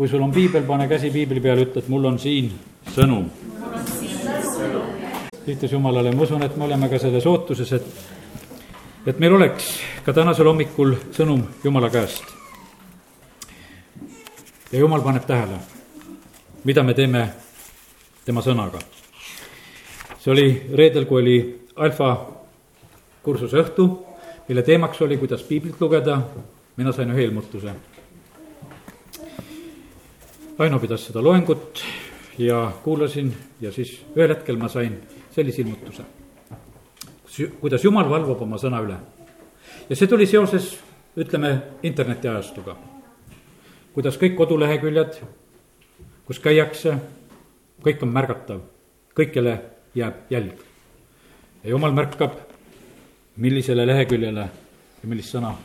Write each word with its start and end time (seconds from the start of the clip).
kui 0.00 0.08
sul 0.08 0.22
on 0.24 0.30
piibel, 0.32 0.62
pane 0.64 0.86
käsi 0.88 1.10
piibli 1.12 1.42
peale, 1.44 1.66
ütle, 1.66 1.82
et 1.82 1.88
mul 1.92 2.06
on 2.08 2.14
siin 2.18 2.46
sõnum. 2.88 3.26
kiitus 5.44 5.74
Jumalale, 5.74 6.14
ma 6.16 6.22
usun, 6.24 6.40
et 6.40 6.56
me 6.56 6.64
oleme 6.64 6.88
ka 6.88 6.96
selles 6.98 7.26
ootuses, 7.28 7.72
et, 7.76 7.90
et 9.12 9.20
meil 9.20 9.36
oleks 9.36 9.66
ka 10.06 10.14
tänasel 10.16 10.48
hommikul 10.48 10.94
sõnum 11.12 11.42
Jumala 11.64 11.90
käest. 11.92 12.24
ja 14.72 14.78
Jumal 14.78 15.04
paneb 15.04 15.28
tähele, 15.28 15.60
mida 16.64 16.82
me 16.82 16.94
teeme 16.94 17.26
tema 18.24 18.40
sõnaga. 18.40 18.80
see 20.16 20.32
oli 20.32 20.48
reedel, 20.72 21.04
kui 21.04 21.20
oli 21.20 21.38
alfa 21.76 22.16
kursuse 23.22 23.60
õhtu, 23.66 23.90
mille 24.48 24.62
teemaks 24.62 25.02
oli, 25.02 25.20
kuidas 25.20 25.42
piiblit 25.42 25.80
lugeda, 25.80 26.22
mina 26.76 26.92
sain 26.92 27.12
ühe 27.12 27.28
ilmutuse 27.28 27.89
Aino 30.60 30.76
pidas 30.76 31.06
seda 31.06 31.22
loengut 31.24 31.80
ja 32.38 32.72
kuulasin 32.84 33.30
ja 33.64 33.70
siis 33.72 33.94
ühel 34.12 34.28
hetkel 34.34 34.58
ma 34.60 34.68
sain 34.68 34.98
sellise 35.32 35.62
ilmutuse. 35.62 36.02
kuidas 37.60 37.84
Jumal 37.84 38.10
valvab 38.10 38.42
oma 38.42 38.58
sõna 38.60 38.82
üle. 38.84 38.96
ja 39.88 39.96
see 39.96 40.06
tuli 40.06 40.26
seoses, 40.26 40.76
ütleme, 41.16 41.62
internetiajastuga. 41.82 42.76
kuidas 43.94 44.20
kõik 44.20 44.36
koduleheküljed, 44.36 45.16
kus 46.26 46.38
käiakse, 46.38 46.94
kõik 47.80 48.02
on 48.02 48.12
märgatav, 48.12 48.60
kõikjale 49.16 49.60
jääb 49.94 50.28
jälg. 50.30 50.60
ja 51.64 51.70
Jumal 51.70 51.92
märkab, 51.92 52.36
millisele 53.36 53.86
leheküljele 53.86 54.48
ja 55.02 55.08
millist 55.08 55.32
sõna 55.32 55.56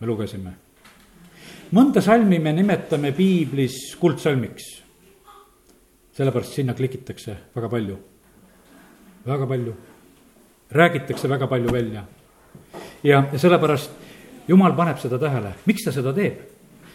me 0.00 0.06
lugesime 0.06 0.63
mõnda 1.72 2.02
salmi 2.04 2.38
me 2.38 2.52
nimetame 2.52 3.12
piiblis 3.12 3.96
kuldsalmiks. 4.00 4.82
sellepärast 6.14 6.52
sinna 6.52 6.74
klikitakse 6.74 7.36
väga 7.56 7.68
palju, 7.68 7.96
väga 9.26 9.46
palju, 9.46 9.74
räägitakse 10.70 11.28
väga 11.28 11.46
palju 11.46 11.72
välja. 11.72 12.04
ja, 13.02 13.24
ja 13.32 13.38
sellepärast 13.38 13.90
jumal 14.48 14.72
paneb 14.76 14.98
seda 14.98 15.18
tähele, 15.18 15.54
miks 15.66 15.84
ta 15.84 15.92
seda 15.92 16.12
teeb? 16.12 16.40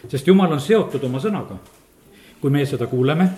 sest 0.07 0.27
jumal 0.27 0.51
on 0.51 0.61
seotud 0.61 1.03
oma 1.03 1.19
sõnaga. 1.19 1.57
kui 2.41 2.51
meie 2.51 2.65
seda 2.65 2.87
kuuleme, 2.87 3.29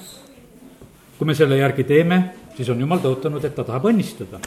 kui 1.17 1.27
me 1.27 1.35
selle 1.35 1.57
järgi 1.57 1.83
teeme, 1.83 2.33
siis 2.55 2.69
on 2.69 2.79
jumal 2.79 2.99
tõotanud, 2.99 3.45
et 3.45 3.55
ta 3.55 3.63
tahab 3.63 3.85
õnnistada 3.85 4.39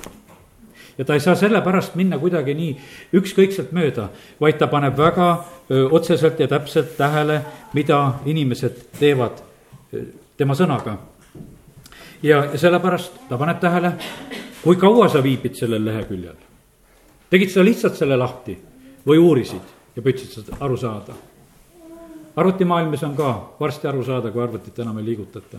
ja 0.98 1.04
ta 1.04 1.14
ei 1.14 1.20
saa 1.20 1.34
sellepärast 1.34 1.94
minna 1.94 2.18
kuidagi 2.18 2.54
nii 2.54 2.76
ükskõikselt 3.18 3.72
mööda, 3.72 4.08
vaid 4.40 4.58
ta 4.58 4.66
paneb 4.70 4.96
väga 4.98 5.28
öö, 5.70 5.88
otseselt 5.90 6.40
ja 6.40 6.48
täpselt 6.48 6.96
tähele, 6.96 7.40
mida 7.72 8.20
inimesed 8.26 8.78
teevad 8.98 9.42
öö, 9.94 10.04
tema 10.36 10.54
sõnaga. 10.54 10.96
ja, 12.22 12.56
sellepärast 12.56 13.12
ta 13.28 13.38
paneb 13.38 13.60
tähele, 13.60 13.92
kui 14.62 14.76
kaua 14.76 15.08
sa 15.08 15.22
viibid 15.22 15.54
sellel 15.54 15.84
leheküljel. 15.84 16.36
tegid 17.30 17.50
sa 17.50 17.64
lihtsalt 17.64 17.96
selle 17.96 18.16
lahti 18.16 18.58
või 19.06 19.18
uurisid 19.18 19.96
ja 19.96 20.02
püüdsid 20.02 20.30
seda 20.30 20.56
aru 20.60 20.76
saada? 20.76 21.14
arvutimaailmas 22.36 23.02
on 23.02 23.16
ka 23.16 23.30
varsti 23.60 23.88
aru 23.88 24.04
saada, 24.04 24.30
kui 24.30 24.42
arvutit 24.42 24.78
enam 24.78 24.98
ei 24.98 25.04
liigutata. 25.04 25.58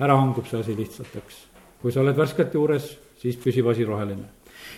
ära 0.00 0.16
hangub 0.16 0.46
see 0.46 0.60
asi 0.60 0.76
lihtsalt, 0.76 1.16
eks. 1.16 1.46
kui 1.82 1.92
sa 1.92 2.00
oled 2.00 2.16
värskelt 2.16 2.54
juures 2.54 2.96
siis 3.20 3.36
püsib 3.40 3.68
asi 3.70 3.84
roheline. 3.84 4.24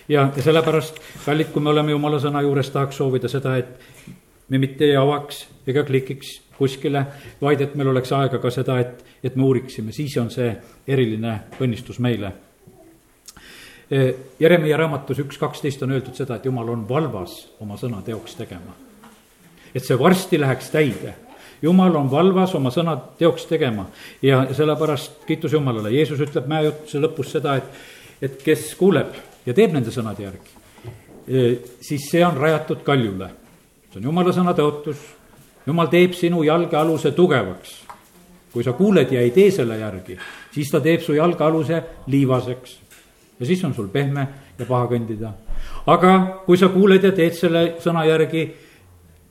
ja, 0.07 0.29
ja 0.35 0.43
sellepärast, 0.43 0.99
kallid, 1.25 1.51
kui 1.53 1.61
me 1.63 1.71
oleme 1.71 1.95
jumala 1.95 2.19
sõna 2.19 2.41
juures, 2.43 2.69
tahaks 2.69 2.99
soovida 2.99 3.31
seda, 3.31 3.55
et 3.57 4.09
me 4.49 4.59
mitte 4.59 4.85
ei 4.85 4.95
avaks 4.99 5.45
ega 5.67 5.83
klikiks 5.87 6.39
kuskile, 6.57 7.05
vaid 7.41 7.61
et 7.61 7.75
meil 7.75 7.93
oleks 7.93 8.11
aega 8.13 8.39
ka 8.39 8.51
seda, 8.53 8.77
et, 8.79 9.03
et 9.23 9.35
me 9.35 9.47
uuriksime, 9.47 9.91
siis 9.95 10.17
on 10.21 10.29
see 10.31 10.51
eriline 10.87 11.39
õnnistus 11.63 11.99
meile. 12.03 12.33
E, 13.89 14.05
Jeremiah 14.39 14.79
raamatus 14.83 15.23
üks 15.23 15.39
kaksteist 15.41 15.83
on 15.83 15.95
öeldud 15.95 16.15
seda, 16.17 16.37
et 16.37 16.45
jumal 16.45 16.69
on 16.75 16.87
valvas 16.89 17.39
oma 17.63 17.79
sõna 17.79 18.03
teoks 18.05 18.35
tegema. 18.39 18.79
et 19.73 19.81
see 19.81 19.97
varsti 19.97 20.37
läheks 20.37 20.69
täide 20.69 21.15
jumal 21.63 21.95
on 21.95 22.11
valvas 22.11 22.53
oma 22.55 22.71
sõna 22.73 22.93
teoks 23.17 23.47
tegema 23.49 23.87
ja 24.21 24.43
sellepärast 24.53 25.23
kiitus 25.27 25.55
Jumalale, 25.55 25.91
Jeesus 25.95 26.19
ütleb 26.21 26.47
mäejutuse 26.51 26.99
lõpus 27.01 27.31
seda, 27.33 27.55
et 27.57 27.63
et 28.23 28.43
kes 28.43 28.71
kuuleb 28.79 29.15
ja 29.45 29.55
teeb 29.55 29.73
nende 29.75 29.91
sõnade 29.91 30.23
järgi, 30.23 30.53
e, 31.27 31.41
siis 31.83 32.07
see 32.11 32.23
on 32.25 32.37
rajatud 32.39 32.83
kaljule. 32.85 33.29
see 33.91 33.99
on 33.99 34.09
jumala 34.09 34.33
sõna 34.33 34.55
tõotus, 34.55 35.01
jumal 35.67 35.89
teeb 35.91 36.15
sinu 36.15 36.43
jalgealuse 36.43 37.11
tugevaks. 37.11 37.81
kui 38.53 38.63
sa 38.63 38.73
kuuled 38.77 39.11
ja 39.11 39.21
ei 39.21 39.31
tee 39.31 39.51
selle 39.51 39.79
järgi, 39.79 40.17
siis 40.53 40.71
ta 40.71 40.79
teeb 40.79 41.01
su 41.01 41.13
jalgealuse 41.13 41.83
liivaseks. 42.07 42.79
ja 43.39 43.45
siis 43.45 43.63
on 43.63 43.73
sul 43.73 43.87
pehme 43.87 44.27
ja 44.59 44.65
paha 44.65 44.87
kõndida. 44.87 45.33
aga 45.85 46.43
kui 46.45 46.57
sa 46.57 46.69
kuuled 46.69 47.03
ja 47.03 47.11
teed 47.11 47.33
selle 47.33 47.75
sõna 47.79 48.05
järgi, 48.05 48.51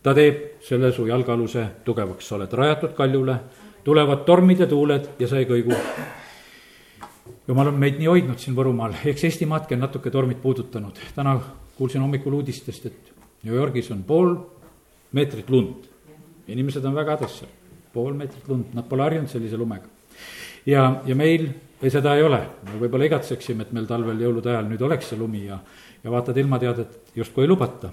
ta 0.03 0.15
teeb 0.15 0.61
selle 0.61 0.93
su 0.93 1.07
jalgealuse 1.07 1.67
tugevaks, 1.85 2.29
sa 2.29 2.35
oled 2.37 2.53
rajatud 2.53 2.95
kaljule, 2.95 3.37
tulevad 3.85 4.25
tormid 4.25 4.61
ja 4.61 4.67
tuuled 4.67 5.09
ja 5.19 5.29
sa 5.29 5.39
ei 5.39 5.47
kõigu 5.47 5.77
jumal 7.49 7.73
on 7.73 7.79
meid 7.81 7.99
nii 8.01 8.11
hoidnud 8.11 8.43
siin 8.43 8.57
Võrumaal, 8.57 8.95
eks 9.13 9.25
Eestimaadki 9.29 9.77
on 9.77 9.83
natuke 9.87 10.11
tormid 10.11 10.41
puudutanud. 10.43 10.99
täna 11.15 11.39
kuulsin 11.77 12.01
hommikul 12.01 12.39
uudistest, 12.41 12.87
et 12.87 13.13
New 13.43 13.55
Yorgis 13.55 13.91
on 13.91 14.05
pool 14.05 14.37
meetrit 15.13 15.51
lund. 15.51 15.89
inimesed 16.49 16.85
on 16.85 16.95
väga 16.95 17.17
hädas 17.17 17.39
seal, 17.39 17.51
pool 17.93 18.15
meetrit 18.15 18.49
lund, 18.49 18.75
nad 18.75 18.89
pole 18.89 19.03
harjunud 19.03 19.31
sellise 19.31 19.57
lumega. 19.57 19.87
ja, 20.67 21.03
ja 21.07 21.15
meil 21.15 21.49
seda 21.83 22.15
ei 22.17 22.23
ole, 22.23 22.41
me 22.71 22.79
võib-olla 22.79 23.09
igatseksime, 23.11 23.63
et 23.63 23.73
meil 23.73 23.87
talvel 23.87 24.21
jõulude 24.21 24.51
ajal 24.51 24.69
nüüd 24.71 24.83
oleks 24.83 25.11
see 25.11 25.19
lumi 25.19 25.47
ja, 25.47 25.59
ja 26.05 26.11
vaatad 26.11 26.37
ilmateadet, 26.39 27.01
justkui 27.17 27.45
ei 27.45 27.51
lubata 27.51 27.91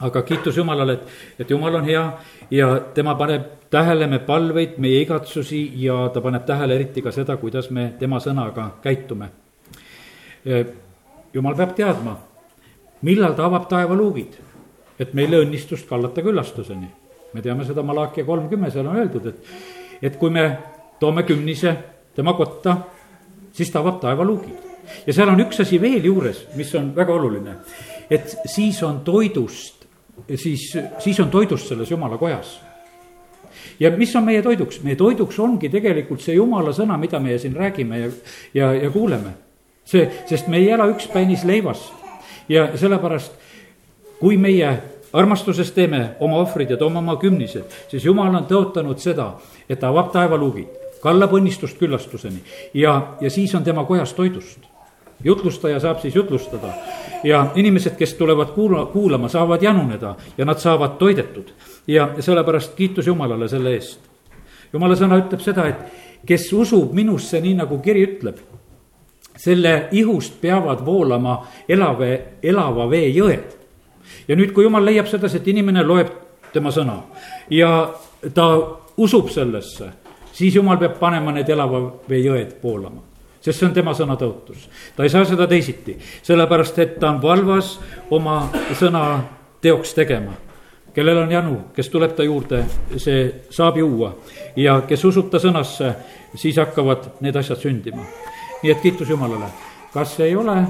aga 0.00 0.22
kiitus 0.22 0.56
Jumalale, 0.56 0.92
et, 0.92 1.08
et 1.40 1.50
Jumal 1.50 1.74
on 1.74 1.84
hea 1.84 2.04
ja 2.50 2.68
tema 2.94 3.14
paneb 3.14 3.70
tähele 3.70 4.06
me 4.10 4.18
palveid, 4.24 4.78
meie 4.78 5.02
igatsusi 5.04 5.60
ja 5.82 6.08
ta 6.12 6.22
paneb 6.24 6.46
tähele 6.46 6.74
eriti 6.74 7.02
ka 7.02 7.12
seda, 7.14 7.36
kuidas 7.36 7.70
me 7.70 7.92
tema 7.98 8.20
sõnaga 8.20 8.70
käitume. 8.82 9.30
Jumal 11.34 11.56
peab 11.56 11.74
teadma, 11.76 12.16
millal 13.06 13.36
ta 13.36 13.46
avab 13.46 13.68
taevaluugid, 13.70 14.38
et 15.00 15.12
meile 15.14 15.42
õnnistust 15.44 15.88
kallata 15.88 16.22
küllastuseni. 16.22 16.88
me 17.32 17.42
teame 17.42 17.64
seda 17.64 17.82
Malakia 17.82 18.24
kolmkümmend, 18.24 18.72
seal 18.72 18.88
on 18.90 18.96
öeldud, 18.98 19.26
et, 19.26 19.52
et 20.02 20.16
kui 20.18 20.30
me 20.30 20.58
toome 20.98 21.22
kümnise 21.22 21.76
tema 22.14 22.32
kotta, 22.34 22.76
siis 23.52 23.70
ta 23.70 23.78
avab 23.78 24.00
taevaluugid. 24.00 24.56
ja 25.06 25.12
seal 25.12 25.28
on 25.28 25.40
üks 25.40 25.60
asi 25.60 25.78
veel 25.80 26.04
juures, 26.04 26.46
mis 26.56 26.74
on 26.74 26.90
väga 26.96 27.14
oluline, 27.14 27.54
et 28.10 28.34
siis 28.46 28.82
on 28.82 29.04
toidust 29.04 29.79
siis, 30.34 30.78
siis 30.98 31.20
on 31.20 31.30
toidust 31.30 31.68
selles 31.68 31.90
jumala 31.90 32.18
kojas. 32.18 32.60
ja 33.80 33.90
mis 33.90 34.16
on 34.16 34.24
meie 34.24 34.42
toiduks? 34.42 34.82
meie 34.82 34.96
toiduks 34.96 35.38
ongi 35.38 35.68
tegelikult 35.68 36.20
see 36.20 36.34
jumala 36.34 36.72
sõna, 36.72 36.98
mida 36.98 37.20
meie 37.20 37.38
siin 37.38 37.56
räägime 37.56 37.98
ja, 37.98 38.10
ja, 38.54 38.72
ja 38.74 38.90
kuuleme. 38.90 39.34
see, 39.84 40.10
sest 40.26 40.48
me 40.48 40.56
ei 40.56 40.70
ela 40.70 40.86
ükspäinis 40.90 41.44
leivast 41.44 41.92
ja 42.48 42.70
sellepärast, 42.76 43.32
kui 44.20 44.36
meie 44.36 44.72
armastuses 45.12 45.72
teeme 45.72 46.16
oma 46.20 46.42
ohvrid 46.44 46.70
ja 46.70 46.76
toome 46.76 46.98
oma 46.98 47.16
kümnised, 47.16 47.64
siis 47.88 48.04
jumal 48.04 48.34
on 48.34 48.46
tõotanud 48.46 48.98
seda, 48.98 49.32
et 49.68 49.80
ta 49.80 49.88
avab 49.90 50.12
taevaluugid, 50.12 50.68
kallab 51.02 51.32
õnnistust 51.34 51.78
küllastuseni 51.78 52.42
ja, 52.74 53.16
ja 53.20 53.30
siis 53.30 53.54
on 53.54 53.64
tema 53.64 53.84
kojas 53.84 54.14
toidust 54.14 54.70
jutlustaja 55.24 55.80
saab 55.80 56.00
siis 56.00 56.14
jutlustada 56.14 56.72
ja 57.24 57.46
inimesed, 57.54 57.96
kes 57.96 58.14
tulevad 58.14 58.46
kuula, 58.54 58.86
kuulama, 58.86 59.28
saavad 59.28 59.62
januneda 59.62 60.14
ja 60.38 60.44
nad 60.44 60.58
saavad 60.58 60.90
toidetud. 60.98 61.48
ja 61.86 62.08
sellepärast 62.20 62.74
kiitus 62.74 63.06
Jumalale 63.06 63.48
selle 63.48 63.74
eest. 63.74 64.00
Jumala 64.72 64.94
sõna 64.94 65.18
ütleb 65.18 65.40
seda, 65.42 65.66
et 65.66 66.26
kes 66.26 66.52
usub 66.52 66.92
minusse, 66.94 67.40
nii 67.40 67.54
nagu 67.58 67.78
kiri 67.82 68.04
ütleb, 68.06 68.38
selle 69.36 69.88
ihust 69.92 70.40
peavad 70.40 70.84
voolama 70.86 71.40
elave, 71.68 72.38
elava 72.42 72.90
vee 72.90 73.08
jõed. 73.08 73.56
ja 74.28 74.36
nüüd, 74.36 74.52
kui 74.52 74.64
Jumal 74.64 74.84
leiab 74.84 75.06
sedasi, 75.06 75.36
et 75.36 75.48
inimene 75.48 75.82
loeb 75.82 76.12
tema 76.52 76.70
sõna 76.70 77.02
ja 77.50 77.90
ta 78.34 78.46
usub 78.96 79.30
sellesse, 79.30 79.92
siis 80.32 80.54
Jumal 80.54 80.78
peab 80.78 80.98
panema 80.98 81.32
need 81.32 81.48
elava 81.48 81.80
vee 82.08 82.24
jõed 82.24 82.58
voolama 82.62 83.09
sest 83.40 83.58
see 83.58 83.68
on 83.68 83.74
tema 83.74 83.94
sõna 83.96 84.16
tõotus. 84.20 84.68
ta 84.96 85.04
ei 85.04 85.12
saa 85.12 85.24
seda 85.24 85.46
teisiti, 85.48 85.96
sellepärast 86.22 86.78
et 86.78 86.98
ta 87.00 87.10
on 87.10 87.20
valvas 87.22 87.78
oma 88.10 88.50
sõna 88.78 89.04
teoks 89.60 89.94
tegema. 89.94 90.32
kellel 90.94 91.22
on 91.22 91.32
janu, 91.32 91.56
kes 91.74 91.88
tuleb 91.88 92.14
ta 92.16 92.22
juurde, 92.22 92.64
see 92.96 93.44
saab 93.50 93.76
juua 93.78 94.14
ja 94.56 94.80
kes 94.86 95.04
usub 95.04 95.30
ta 95.30 95.38
sõnasse, 95.38 95.94
siis 96.34 96.56
hakkavad 96.56 97.20
need 97.20 97.36
asjad 97.36 97.58
sündima. 97.58 98.04
nii 98.62 98.72
et 98.72 98.80
kiitus 98.80 99.08
Jumalale. 99.08 99.50
kas 99.92 100.20
ei 100.20 100.36
ole 100.36 100.66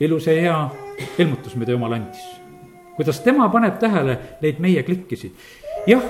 ilus 0.00 0.26
ja 0.26 0.32
hea 0.32 0.70
ilmutus, 1.18 1.56
mida 1.56 1.72
Jumal 1.72 1.92
andis? 1.92 2.20
kuidas 2.96 3.20
tema 3.20 3.48
paneb 3.48 3.78
tähele 3.78 4.18
neid 4.42 4.60
meie 4.60 4.82
klikkisid? 4.82 5.32
jah, 5.86 6.02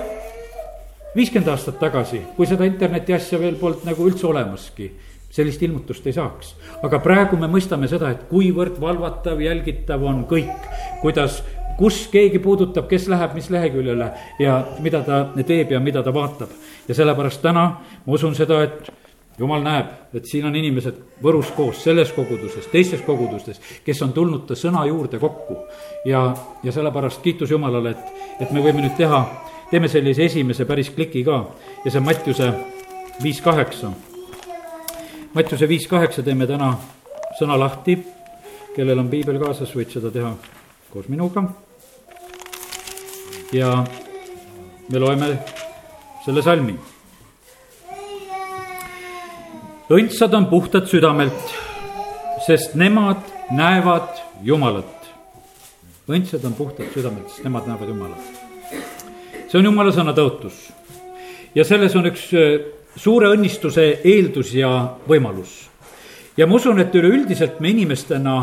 viiskümmend 1.15 1.47
aastat 1.47 1.79
tagasi, 1.79 2.21
kui 2.35 2.47
seda 2.47 2.65
interneti 2.65 3.13
asja 3.13 3.39
veel 3.39 3.55
polnud 3.55 3.85
nagu 3.87 4.07
üldse 4.07 4.27
olemaski 4.27 4.91
sellist 5.37 5.63
ilmutust 5.63 6.07
ei 6.07 6.15
saaks. 6.15 6.55
aga 6.83 6.99
praegu 7.03 7.37
me 7.37 7.49
mõistame 7.51 7.89
seda, 7.89 8.11
et 8.13 8.27
kuivõrd 8.31 8.81
valvatav, 8.81 9.41
jälgitav 9.41 10.03
on 10.03 10.25
kõik, 10.29 10.69
kuidas, 11.01 11.41
kus 11.77 12.05
keegi 12.11 12.39
puudutab, 12.41 12.87
kes 12.89 13.07
läheb 13.11 13.35
mis 13.37 13.49
leheküljele 13.53 14.11
ja 14.41 14.61
mida 14.83 15.03
ta 15.05 15.25
teeb 15.45 15.75
ja 15.75 15.79
mida 15.79 16.03
ta 16.03 16.13
vaatab. 16.13 16.49
ja 16.87 16.95
sellepärast 16.95 17.41
täna 17.41 17.65
ma 18.05 18.13
usun 18.13 18.35
seda, 18.35 18.63
et 18.63 18.91
jumal 19.37 19.61
näeb, 19.61 19.91
et 20.17 20.25
siin 20.25 20.47
on 20.49 20.55
inimesed 20.55 21.03
Võrus 21.21 21.51
koos, 21.53 21.83
selles 21.83 22.11
koguduses, 22.13 22.65
teistes 22.71 23.01
kogudustes, 23.05 23.61
kes 23.85 24.01
on 24.01 24.13
tulnud 24.13 24.47
ta 24.47 24.55
sõna 24.57 24.85
juurde 24.89 25.19
kokku. 25.19 25.57
ja, 26.05 26.33
ja 26.63 26.71
sellepärast 26.71 27.21
kiitus 27.21 27.51
Jumalale, 27.51 27.93
et, 27.93 28.41
et 28.41 28.51
me 28.51 28.65
võime 28.65 28.81
nüüd 28.81 28.97
teha, 28.97 29.21
teeme 29.71 29.87
sellise 29.91 30.25
esimese 30.25 30.65
päris 30.65 30.89
kliki 30.89 31.23
ka 31.27 31.43
ja 31.85 31.91
see 31.91 32.01
on 32.01 32.05
Mattiuse 32.09 32.51
viis 33.23 33.41
kaheksa 33.41 33.91
Mattiuse 35.37 35.67
viis 35.69 35.83
kaheksa 35.85 36.23
teeme 36.25 36.47
täna 36.49 36.71
sõna 37.37 37.53
lahti. 37.61 37.93
kellel 38.73 38.97
on 38.97 39.09
piibel 39.09 39.37
kaasas, 39.37 39.69
võid 39.69 39.91
seda 39.93 40.09
teha 40.09 40.31
koos 40.89 41.05
minuga. 41.13 41.43
ja 43.53 43.85
me 44.89 44.99
loeme 44.99 45.27
selle 46.25 46.41
salmi. 46.41 46.73
õndsad 49.89 50.33
on 50.33 50.47
puhtad 50.49 50.89
südamelt, 50.89 51.53
sest 52.47 52.73
nemad 52.73 53.21
näevad 53.51 54.09
Jumalat. 54.41 55.11
õndsad 56.09 56.45
on 56.45 56.53
puhtad 56.53 56.89
südamelt, 56.95 57.29
sest 57.29 57.43
nemad 57.43 57.69
näevad 57.69 57.93
Jumalat. 57.93 58.25
see 59.51 59.59
on 59.59 59.69
Jumala 59.69 59.93
sõna 59.93 60.17
tõotus 60.17 60.71
ja 61.53 61.63
selles 61.63 61.95
on 61.95 62.09
üks 62.09 62.33
suure 62.97 63.29
õnnistuse 63.33 63.87
eeldus 64.03 64.53
ja 64.57 64.71
võimalus. 65.07 65.69
ja 66.37 66.47
ma 66.47 66.55
usun, 66.55 66.79
et 66.79 66.95
üleüldiselt 66.95 67.59
me 67.59 67.69
inimestena 67.69 68.37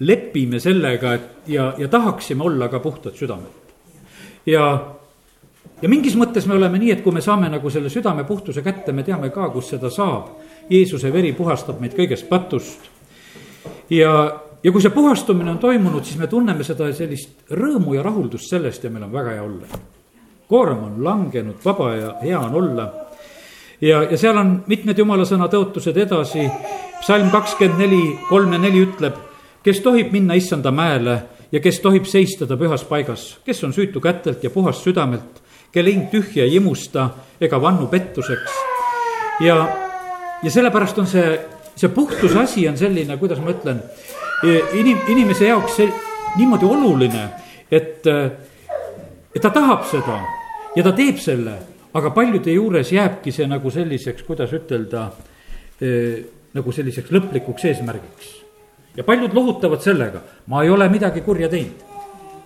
lepime 0.00 0.60
sellega, 0.60 1.14
et 1.14 1.50
ja, 1.52 1.72
ja 1.78 1.88
tahaksime 1.88 2.44
olla 2.44 2.68
ka 2.68 2.80
puhtad 2.80 3.16
südamelt. 3.16 3.74
ja, 4.46 4.64
ja 5.82 5.88
mingis 5.88 6.16
mõttes 6.16 6.46
me 6.46 6.56
oleme 6.56 6.78
nii, 6.78 6.92
et 6.96 7.02
kui 7.02 7.12
me 7.12 7.20
saame 7.20 7.50
nagu 7.52 7.70
selle 7.70 7.90
südame 7.92 8.24
puhtuse 8.24 8.62
kätte, 8.62 8.92
me 8.92 9.04
teame 9.04 9.30
ka, 9.30 9.50
kus 9.50 9.74
seda 9.74 9.90
saab. 9.90 10.36
Jeesuse 10.68 11.12
veri 11.12 11.32
puhastab 11.32 11.80
meid 11.80 11.96
kõigest 11.96 12.28
patust. 12.28 12.88
ja, 13.90 14.40
ja 14.62 14.72
kui 14.72 14.82
see 14.82 14.94
puhastumine 14.94 15.50
on 15.50 15.58
toimunud, 15.58 16.04
siis 16.04 16.18
me 16.18 16.26
tunneme 16.26 16.64
seda 16.64 16.92
sellist 16.92 17.52
rõõmu 17.52 17.94
ja 17.96 18.02
rahuldust 18.02 18.48
sellest 18.48 18.84
ja 18.84 18.90
meil 18.90 19.04
on 19.04 19.12
väga 19.12 19.36
hea 19.36 19.42
olla. 19.42 19.84
koorem 20.48 20.84
on 20.84 21.04
langenud, 21.04 21.60
vaba 21.64 21.94
ja 21.94 22.14
hea 22.22 22.40
on 22.40 22.54
olla 22.54 23.07
ja, 23.80 24.02
ja 24.02 24.18
seal 24.18 24.36
on 24.38 24.52
mitmed 24.66 24.98
jumala 24.98 25.26
sõna 25.28 25.48
tõotused 25.50 25.96
edasi. 25.96 26.48
psalm 27.00 27.30
kakskümmend 27.30 27.78
neli, 27.78 28.18
kolm 28.28 28.52
ja 28.52 28.58
neli 28.58 28.82
ütleb, 28.82 29.14
kes 29.62 29.80
tohib 29.80 30.12
minna 30.12 30.34
issanda 30.34 30.72
mäele 30.74 31.18
ja 31.52 31.60
kes 31.60 31.80
tohib 31.80 32.06
seista 32.10 32.46
ta 32.46 32.56
pühas 32.56 32.84
paigas, 32.84 33.38
kes 33.44 33.62
on 33.64 33.72
süütu 33.72 34.00
kätelt 34.00 34.42
ja 34.44 34.50
puhas 34.50 34.82
südamelt, 34.82 35.42
kelle 35.72 35.92
hing 35.92 36.10
tühja 36.10 36.44
ei 36.44 36.56
imusta 36.56 37.08
ega 37.40 37.60
vannu 37.62 37.86
pettuseks. 37.86 38.50
ja, 39.40 39.56
ja 40.42 40.50
sellepärast 40.50 40.98
on 40.98 41.06
see, 41.06 41.38
see 41.76 41.88
puhtuse 41.88 42.38
asi 42.38 42.68
on 42.68 42.76
selline, 42.76 43.16
kuidas 43.16 43.38
ma 43.38 43.54
ütlen, 43.54 43.82
inim-, 44.74 45.06
inimese 45.08 45.46
jaoks 45.46 45.76
see 45.76 45.88
niimoodi 46.36 46.66
oluline, 46.66 47.28
et, 47.70 48.06
et 48.06 49.42
ta 49.42 49.50
tahab 49.50 49.86
seda 49.86 50.20
ja 50.76 50.82
ta 50.82 50.92
teeb 50.92 51.18
selle 51.22 51.56
aga 51.94 52.10
paljude 52.10 52.52
juures 52.52 52.92
jääbki 52.92 53.32
see 53.32 53.46
nagu 53.46 53.70
selliseks, 53.70 54.22
kuidas 54.26 54.52
ütelda 54.52 55.08
nagu 56.54 56.72
selliseks 56.74 57.12
lõplikuks 57.14 57.68
eesmärgiks. 57.70 58.34
ja 58.96 59.04
paljud 59.04 59.34
lohutavad 59.34 59.82
sellega, 59.82 60.22
ma 60.46 60.62
ei 60.62 60.70
ole 60.70 60.88
midagi 60.88 61.20
kurja 61.22 61.48
teinud, 61.48 61.84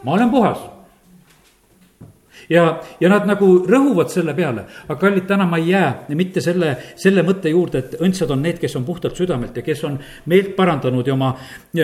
ma 0.04 0.12
olen 0.12 0.30
puhas 0.30 0.58
ja, 2.50 2.80
ja 3.00 3.08
nad 3.08 3.26
nagu 3.28 3.48
rõhuvad 3.68 4.10
selle 4.12 4.34
peale, 4.36 4.66
aga 4.84 4.98
kallid, 5.00 5.26
täna 5.28 5.46
ma 5.48 5.58
ei 5.60 5.70
jää 5.72 6.14
mitte 6.18 6.42
selle, 6.44 6.74
selle 7.00 7.24
mõtte 7.26 7.52
juurde, 7.52 7.82
et 7.82 8.00
õndsad 8.02 8.32
on 8.34 8.42
need, 8.44 8.58
kes 8.60 8.76
on 8.76 8.84
puhtalt 8.84 9.16
südamelt 9.16 9.56
ja 9.56 9.64
kes 9.64 9.84
on 9.88 9.98
meelt 10.30 10.54
parandanud 10.56 11.06
ja 11.06 11.14
oma 11.16 11.34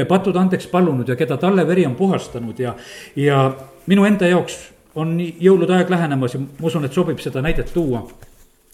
patud 0.09 0.37
andeks 0.37 0.69
palunud 0.73 1.09
ja 1.09 1.17
keda 1.17 1.39
talle 1.41 1.67
veri 1.67 1.87
on 1.87 1.97
puhastanud 1.97 2.61
ja, 2.61 2.75
ja 3.17 3.47
minu 3.87 4.05
enda 4.05 4.29
jaoks 4.29 4.59
on 4.99 5.15
jõulude 5.19 5.77
aeg 5.77 5.91
lähenemas 5.93 6.35
ja 6.35 6.41
ma 6.43 6.67
usun, 6.67 6.87
et 6.87 6.97
sobib 6.97 7.21
seda 7.23 7.43
näidet 7.45 7.71
tuua. 7.75 8.03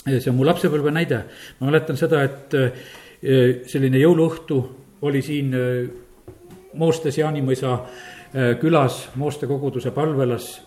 see 0.04 0.30
on 0.30 0.36
mu 0.36 0.44
lapsepõlve 0.44 0.92
näide, 0.92 1.22
ma 1.60 1.70
mäletan 1.70 1.96
seda, 1.96 2.22
et 2.24 2.54
eh, 2.54 3.60
selline 3.66 4.00
jõuluõhtu 4.02 4.58
oli 5.02 5.22
siin 5.22 5.54
eh, 5.54 5.88
Moostes 6.74 7.18
Jaanimõisa 7.18 7.74
eh, 7.74 8.54
külas, 8.60 9.08
Mooste 9.16 9.46
koguduse 9.46 9.90
palvelas. 9.90 10.60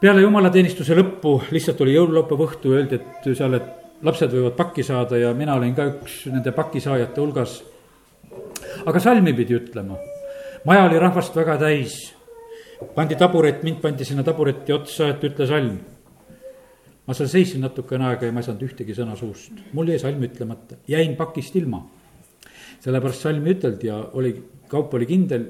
peale 0.00 0.22
jumalateenistuse 0.22 0.94
lõppu 0.96 1.40
lihtsalt 1.50 1.80
oli 1.80 1.94
jõululaupäeva 1.94 2.46
õhtu, 2.46 2.74
öeldi, 2.74 2.96
et 2.96 3.34
seal, 3.36 3.54
et 3.54 4.02
lapsed 4.02 4.32
võivad 4.32 4.56
pakki 4.56 4.82
saada 4.82 5.18
ja 5.18 5.34
mina 5.34 5.54
olin 5.54 5.74
ka 5.74 5.84
üks 5.86 6.24
nende 6.26 6.52
pakisaajate 6.52 7.20
hulgas. 7.20 7.62
aga 8.86 9.00
salmi 9.00 9.32
pidi 9.32 9.54
ütlema, 9.54 9.98
maja 10.64 10.88
oli 10.88 10.98
rahvast 10.98 11.36
väga 11.36 11.58
täis 11.58 12.19
pandi 12.94 13.16
taburet, 13.16 13.62
mind 13.62 13.80
pandi 13.80 14.04
sinna 14.04 14.24
tabureti 14.24 14.72
otsa, 14.72 15.10
et 15.12 15.24
ütle 15.24 15.46
salm. 15.48 15.78
ma 17.06 17.14
seal 17.16 17.28
seisin 17.28 17.64
natukene 17.64 18.06
aega 18.06 18.28
ja 18.28 18.32
ma 18.32 18.38
ei 18.38 18.46
saanud 18.46 18.60
ühtegi 18.62 18.94
sõna 18.94 19.16
suust, 19.18 19.56
mul 19.74 19.88
jäi 19.90 19.98
salm 19.98 20.20
ütlemata, 20.22 20.78
jäin 20.88 21.16
pakist 21.16 21.56
ilma. 21.56 21.82
sellepärast 22.80 23.26
salmi 23.26 23.54
üteldi 23.56 23.90
ja 23.90 23.98
oli, 24.12 24.34
kaup 24.68 24.94
oli 24.94 25.06
kindel. 25.06 25.46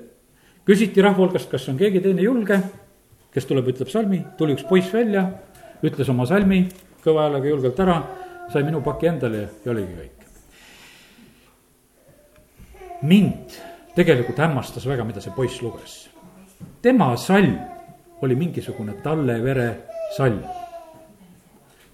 küsiti 0.67 1.03
rahva 1.03 1.25
hulgast, 1.25 1.51
kas 1.51 1.69
on 1.69 1.79
keegi 1.79 2.01
teine 2.01 2.23
julge, 2.23 2.61
kes 3.33 3.47
tuleb, 3.47 3.69
ütleb 3.75 3.89
salmi, 3.89 4.25
tuli 4.39 4.57
üks 4.57 4.67
poiss 4.69 4.93
välja, 4.93 5.27
ütles 5.83 6.09
oma 6.11 6.27
salmi 6.27 6.67
kõva 7.05 7.29
häälega 7.29 7.49
julgelt 7.49 7.79
ära, 7.81 8.01
sai 8.53 8.65
minu 8.67 8.83
paki 8.85 9.09
endale 9.09 9.49
ja 9.65 9.73
oligi 9.73 9.95
kõik. 9.99 10.17
mind 13.03 13.55
tegelikult 13.97 14.39
hämmastas 14.39 14.85
väga, 14.87 15.05
mida 15.05 15.21
see 15.25 15.33
poiss 15.33 15.63
luges 15.63 16.10
tema 16.83 17.17
salm 17.17 17.57
oli 18.23 18.35
mingisugune 18.37 19.01
talle 19.03 19.39
vere 19.43 19.69
salm. 20.17 20.41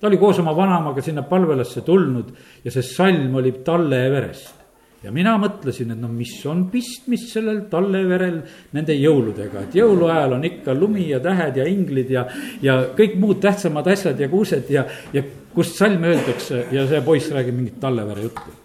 ta 0.01 0.07
oli 0.07 0.19
koos 0.19 0.39
oma 0.39 0.57
vanaemaga 0.57 1.03
sinna 1.03 1.23
palvelasse 1.23 1.81
tulnud 1.81 2.31
ja 2.65 2.71
see 2.71 2.83
salm 2.83 3.35
oli 3.35 3.53
talle 3.65 4.01
verest. 4.11 4.55
ja 5.03 5.13
mina 5.13 5.37
mõtlesin, 5.39 5.93
et 5.93 6.01
no 6.01 6.09
mis 6.09 6.35
on 6.47 6.67
pistmist 6.71 7.33
sellel 7.35 7.65
talle 7.71 8.03
verel 8.09 8.41
nende 8.75 8.95
jõuludega, 8.97 9.67
et 9.67 9.75
jõuluajal 9.79 10.37
on 10.39 10.45
ikka 10.45 10.75
lumi 10.75 11.09
ja 11.11 11.21
tähed 11.21 11.57
ja 11.57 11.67
inglid 11.69 12.11
ja, 12.11 12.27
ja 12.63 12.79
kõik 12.97 13.19
muud 13.21 13.41
tähtsamad 13.43 13.87
asjad 13.93 14.21
ja 14.21 14.29
kuused 14.29 14.71
ja, 14.71 14.87
ja 15.13 15.23
kust 15.55 15.79
salme 15.79 16.15
öeldakse 16.15 16.67
ja 16.73 16.87
see 16.89 17.03
poiss 17.05 17.31
räägib 17.33 17.55
mingit 17.59 17.81
tallevere 17.81 18.23
juttu. 18.29 18.57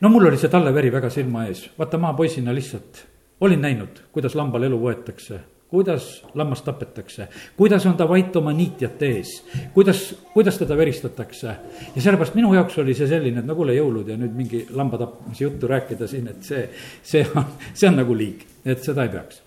no 0.00 0.08
mul 0.08 0.30
oli 0.30 0.38
see 0.40 0.52
talleveri 0.52 0.92
väga 0.92 1.10
silma 1.10 1.48
ees, 1.48 1.66
vaata 1.78 1.98
ma 1.98 2.14
poisina 2.16 2.54
lihtsalt 2.54 3.13
olin 3.40 3.60
näinud, 3.60 4.00
kuidas 4.12 4.34
lambal 4.38 4.62
elu 4.66 4.78
võetakse, 4.80 5.40
kuidas 5.74 6.22
lammast 6.38 6.64
tapetakse, 6.64 7.28
kuidas 7.56 7.86
on 7.86 7.96
ta 7.98 8.06
vait 8.08 8.36
oma 8.36 8.52
niitjate 8.54 9.08
ees, 9.16 9.32
kuidas, 9.74 10.04
kuidas 10.34 10.58
teda 10.58 10.76
veristatakse. 10.76 11.56
ja 11.96 12.02
sellepärast 12.02 12.34
minu 12.38 12.54
jaoks 12.54 12.78
oli 12.78 12.94
see 12.94 13.08
selline, 13.10 13.42
et 13.42 13.48
no 13.48 13.56
kuule, 13.58 13.74
jõulud 13.74 14.08
ja 14.08 14.16
nüüd 14.20 14.36
mingi 14.38 14.64
lamba 14.70 15.00
tapmise 15.02 15.44
juttu 15.44 15.70
rääkida 15.70 16.06
siin, 16.06 16.28
et 16.30 16.46
see, 16.46 16.68
see 17.02 17.26
on, 17.34 17.50
see 17.72 17.90
on 17.90 17.98
nagu 17.98 18.14
liig, 18.14 18.46
et 18.64 18.86
seda 18.86 19.08
ei 19.08 19.14
peaks. 19.16 19.42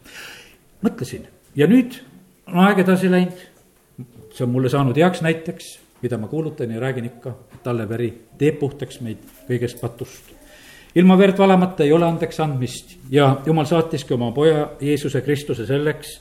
mõtlesin 0.84 1.27
ja 1.56 1.67
nüüd 1.72 2.01
on 2.48 2.63
aeg 2.67 2.84
edasi 2.84 3.12
läinud, 3.12 3.44
see 4.36 4.44
on 4.44 4.51
mulle 4.51 4.70
saanud 4.74 5.00
heaks 5.00 5.24
näiteks, 5.24 5.77
mida 6.01 6.20
ma 6.20 6.27
kuulutan 6.27 6.72
ja 6.72 6.84
räägin 6.84 7.08
ikka, 7.08 7.38
et 7.53 7.63
talle 7.63 7.88
veri 7.89 8.12
teeb 8.38 8.60
puhtaks 8.60 9.00
meid 9.01 9.24
kõigest 9.48 9.79
patust 9.82 10.37
ilma 10.98 11.18
verd 11.18 11.38
valamata 11.38 11.86
ei 11.86 11.94
ole 11.94 12.06
andeks 12.08 12.39
andmist 12.42 12.96
ja 13.13 13.36
jumal 13.46 13.66
saatiski 13.70 14.13
oma 14.13 14.32
poja 14.32 14.72
Jeesuse 14.82 15.22
Kristuse 15.22 15.66
selleks, 15.66 16.18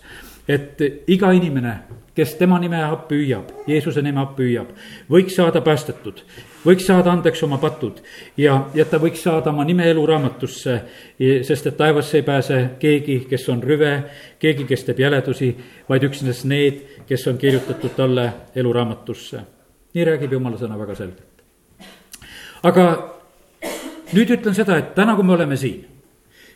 et 0.49 0.83
iga 1.11 1.30
inimene, 1.35 1.73
kes 2.14 2.35
tema 2.38 2.59
nime 2.61 2.78
appi 2.85 3.16
hüüab, 3.23 3.49
Jeesuse 3.66 4.02
nime 4.04 4.21
appi 4.23 4.45
hüüab, 4.47 4.68
võiks 5.11 5.35
saada 5.37 5.62
päästetud, 5.64 6.21
võiks 6.66 6.87
saada 6.87 7.12
andeks 7.12 7.42
oma 7.47 7.59
patud 7.62 8.02
ja, 8.38 8.59
ja 8.75 8.85
ta 8.85 9.00
võiks 9.02 9.25
saada 9.25 9.50
oma 9.50 9.64
nime 9.66 9.88
eluraamatusse, 9.90 10.76
sest 11.49 11.73
et 11.73 11.80
taevasse 11.80 12.21
ei 12.21 12.28
pääse 12.28 12.61
keegi, 12.83 13.23
kes 13.30 13.49
on 13.52 13.64
rüve, 13.64 13.97
keegi, 14.42 14.68
kes 14.68 14.87
teeb 14.87 15.02
jäledusi, 15.06 15.50
vaid 15.88 16.06
üksnes 16.06 16.45
need, 16.45 16.85
kes 17.09 17.26
on 17.33 17.40
kirjutatud 17.40 17.97
talle 17.97 18.30
eluraamatusse. 18.54 19.45
nii 19.97 20.04
räägib 20.04 20.33
jumala 20.37 20.59
sõna 20.61 20.78
väga 20.78 20.95
selgelt. 20.95 21.45
aga 22.62 23.15
nüüd 24.12 24.30
ütlen 24.38 24.54
seda, 24.54 24.78
et 24.78 24.94
täna, 24.94 25.16
kui 25.16 25.26
me 25.26 25.34
oleme 25.34 25.56
siin, 25.56 25.84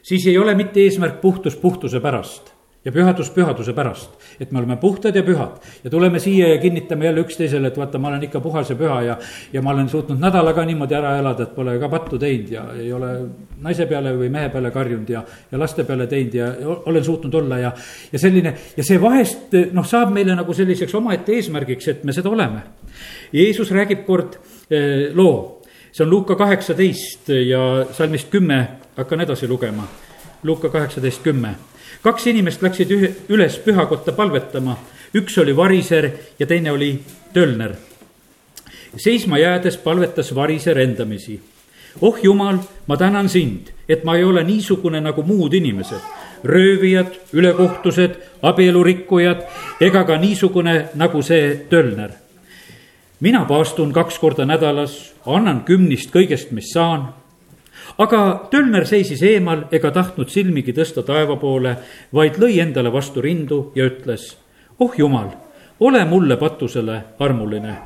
siis 0.03 0.27
ei 0.27 0.39
ole 0.39 0.55
mitte 0.55 0.83
eesmärk 0.85 1.21
puhtus 1.21 1.57
puhtuse 1.57 2.01
pärast, 2.01 2.53
ja 2.85 2.93
pühadus 2.93 3.29
pühaduse 3.35 3.75
pärast, 3.77 4.15
et 4.41 4.53
me 4.53 4.59
oleme 4.59 4.79
puhtad 4.81 5.17
ja 5.17 5.23
pühad 5.23 5.59
ja 5.85 5.91
tuleme 5.93 6.19
siia 6.21 6.49
ja 6.55 6.59
kinnitame 6.59 7.05
jälle 7.05 7.21
üksteisele, 7.21 7.69
et 7.69 7.77
vaata, 7.77 7.99
ma 8.01 8.09
olen 8.09 8.23
ikka 8.25 8.41
puhas 8.41 8.71
ja 8.73 8.77
püha 8.77 9.01
ja, 9.05 9.17
ja 9.53 9.63
ma 9.63 9.75
olen 9.75 9.89
suutnud 9.89 10.21
nädala 10.21 10.55
ka 10.57 10.65
niimoodi 10.65 10.97
ära 10.97 11.13
elada, 11.21 11.45
et 11.45 11.55
pole 11.55 11.77
ka 11.81 11.91
pattu 11.93 12.19
teinud 12.19 12.55
ja 12.55 12.65
ei 12.81 12.89
ole 12.97 13.11
naise 13.61 13.85
peale 13.87 14.15
või 14.17 14.31
mehe 14.33 14.49
peale 14.49 14.73
karjunud 14.73 15.13
ja, 15.13 15.23
ja 15.53 15.61
laste 15.61 15.85
peale 15.85 16.09
teinud 16.09 16.39
ja 16.41 16.49
olen 16.89 17.05
suutnud 17.05 17.37
olla 17.43 17.61
ja, 17.61 17.75
ja 18.13 18.23
selline 18.23 18.55
ja 18.77 18.87
see 18.87 19.01
vahest 19.01 19.57
noh, 19.77 19.85
saab 19.85 20.17
meile 20.17 20.39
nagu 20.39 20.57
selliseks 20.57 20.97
omaette 20.97 21.37
eesmärgiks, 21.37 21.89
et 21.93 22.05
me 22.09 22.17
seda 22.17 22.33
oleme. 22.33 22.65
Jeesus 23.33 23.77
räägib 23.77 24.07
kord 24.09 24.41
eh, 24.71 25.11
loo, 25.13 25.60
see 25.93 26.05
on 26.05 26.11
Luuka 26.11 26.35
kaheksateist 26.35 27.29
ja 27.29 27.87
salmist 27.93 28.31
kümme 28.31 28.69
hakkan 28.97 29.21
edasi 29.21 29.49
lugema. 29.49 29.89
Luuka 30.43 30.69
kaheksateist 30.69 31.23
kümme 31.23 31.55
kaks 32.03 32.27
inimest 32.31 32.63
läksid 32.63 32.91
ühe, 32.95 33.13
üles 33.29 33.59
pühakotta 33.65 34.13
palvetama, 34.17 34.77
üks 35.17 35.37
oli 35.43 35.55
variser 35.57 36.11
ja 36.39 36.47
teine 36.47 36.73
oli 36.73 37.01
tölner. 37.33 37.75
seisma 38.97 39.39
jäädes 39.39 39.77
palvetas 39.77 40.35
variser 40.35 40.79
endamisi. 40.79 41.41
oh 42.01 42.19
jumal, 42.23 42.59
ma 42.87 42.97
tänan 42.97 43.29
sind, 43.29 43.71
et 43.89 44.05
ma 44.05 44.17
ei 44.17 44.25
ole 44.25 44.45
niisugune 44.45 45.01
nagu 45.01 45.23
muud 45.23 45.53
inimesed, 45.53 46.01
röövijad, 46.45 47.13
ülekohtused, 47.33 48.17
abielurikkujad 48.43 49.43
ega 49.81 50.05
ka 50.05 50.17
niisugune 50.17 50.89
nagu 50.95 51.23
see 51.23 51.67
tölner. 51.71 52.11
Mina 53.21 53.45
paastun 53.45 53.93
kaks 53.93 54.19
korda 54.19 54.45
nädalas, 54.45 55.15
annan 55.27 55.65
kümnist 55.65 56.13
kõigest, 56.15 56.53
mis 56.53 56.73
saan 56.73 57.11
aga 57.99 58.49
Tölner 58.51 58.87
seisis 58.87 59.23
eemal 59.23 59.67
ega 59.73 59.91
tahtnud 59.95 60.31
silmigi 60.31 60.75
tõsta 60.77 61.03
taeva 61.07 61.37
poole, 61.41 61.77
vaid 62.15 62.39
lõi 62.41 62.61
endale 62.63 62.93
vastu 62.93 63.23
rindu 63.25 63.73
ja 63.75 63.87
ütles. 63.91 64.37
oh 64.79 64.93
jumal, 64.99 65.29
ole 65.81 66.05
mulle 66.05 66.37
patusele 66.37 67.03
armuline. 67.19 67.77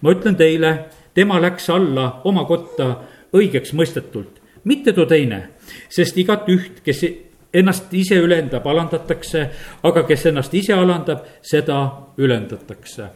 ma 0.00 0.10
ütlen 0.10 0.36
teile, 0.36 0.84
tema 1.14 1.40
läks 1.40 1.70
alla 1.70 2.20
oma 2.24 2.44
kotta 2.44 2.96
õigeks 3.32 3.72
mõistetult, 3.72 4.40
mitte 4.64 4.92
too 4.92 5.06
teine, 5.06 5.48
sest 5.88 6.16
igat 6.18 6.48
üht, 6.48 6.82
kes 6.84 7.04
ennast 7.52 7.92
ise 7.94 8.16
ülendab, 8.16 8.66
alandatakse, 8.66 9.50
aga 9.82 10.02
kes 10.02 10.26
ennast 10.26 10.54
ise 10.54 10.74
alandab, 10.74 11.26
seda 11.42 11.92
ülendatakse. 12.16 13.08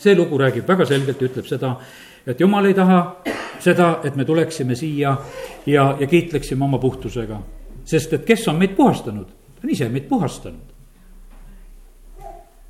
See 0.00 0.16
lugu 0.16 0.38
räägib 0.40 0.68
väga 0.68 0.86
selgelt 0.88 1.20
ja 1.20 1.28
ütleb 1.28 1.46
seda, 1.48 1.74
et 2.26 2.40
jumal 2.40 2.66
ei 2.68 2.74
taha 2.74 3.00
seda, 3.60 3.92
et 4.04 4.16
me 4.16 4.24
tuleksime 4.24 4.76
siia 4.76 5.16
ja, 5.66 5.94
ja 6.00 6.06
kiitleksime 6.06 6.64
oma 6.64 6.78
puhtusega. 6.78 7.40
sest 7.84 8.12
et 8.12 8.24
kes 8.24 8.48
on 8.48 8.58
meid 8.58 8.76
puhastanud? 8.76 9.26
ta 9.26 9.64
on 9.64 9.70
ise 9.70 9.88
meid 9.88 10.08
puhastanud. 10.08 10.72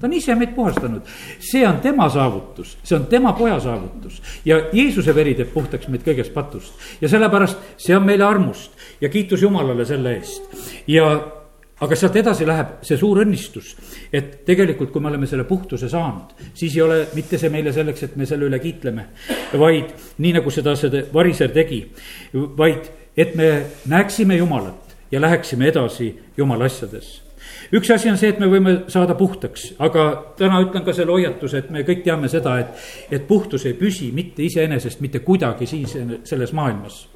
ta 0.01 0.07
on 0.07 0.13
ise 0.13 0.35
meid 0.35 0.55
puhastanud, 0.55 1.03
see 1.39 1.67
on 1.69 1.81
tema 1.81 2.09
saavutus, 2.09 2.79
see 2.83 2.97
on 2.99 3.07
tema 3.07 3.33
poja 3.33 3.61
saavutus 3.61 4.23
ja 4.45 4.63
Jeesuse 4.73 5.15
veri 5.15 5.35
teeb 5.35 5.53
puhtaks 5.55 5.89
meid 5.89 6.07
kõigest 6.07 6.35
patust. 6.35 6.75
ja 7.01 7.09
sellepärast 7.09 7.59
see 7.77 7.97
on 7.97 8.07
meile 8.07 8.25
armust 8.25 8.73
ja 9.01 9.09
kiitus 9.09 9.43
Jumalale 9.43 9.85
selle 9.85 10.17
eest 10.19 10.43
ja 10.87 11.40
aga 11.81 11.97
sealt 11.97 12.17
edasi 12.21 12.47
läheb 12.49 12.81
see 12.85 12.99
suur 13.01 13.23
õnnistus, 13.23 13.73
et 14.13 14.43
tegelikult, 14.49 14.91
kui 14.93 15.03
me 15.03 15.09
oleme 15.11 15.29
selle 15.31 15.47
puhtuse 15.49 15.89
saanud, 15.89 16.35
siis 16.55 16.77
ei 16.77 16.85
ole 16.85 17.01
mitte 17.17 17.39
see 17.41 17.53
meile 17.53 17.73
selleks, 17.73 18.05
et 18.05 18.19
me 18.21 18.29
selle 18.29 18.49
üle 18.51 18.61
kiitleme, 18.61 19.07
vaid 19.61 19.95
nii, 20.19 20.35
nagu 20.39 20.53
seda 20.53 20.77
see 20.79 21.07
variser 21.15 21.53
tegi, 21.55 21.83
vaid 22.35 22.91
et 23.17 23.35
me 23.35 23.51
näeksime 23.91 24.37
Jumalat 24.37 24.97
ja 25.11 25.21
läheksime 25.21 25.69
edasi 25.69 26.13
Jumala 26.37 26.69
asjades. 26.71 27.21
Üks 27.75 27.91
asi 27.91 28.11
on 28.11 28.19
see, 28.19 28.31
et 28.31 28.39
me 28.39 28.47
võime 28.51 28.75
saada 28.93 29.15
puhtaks, 29.19 29.73
aga 29.83 30.05
täna 30.39 30.61
ütlen 30.63 30.85
ka 30.87 30.93
selle 30.95 31.15
hoiatuse, 31.15 31.63
et 31.63 31.71
me 31.73 31.83
kõik 31.87 32.05
teame 32.05 32.29
seda, 32.29 32.59
et, 32.61 32.85
et 33.11 33.25
puhtus 33.27 33.65
ei 33.67 33.75
püsi 33.79 34.11
mitte 34.15 34.45
iseenesest 34.45 35.01
mitte 35.01 35.23
kuidagi 35.25 35.67
siin 35.71 36.21
selles 36.29 36.53
maailmas 36.57 37.07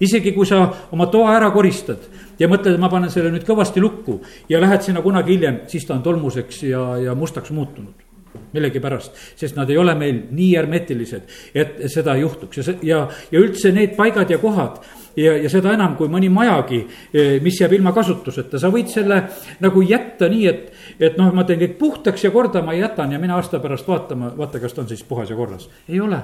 isegi 0.00 0.32
kui 0.36 0.46
sa 0.48 0.62
oma 0.92 1.06
toa 1.12 1.34
ära 1.36 1.50
koristad 1.54 2.06
ja 2.38 2.48
mõtled, 2.48 2.76
et 2.76 2.82
ma 2.82 2.90
panen 2.92 3.12
selle 3.12 3.32
nüüd 3.32 3.46
kõvasti 3.48 3.82
lukku 3.82 4.20
ja 4.48 4.60
lähed 4.62 4.86
sinna 4.86 5.02
kunagi 5.04 5.36
hiljem, 5.36 5.64
siis 5.70 5.86
ta 5.86 5.96
on 5.98 6.04
tolmuseks 6.06 6.62
ja, 6.70 6.84
ja 7.08 7.16
mustaks 7.18 7.52
muutunud 7.54 8.06
millegipärast, 8.54 9.16
sest 9.38 9.56
nad 9.58 9.70
ei 9.70 9.78
ole 9.78 9.94
meil 9.98 10.22
nii 10.30 10.50
hermetilised, 10.54 11.36
et 11.54 11.84
seda 11.90 12.14
juhtuks 12.18 12.60
ja 12.60 12.74
ja, 12.86 12.98
ja 13.32 13.42
üldse 13.42 13.72
need 13.74 13.96
paigad 13.98 14.30
ja 14.30 14.38
kohad 14.42 14.80
ja, 15.18 15.36
ja 15.36 15.50
seda 15.50 15.74
enam, 15.74 15.96
kui 15.98 16.10
mõni 16.10 16.30
majagi, 16.32 16.80
eh, 17.12 17.32
mis 17.42 17.58
jääb 17.60 17.74
ilma 17.78 17.94
kasutuseta, 17.96 18.60
sa 18.62 18.70
võid 18.72 18.90
selle 18.92 19.22
nagu 19.62 19.82
jätta 19.86 20.30
nii, 20.30 20.44
et, 20.50 20.68
et 20.98 21.18
noh, 21.18 21.32
ma 21.34 21.44
teen 21.46 21.62
kõik 21.62 21.78
puhtaks 21.80 22.26
ja 22.26 22.32
korda 22.34 22.62
ma 22.66 22.76
jätan 22.76 23.12
ja 23.14 23.22
mine 23.22 23.34
aasta 23.38 23.62
pärast 23.62 23.88
vaatama, 23.88 24.32
vaata, 24.38 24.62
kas 24.62 24.76
ta 24.76 24.84
on 24.84 24.90
siis 24.90 25.02
puhas 25.06 25.30
ja 25.30 25.38
korras. 25.38 25.68
ei 25.88 26.00
ole. 26.00 26.22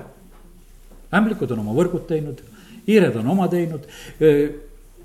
ämblikud 1.14 1.50
on 1.54 1.62
oma 1.62 1.74
võrgud 1.74 2.06
teinud 2.06 2.42
hiired 2.86 3.16
on 3.20 3.34
oma 3.34 3.48
teinud 3.52 3.86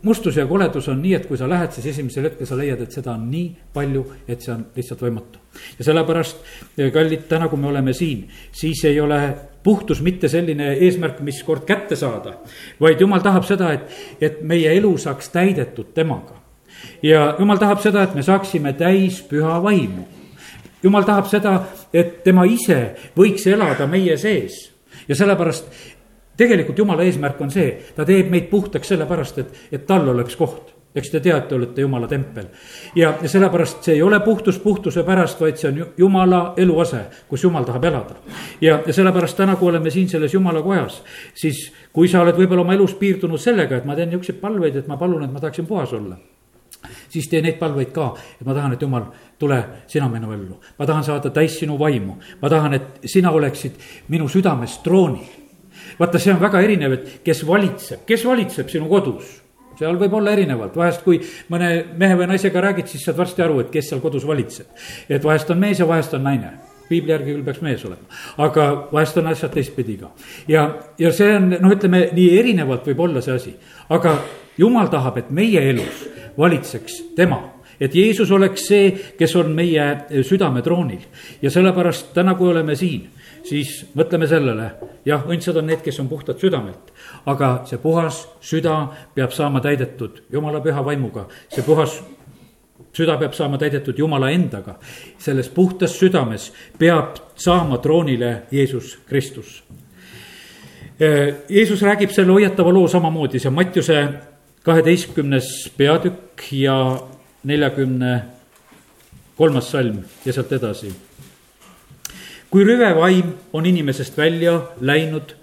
mustus 0.01 0.37
ja 0.37 0.45
koledus 0.47 0.87
on 0.89 1.01
nii, 1.01 1.13
et 1.13 1.25
kui 1.29 1.37
sa 1.37 1.49
lähed, 1.49 1.71
siis 1.75 1.91
esimesel 1.93 2.25
hetkel 2.29 2.47
sa 2.49 2.57
leiad, 2.57 2.81
et 2.81 2.93
seda 2.93 3.13
on 3.13 3.27
nii 3.29 3.47
palju, 3.73 4.03
et 4.27 4.41
see 4.41 4.53
on 4.53 4.63
lihtsalt 4.75 5.03
võimatu. 5.05 5.39
ja 5.77 5.85
sellepärast, 5.85 6.37
kallid, 6.93 7.27
täna, 7.29 7.49
kui 7.49 7.59
me 7.59 7.67
oleme 7.69 7.93
siin, 7.93 8.27
siis 8.51 8.83
ei 8.85 8.99
ole 9.01 9.19
puhtus 9.63 10.01
mitte 10.01 10.29
selline 10.29 10.73
eesmärk, 10.73 11.19
mis 11.21 11.43
kord 11.43 11.65
kätte 11.67 11.95
saada, 11.95 12.37
vaid 12.79 13.01
jumal 13.01 13.21
tahab 13.21 13.45
seda, 13.45 13.73
et, 13.73 14.01
et 14.21 14.41
meie 14.41 14.73
elu 14.77 14.95
saaks 14.97 15.29
täidetud 15.29 15.93
temaga. 15.93 16.39
ja 17.03 17.35
jumal 17.39 17.57
tahab 17.57 17.81
seda, 17.81 18.03
et 18.03 18.15
me 18.15 18.23
saaksime 18.23 18.73
täis 18.73 19.21
püha 19.21 19.61
vaimu. 19.63 20.07
jumal 20.83 21.03
tahab 21.03 21.29
seda, 21.29 21.65
et 21.93 22.23
tema 22.23 22.45
ise 22.45 22.95
võiks 23.17 23.47
elada 23.47 23.87
meie 23.87 24.17
sees 24.17 24.71
ja 25.07 25.15
sellepärast 25.15 25.67
tegelikult 26.41 26.83
jumala 26.83 27.05
eesmärk 27.05 27.41
on 27.41 27.53
see, 27.53 27.71
ta 27.95 28.05
teeb 28.07 28.29
meid 28.33 28.49
puhtaks 28.51 28.93
sellepärast, 28.93 29.41
et, 29.43 29.65
et 29.71 29.87
tal 29.87 30.09
oleks 30.09 30.37
koht 30.39 30.71
eks 30.95 31.09
te 31.09 31.19
teate, 31.23 31.55
olete 31.55 31.81
jumala 31.81 32.07
tempel. 32.07 32.49
ja, 32.95 33.13
sellepärast 33.25 33.83
see 33.83 33.95
ei 33.95 34.01
ole 34.01 34.19
puhtus 34.19 34.59
puhtuse 34.59 35.03
pärast, 35.07 35.39
vaid 35.39 35.59
see 35.59 35.69
on 35.69 35.79
jumala 35.97 36.41
eluase, 36.57 37.05
kus 37.29 37.43
jumal 37.43 37.63
tahab 37.67 37.85
elada. 37.87 38.17
ja, 38.61 38.81
ja 38.85 38.93
sellepärast 38.93 39.37
täna, 39.37 39.55
kui 39.55 39.69
oleme 39.69 39.89
siin 39.89 40.09
selles 40.09 40.33
jumala 40.33 40.61
kojas, 40.61 41.01
siis 41.35 41.69
kui 41.93 42.11
sa 42.11 42.25
oled 42.25 42.35
võib-olla 42.35 42.65
oma 42.65 42.75
elus 42.75 42.95
piirdunud 42.99 43.39
sellega, 43.39 43.79
et 43.79 43.87
ma 43.87 43.95
teen 43.95 44.11
niisuguseid 44.11 44.41
palveid, 44.43 44.75
et 44.83 44.91
ma 44.91 44.99
palun, 44.99 45.23
et 45.23 45.31
ma 45.31 45.39
tahaksin 45.39 45.67
puhas 45.67 45.93
olla 45.93 46.19
siis 47.11 47.27
tee 47.29 47.41
neid 47.45 47.59
palveid 47.59 47.91
ka, 47.93 48.07
et 48.39 48.47
ma 48.47 48.55
tahan, 48.57 48.73
et 48.73 48.81
jumal, 48.81 49.03
tule 49.39 49.57
sina 49.87 50.07
minu 50.09 50.31
ellu. 50.33 50.57
ma 50.79 50.85
tahan 50.85 51.03
saada 51.03 51.29
täis 51.29 51.59
sinu 51.59 51.77
vaimu, 51.79 52.15
ma 52.41 52.49
tahan, 52.49 52.73
et 52.73 53.05
sina 53.05 53.31
oleksid 53.31 53.77
minu 54.09 54.27
südames 54.27 54.79
troonil 54.83 55.40
vaata, 56.01 56.19
see 56.21 56.33
on 56.33 56.41
väga 56.41 56.63
erinev, 56.65 56.97
et 56.97 57.13
kes 57.25 57.45
valitseb, 57.47 58.03
kes 58.09 58.25
valitseb 58.25 58.69
sinu 58.71 58.89
kodus? 58.91 59.37
Seal 59.81 59.97
võib 59.97 60.13
olla 60.19 60.33
erinevalt, 60.35 60.75
vahest 60.77 61.01
kui 61.05 61.17
mõne 61.49 61.69
mehe 61.97 62.17
või 62.19 62.27
naisega 62.29 62.61
räägid, 62.61 62.89
siis 62.91 63.05
saad 63.07 63.17
varsti 63.17 63.41
aru, 63.41 63.61
et 63.63 63.71
kes 63.73 63.87
seal 63.89 64.01
kodus 64.03 64.27
valitseb. 64.27 64.67
et 65.09 65.23
vahest 65.23 65.49
on 65.49 65.59
mees 65.59 65.79
ja 65.79 65.87
vahest 65.87 66.13
on 66.13 66.23
naine. 66.23 66.51
Piibli 66.89 67.13
järgi 67.13 67.31
küll 67.31 67.45
peaks 67.45 67.61
mees 67.63 67.85
olema, 67.87 68.03
aga 68.37 68.65
vahest 68.91 69.17
on 69.17 69.27
asjad 69.31 69.53
teistpidi 69.53 69.97
ka. 69.97 70.11
ja, 70.47 70.67
ja 70.99 71.11
see 71.15 71.35
on, 71.35 71.49
noh, 71.55 71.71
ütleme 71.71 72.09
nii 72.13 72.37
erinevalt 72.39 72.85
võib 72.91 72.99
olla 73.07 73.21
see 73.21 73.33
asi, 73.33 73.55
aga 73.89 74.17
jumal 74.57 74.91
tahab, 74.91 75.17
et 75.17 75.31
meie 75.31 75.63
elus 75.69 76.05
valitseks 76.37 77.01
tema. 77.15 77.39
Et 77.81 77.95
Jeesus 77.95 78.29
oleks 78.31 78.67
see, 78.67 78.91
kes 79.17 79.31
on 79.39 79.55
meie 79.57 79.85
südametroonil. 80.21 81.07
Ja 81.41 81.49
sellepärast 81.49 82.11
täna, 82.13 82.35
kui 82.37 82.51
oleme 82.51 82.75
siin 82.77 83.07
siis 83.47 83.85
mõtleme 83.97 84.27
sellele, 84.29 84.71
jah, 85.05 85.25
õndsad 85.27 85.57
on 85.61 85.69
need, 85.71 85.81
kes 85.85 85.99
on 86.03 86.09
puhtad 86.11 86.39
südamelt, 86.41 86.93
aga 87.25 87.51
see 87.69 87.81
puhas 87.81 88.23
süda 88.41 88.77
peab 89.15 89.33
saama 89.35 89.61
täidetud 89.63 90.23
jumala 90.31 90.61
püha 90.63 90.83
vaimuga, 90.85 91.27
see 91.49 91.65
puhas 91.65 91.99
süda 92.93 93.17
peab 93.19 93.35
saama 93.35 93.57
täidetud 93.57 93.97
Jumala 93.97 94.31
endaga. 94.31 94.75
selles 95.19 95.49
puhtas 95.49 95.97
südames 95.99 96.51
peab 96.79 97.15
saama 97.35 97.77
troonile 97.77 98.43
Jeesus 98.51 98.97
Kristus. 99.07 99.63
Jeesus 101.49 101.81
räägib 101.81 102.11
selle 102.11 102.31
hoiatava 102.31 102.73
loo 102.73 102.87
samamoodi, 102.87 103.39
see 103.39 103.49
Mattiuse 103.49 104.07
kaheteistkümnes 104.63 105.71
peatükk 105.77 106.51
ja 106.51 106.75
neljakümne 107.43 108.21
kolmas 109.37 109.71
salm 109.71 110.03
ja 110.25 110.33
sealt 110.33 110.51
edasi 110.51 110.91
kui 112.51 112.65
rüve 112.67 112.89
vaim 112.95 113.33
on 113.53 113.65
inimesest 113.65 114.17
välja 114.17 114.57
läinud, 114.83 115.35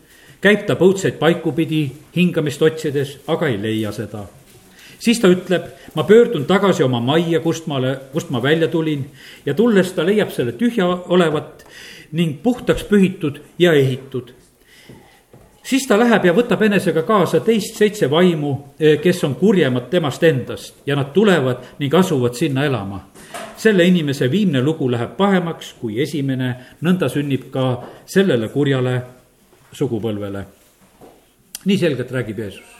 käib 0.44 0.66
ta 0.68 0.76
põudseid 0.78 1.16
paiku 1.18 1.54
pidi 1.56 1.86
hingamist 2.16 2.62
otsides, 2.62 3.16
aga 3.26 3.48
ei 3.48 3.56
leia 3.62 3.92
seda. 3.92 4.26
siis 4.98 5.20
ta 5.20 5.28
ütleb, 5.30 5.62
ma 5.94 6.02
pöördun 6.04 6.44
tagasi 6.44 6.82
oma 6.82 7.00
majja, 7.00 7.40
kust 7.40 7.66
ma, 7.66 7.78
kust 8.12 8.30
ma 8.30 8.42
välja 8.42 8.68
tulin 8.68 9.06
ja 9.46 9.54
tulles 9.54 9.92
ta 9.92 10.06
leiab 10.06 10.30
selle 10.34 10.52
tühja 10.52 10.86
olevat 10.86 11.64
ning 12.12 12.42
puhtaks 12.42 12.84
pühitud 12.84 13.40
ja 13.58 13.72
ehitud. 13.72 14.34
siis 15.62 15.86
ta 15.86 15.98
läheb 15.98 16.24
ja 16.24 16.32
võtab 16.32 16.62
enesega 16.62 17.02
kaasa 17.02 17.40
teist 17.40 17.76
seitse 17.76 18.10
vaimu, 18.10 18.74
kes 19.02 19.24
on 19.24 19.34
kurjemad 19.34 19.88
temast 19.90 20.22
endast 20.22 20.74
ja 20.86 20.96
nad 20.96 21.12
tulevad 21.12 21.78
ning 21.78 21.94
asuvad 21.94 22.34
sinna 22.34 22.64
elama. 22.64 23.07
Selle 23.56 23.84
inimese 23.84 24.30
viimne 24.30 24.62
lugu 24.62 24.90
läheb 24.90 25.16
pahemaks 25.16 25.74
kui 25.80 26.00
esimene, 26.02 26.54
nõnda 26.82 27.08
sünnib 27.12 27.50
ka 27.50 27.68
sellele 28.06 28.48
kurjale 28.48 29.00
sugupõlvele. 29.72 30.44
nii 31.64 31.78
selgelt 31.78 32.12
räägib 32.12 32.38
Jeesus. 32.38 32.76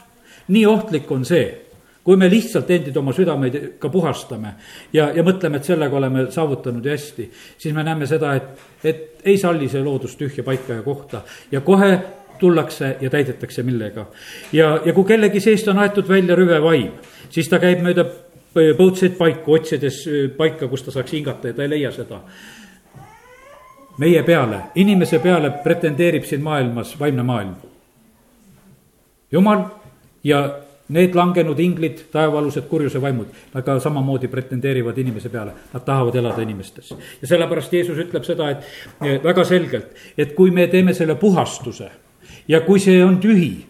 nii 0.47 0.65
ohtlik 0.65 1.11
on 1.11 1.25
see 1.25 1.69
kui 2.03 2.17
me 2.17 2.29
lihtsalt 2.29 2.69
endid 2.71 2.95
oma 2.97 3.13
südameid 3.13 3.57
ka 3.79 3.89
puhastame 3.93 4.53
ja, 4.93 5.11
ja 5.13 5.23
mõtleme, 5.23 5.59
et 5.59 5.67
sellega 5.67 5.97
oleme 5.97 6.23
saavutanud 6.31 6.85
ja 6.85 6.95
hästi, 6.95 7.27
siis 7.57 7.75
me 7.75 7.83
näeme 7.83 8.07
seda, 8.09 8.31
et, 8.39 8.63
et 8.83 9.27
ei 9.29 9.37
salli 9.37 9.67
see 9.69 9.83
loodus 9.83 10.15
tühja 10.17 10.43
paika 10.47 10.79
ja 10.79 10.81
kohta 10.81 11.21
ja 11.51 11.61
kohe 11.61 11.91
tullakse 12.39 12.95
ja 13.01 13.09
täidetakse 13.09 13.63
millega. 13.63 14.07
ja, 14.53 14.79
ja 14.85 14.93
kui 14.93 15.05
kellegi 15.05 15.43
seest 15.43 15.67
on 15.67 15.83
aetud 15.83 16.07
välja 16.09 16.35
rüve 16.39 16.61
vaim, 16.63 16.95
siis 17.29 17.49
ta 17.51 17.59
käib 17.59 17.83
mööda 17.83 18.07
põudseid 18.53 19.17
paiku, 19.17 19.53
otsides 19.59 20.03
paika, 20.37 20.67
kus 20.67 20.83
ta 20.83 20.91
saaks 20.91 21.13
hingata 21.13 21.51
ja 21.51 21.57
ta 21.57 21.63
ei 21.63 21.69
leia 21.69 21.91
seda. 21.91 22.21
meie 23.99 24.23
peale, 24.23 24.61
inimese 24.75 25.19
peale 25.19 25.51
pretendeerib 25.63 26.23
siin 26.23 26.41
maailmas 26.41 26.99
vaimne 26.99 27.23
maailm. 27.23 27.55
jumal 29.31 29.63
ja 30.23 30.49
Need 30.89 31.13
langenud 31.13 31.59
inglid, 31.61 31.99
taevaalused 32.09 32.65
kurjuse 32.65 32.97
vaimud, 33.01 33.27
nad 33.53 33.65
ka 33.65 33.75
samamoodi 33.79 34.27
pretendeerivad 34.27 34.97
inimese 34.97 35.29
peale, 35.29 35.51
nad 35.73 35.83
tahavad 35.85 36.15
elada 36.17 36.41
inimestes. 36.41 36.89
ja 37.21 37.27
sellepärast 37.27 37.73
Jeesus 37.73 37.97
ütleb 37.97 38.25
seda, 38.25 38.49
et 38.49 38.65
eh, 39.05 39.19
väga 39.23 39.45
selgelt, 39.45 39.93
et 40.17 40.33
kui 40.33 40.49
me 40.51 40.65
teeme 40.67 40.93
selle 40.97 41.15
puhastuse 41.15 41.91
ja 42.47 42.61
kui 42.65 42.81
see 42.81 43.03
on 43.05 43.19
tühi, 43.21 43.68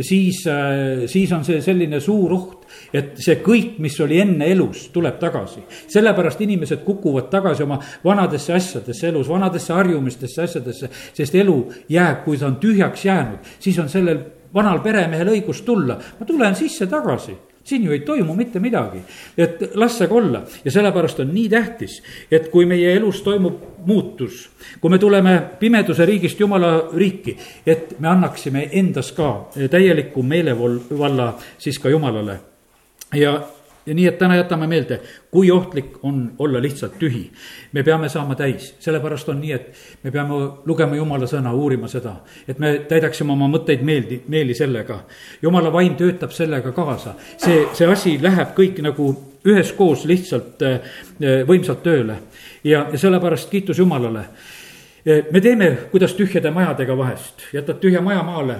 siis, 0.00 0.46
äh, 0.46 1.06
siis 1.10 1.32
on 1.32 1.44
see 1.44 1.60
selline 1.64 2.00
suur 2.00 2.32
oht, 2.36 2.66
et 2.94 3.18
see 3.22 3.38
kõik, 3.44 3.78
mis 3.82 3.98
oli 4.00 4.20
enne 4.22 4.46
elus, 4.52 4.88
tuleb 4.94 5.18
tagasi. 5.20 5.62
sellepärast 5.90 6.40
inimesed 6.40 6.84
kukuvad 6.84 7.30
tagasi 7.30 7.62
oma 7.62 7.80
vanadesse 8.04 8.54
asjadesse 8.54 9.08
elus, 9.08 9.28
vanadesse 9.28 9.72
harjumistesse 9.72 10.42
asjadesse, 10.42 10.90
sest 11.12 11.34
elu 11.34 11.58
jääb, 11.88 12.24
kui 12.24 12.38
ta 12.38 12.46
on 12.46 12.56
tühjaks 12.62 13.04
jäänud, 13.04 13.54
siis 13.58 13.78
on 13.78 13.88
sellel 13.88 14.24
vanal 14.54 14.80
peremehel 14.82 15.34
õigus 15.36 15.62
tulla, 15.64 15.98
ma 16.18 16.26
tulen 16.26 16.56
sisse 16.58 16.86
tagasi 16.90 17.49
siin 17.64 17.84
ju 17.84 17.92
ei 17.92 18.00
toimu 18.00 18.34
mitte 18.34 18.60
midagi, 18.60 19.02
et 19.38 19.62
las 19.74 19.98
see 19.98 20.08
olla 20.10 20.42
ja 20.64 20.70
sellepärast 20.70 21.20
on 21.20 21.34
nii 21.34 21.48
tähtis, 21.48 22.00
et 22.30 22.48
kui 22.48 22.66
meie 22.66 22.94
elus 22.96 23.22
toimub 23.22 23.86
muutus, 23.86 24.48
kui 24.80 24.90
me 24.90 24.98
tuleme 24.98 25.36
pimeduse 25.60 26.06
riigist 26.06 26.40
jumala 26.40 26.88
riiki, 26.96 27.36
et 27.66 27.96
me 28.00 28.08
annaksime 28.08 28.68
endas 28.72 29.12
ka 29.12 29.50
täieliku 29.70 30.22
meelevalla 30.22 31.34
siis 31.58 31.78
ka 31.78 31.88
jumalale. 31.88 32.40
Ja 33.14 33.40
ja 33.86 33.94
nii, 33.94 34.06
et 34.06 34.18
täna 34.18 34.36
jätame 34.36 34.66
meelde, 34.66 35.00
kui 35.30 35.50
ohtlik 35.50 35.98
on 36.02 36.32
olla 36.38 36.62
lihtsalt 36.62 36.98
tühi. 36.98 37.30
me 37.72 37.82
peame 37.82 38.08
saama 38.08 38.34
täis, 38.34 38.74
sellepärast 38.78 39.28
on 39.28 39.40
nii, 39.40 39.52
et 39.52 39.72
me 40.02 40.10
peame 40.10 40.34
lugema 40.66 40.96
jumala 40.96 41.26
sõna, 41.26 41.52
uurima 41.54 41.88
seda, 41.88 42.16
et 42.48 42.58
me 42.58 42.78
täidaksime 42.88 43.32
oma 43.32 43.48
mõtteid 43.48 43.82
meeldi, 43.82 44.22
meeli 44.28 44.54
sellega. 44.54 45.00
jumala 45.42 45.72
vaim 45.72 45.96
töötab 45.96 46.30
sellega 46.30 46.72
kaasa, 46.72 47.14
see, 47.36 47.66
see 47.72 47.86
asi 47.86 48.18
läheb 48.22 48.54
kõik 48.56 48.82
nagu 48.82 49.10
üheskoos 49.44 50.04
lihtsalt 50.04 50.62
äh, 50.62 50.80
võimsalt 51.48 51.82
tööle. 51.82 52.16
ja, 52.64 52.86
ja 52.92 52.98
sellepärast 52.98 53.50
kiitus 53.50 53.78
Jumalale. 53.78 54.24
me 55.32 55.40
teeme, 55.40 55.78
kuidas 55.90 56.14
tühjade 56.14 56.50
majadega 56.50 56.96
vahest, 56.96 57.48
jätad 57.52 57.80
tühja 57.80 58.00
maja 58.00 58.22
maale 58.22 58.58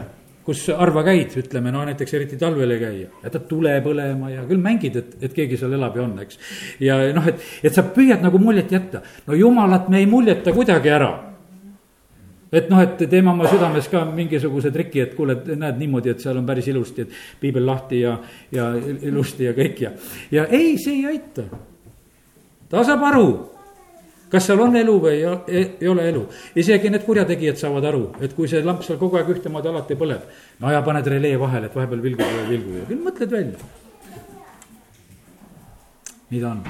kus 0.51 0.67
harva 0.75 1.05
käid, 1.07 1.35
ütleme, 1.39 1.71
no 1.71 1.85
näiteks 1.87 2.15
eriti 2.19 2.39
talvel 2.41 2.75
ei 2.75 2.83
käi, 2.83 3.01
jätad 3.23 3.47
tule 3.47 3.77
põlema 3.85 4.33
ja 4.33 4.43
küll 4.49 4.63
mängid, 4.63 4.97
et, 4.99 5.17
et 5.23 5.35
keegi 5.37 5.59
seal 5.61 5.77
elab 5.79 5.95
ja 5.99 6.03
on, 6.03 6.17
eks. 6.25 6.41
ja 6.83 6.99
noh, 7.15 7.27
et, 7.31 7.43
et 7.63 7.77
sa 7.77 7.85
püüad 7.87 8.25
nagu 8.25 8.41
muljet 8.43 8.73
jätta, 8.75 9.05
no 9.29 9.39
jumalat 9.39 9.87
me 9.93 10.03
ei 10.03 10.09
muljeta 10.11 10.55
kuidagi 10.57 10.91
ära 10.91 11.13
et 12.51 12.67
noh, 12.67 12.83
et 12.83 12.99
teeme 12.99 13.31
oma 13.31 13.47
südames 13.47 13.87
ka 13.93 14.03
mingisuguse 14.11 14.73
triki, 14.75 15.05
et 15.05 15.15
kuule, 15.15 15.37
näed 15.55 15.79
niimoodi, 15.79 16.11
et 16.11 16.25
seal 16.25 16.41
on 16.41 16.49
päris 16.49 16.67
ilusti, 16.73 17.07
et 17.07 17.41
piibel 17.43 17.63
lahti 17.67 18.03
ja, 18.03 18.17
ja 18.51 18.73
ilusti 19.07 19.47
ja 19.47 19.55
kõik 19.55 19.85
ja, 19.87 19.95
ja 20.35 20.49
ei, 20.51 20.75
see 20.83 20.99
ei 20.99 21.07
aita. 21.15 21.47
ta 22.71 22.83
saab 22.87 23.07
aru 23.13 23.29
kas 24.31 24.47
seal 24.47 24.61
on 24.63 24.77
elu 24.79 24.97
või 25.03 25.17
ei, 25.21 25.65
ei 25.81 25.89
ole 25.91 26.09
elu. 26.09 26.25
isegi 26.63 26.91
need 26.91 27.05
kurjategijad 27.07 27.59
saavad 27.61 27.87
aru, 27.91 28.03
et 28.23 28.35
kui 28.37 28.49
see 28.51 28.63
lamp 28.65 28.85
seal 28.87 28.99
kogu 29.01 29.19
aeg 29.19 29.33
ühtemoodi 29.35 29.71
alati 29.71 29.97
põleb, 29.99 30.29
no 30.61 30.71
ja 30.71 30.83
paned 30.87 31.07
relee 31.11 31.39
vahele, 31.41 31.71
et 31.71 31.77
vahepeal 31.77 32.05
vilgub 32.05 32.37
ja 32.37 32.45
vilgub 32.49 32.77
ja 32.79 32.85
küll 32.91 33.03
mõtled 33.07 33.35
välja. 33.35 33.73
nii 36.31 36.41
ta 36.41 36.53
on 36.53 36.63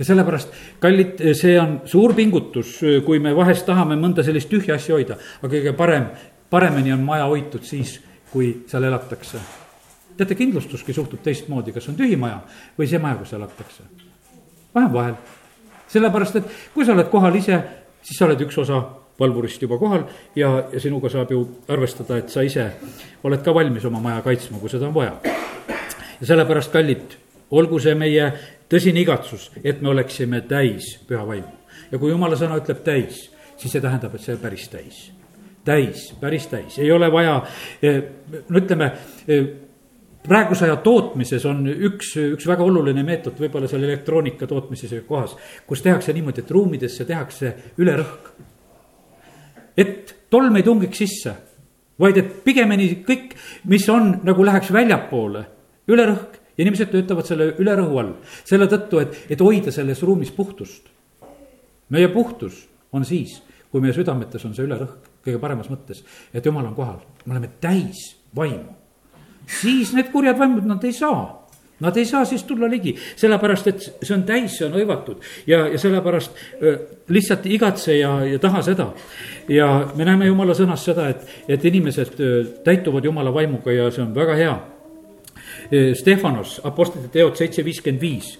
ja 0.00 0.04
sellepärast, 0.04 0.52
kallid, 0.80 1.24
see 1.36 1.56
on 1.60 1.80
suur 1.88 2.14
pingutus, 2.16 2.78
kui 3.06 3.20
me 3.20 3.32
vahest 3.36 3.66
tahame 3.68 3.96
mõnda 4.00 4.24
sellist 4.24 4.48
tühja 4.52 4.76
asja 4.76 4.96
hoida, 4.96 5.16
aga 5.40 5.52
kõige 5.54 5.74
parem, 5.76 6.06
paremini 6.52 6.92
on 6.96 7.04
maja 7.04 7.26
hoitud 7.28 7.64
siis, 7.68 7.98
kui 8.32 8.52
seal 8.70 8.86
elatakse. 8.88 9.40
teate, 10.16 10.36
kindlustuski 10.36 10.92
suhtub 10.92 11.22
teistmoodi, 11.24 11.72
kas 11.72 11.88
on 11.88 11.96
tühi 11.96 12.16
maja 12.16 12.42
või 12.78 12.88
see 12.88 12.98
maja, 13.00 13.16
kus 13.16 13.32
elatakse. 13.32 13.88
vahe 14.74 14.86
on 14.86 14.92
vahel 14.92 15.14
sellepärast, 15.90 16.40
et 16.40 16.56
kui 16.74 16.86
sa 16.86 16.94
oled 16.94 17.10
kohal 17.12 17.36
ise, 17.38 17.60
siis 18.02 18.18
sa 18.18 18.26
oled 18.28 18.40
üks 18.46 18.58
osa 18.62 18.80
valvurist 19.20 19.62
juba 19.62 19.78
kohal 19.78 20.06
ja, 20.36 20.52
ja 20.72 20.80
sinuga 20.80 21.10
saab 21.12 21.32
ju 21.34 21.42
arvestada, 21.68 22.20
et 22.20 22.32
sa 22.32 22.44
ise 22.46 22.66
oled 23.26 23.42
ka 23.44 23.54
valmis 23.54 23.84
oma 23.88 24.00
maja 24.02 24.22
kaitsma, 24.24 24.60
kui 24.60 24.72
seda 24.72 24.88
on 24.88 24.94
vaja. 24.96 25.18
ja 26.20 26.30
sellepärast, 26.32 26.72
kallid, 26.72 27.16
olgu 27.50 27.80
see 27.82 27.94
meie 27.98 28.30
tõsine 28.70 29.02
igatsus, 29.02 29.50
et 29.64 29.82
me 29.82 29.92
oleksime 29.92 30.42
täis 30.48 30.94
püha 31.08 31.24
vaimu. 31.26 31.52
ja 31.90 31.98
kui 31.98 32.12
jumala 32.12 32.38
sõna 32.38 32.60
ütleb 32.60 32.84
täis, 32.86 33.26
siis 33.56 33.72
see 33.72 33.82
tähendab, 33.82 34.14
et 34.14 34.24
see 34.24 34.36
on 34.36 34.42
päris 34.42 34.68
täis. 34.72 35.00
täis, 35.64 36.10
päris 36.20 36.46
täis, 36.48 36.78
ei 36.78 36.92
ole 36.92 37.10
vaja, 37.12 37.42
eh, 37.82 38.02
no 38.48 38.62
ütleme 38.62 38.92
eh, 39.28 39.44
praeguse 40.26 40.66
aja 40.66 40.76
tootmises 40.84 41.44
on 41.48 41.64
üks, 41.70 42.12
üks 42.20 42.46
väga 42.48 42.64
oluline 42.66 43.04
meetod 43.06 43.38
võib-olla 43.40 43.68
seal 43.70 43.84
elektroonika 43.86 44.48
tootmises 44.48 44.92
ja 44.92 45.04
kohas, 45.06 45.36
kus 45.66 45.82
tehakse 45.84 46.12
niimoodi, 46.16 46.44
et 46.44 46.50
ruumidesse 46.52 47.06
tehakse 47.08 47.54
ülerõhk. 47.80 48.32
et 49.76 50.14
tolm 50.30 50.56
ei 50.56 50.66
tungiks 50.66 50.98
sisse, 50.98 51.34
vaid 52.00 52.18
et 52.20 52.32
pigemini 52.44 52.90
kõik, 53.06 53.32
mis 53.72 53.88
on, 53.88 54.18
nagu 54.24 54.44
läheks 54.44 54.72
väljapoole, 54.72 55.44
ülerõhk 55.88 56.36
ja 56.56 56.64
inimesed 56.66 56.90
töötavad 56.92 57.28
selle 57.28 57.54
ülerõhu 57.58 58.00
all. 58.02 58.16
selle 58.44 58.68
tõttu, 58.68 59.00
et, 59.00 59.16
et 59.30 59.40
hoida 59.40 59.72
selles 59.72 60.02
ruumis 60.02 60.32
puhtust. 60.36 60.90
meie 61.88 62.08
puhtus 62.08 62.66
on 62.92 63.04
siis, 63.04 63.40
kui 63.70 63.80
meie 63.80 63.96
südametes 63.96 64.44
on 64.44 64.54
see 64.54 64.68
ülerõhk 64.68 65.08
kõige 65.24 65.40
paremas 65.40 65.70
mõttes, 65.72 66.04
et 66.34 66.44
jumal 66.44 66.66
on 66.66 66.74
kohal, 66.76 67.00
me 67.24 67.32
oleme 67.36 67.50
täis 67.60 68.16
vaimu 68.36 68.79
siis 69.50 69.92
need 69.96 70.12
kurjad 70.12 70.38
vaimud, 70.38 70.66
nad 70.66 70.84
ei 70.84 70.92
saa 70.94 71.40
Nad 71.80 71.96
ei 71.96 72.04
saa 72.04 72.24
siis 72.24 72.42
tulla 72.44 72.68
ligi, 72.70 72.92
sellepärast 73.16 73.68
et 73.70 73.84
see 74.02 74.12
on 74.12 74.22
täis, 74.28 74.52
see 74.58 74.66
on 74.66 74.74
hõivatud 74.76 75.22
ja, 75.48 75.62
ja 75.72 75.78
sellepärast 75.80 76.36
lihtsalt 77.08 77.46
igatse 77.48 77.96
ja, 77.96 78.10
ja 78.28 78.38
taha 78.38 78.60
seda. 78.62 78.90
ja 79.48 79.68
me 79.96 80.04
näeme 80.04 80.28
jumala 80.28 80.52
sõnas 80.54 80.84
seda, 80.84 81.08
et, 81.08 81.24
et 81.48 81.64
inimesed 81.64 82.20
täituvad 82.64 83.08
jumala 83.08 83.32
vaimuga 83.32 83.72
ja 83.72 83.88
see 83.90 84.04
on 84.04 84.12
väga 84.14 84.36
hea. 84.36 84.58
Stefanos, 85.96 86.60
Apostlite 86.64 87.08
teod 87.14 87.40
seitse 87.40 87.64
viiskümmend 87.64 88.00
viis. 88.00 88.34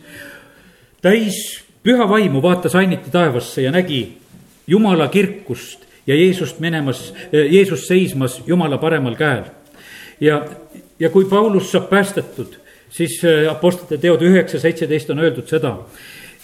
täis 1.01 1.65
püha 1.83 2.09
vaimu 2.09 2.43
vaatas 2.43 2.77
ainiti 2.77 3.11
taevasse 3.11 3.63
ja 3.63 3.73
nägi 3.73 4.19
jumala 4.67 5.09
kirkust 5.09 5.87
ja 6.07 6.15
Jeesust 6.15 6.61
minemas, 6.61 7.15
Jeesust 7.33 7.89
seismas 7.89 8.43
jumala 8.47 8.79
paremal 8.79 9.17
käel. 9.17 9.45
ja 10.21 10.45
ja 11.01 11.11
kui 11.11 11.25
Paulus 11.25 11.73
saab 11.73 11.89
päästetud, 11.91 12.57
siis 12.91 13.21
äh, 13.25 13.51
Apostlite 13.51 13.99
teod 13.99 14.23
üheksa, 14.23 14.61
seitseteist 14.61 15.11
on 15.11 15.19
öeldud 15.19 15.49
seda. 15.49 15.79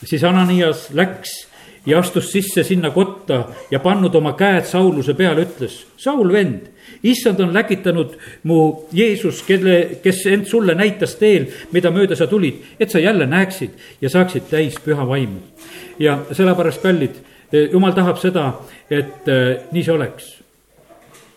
siis 0.04 0.24
Ananias 0.24 0.88
läks 0.92 1.46
ja 1.86 1.98
astus 1.98 2.32
sisse 2.32 2.64
sinna 2.64 2.90
kotta 2.90 3.44
ja 3.70 3.80
pannud 3.80 4.14
oma 4.14 4.32
käed 4.32 4.64
Sauluse 4.64 5.14
peale, 5.14 5.46
ütles, 5.46 5.86
Saul 5.96 6.32
vend, 6.32 6.66
issand 7.02 7.40
on 7.40 7.54
läkitanud 7.54 8.16
mu 8.42 8.88
Jeesus, 8.92 9.42
kelle, 9.42 9.98
kes 10.02 10.26
end 10.26 10.46
sulle 10.50 10.74
näitas 10.74 11.14
teel, 11.20 11.46
mida 11.72 11.90
mööda 11.90 12.16
sa 12.16 12.26
tulid, 12.26 12.62
et 12.80 12.90
sa 12.90 12.98
jälle 12.98 13.26
näeksid 13.26 14.00
ja 14.00 14.10
saaksid 14.10 14.50
täis 14.50 14.80
püha 14.84 15.08
vaimu. 15.08 15.40
ja 15.98 16.18
sellepärast, 16.32 16.82
kallid, 16.82 17.20
äh, 17.54 17.70
jumal 17.72 17.92
tahab 17.92 18.18
seda, 18.18 18.52
et 18.90 19.28
äh, 19.28 19.68
nii 19.72 19.84
see 19.84 19.92
oleks. 19.92 20.32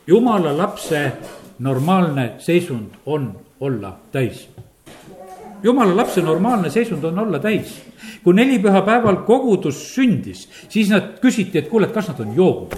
jumala 0.07 0.57
lapse 0.57 1.11
normaalne 1.59 2.33
seisund 2.37 2.99
on 3.05 3.39
olla 3.59 3.99
täis. 4.11 4.49
jumala 5.63 5.95
lapse 5.95 6.21
normaalne 6.21 6.69
seisund 6.69 7.03
on 7.03 7.19
olla 7.19 7.39
täis. 7.39 7.81
kui 8.23 8.33
nelipühapäeval 8.33 9.15
kogudus 9.15 9.95
sündis, 9.95 10.49
siis 10.69 10.89
nad 10.89 11.19
küsiti, 11.21 11.57
et 11.57 11.67
kuule, 11.67 11.87
et 11.87 11.93
kas 11.93 12.07
nad 12.07 12.19
on 12.19 12.35
joonud. 12.35 12.75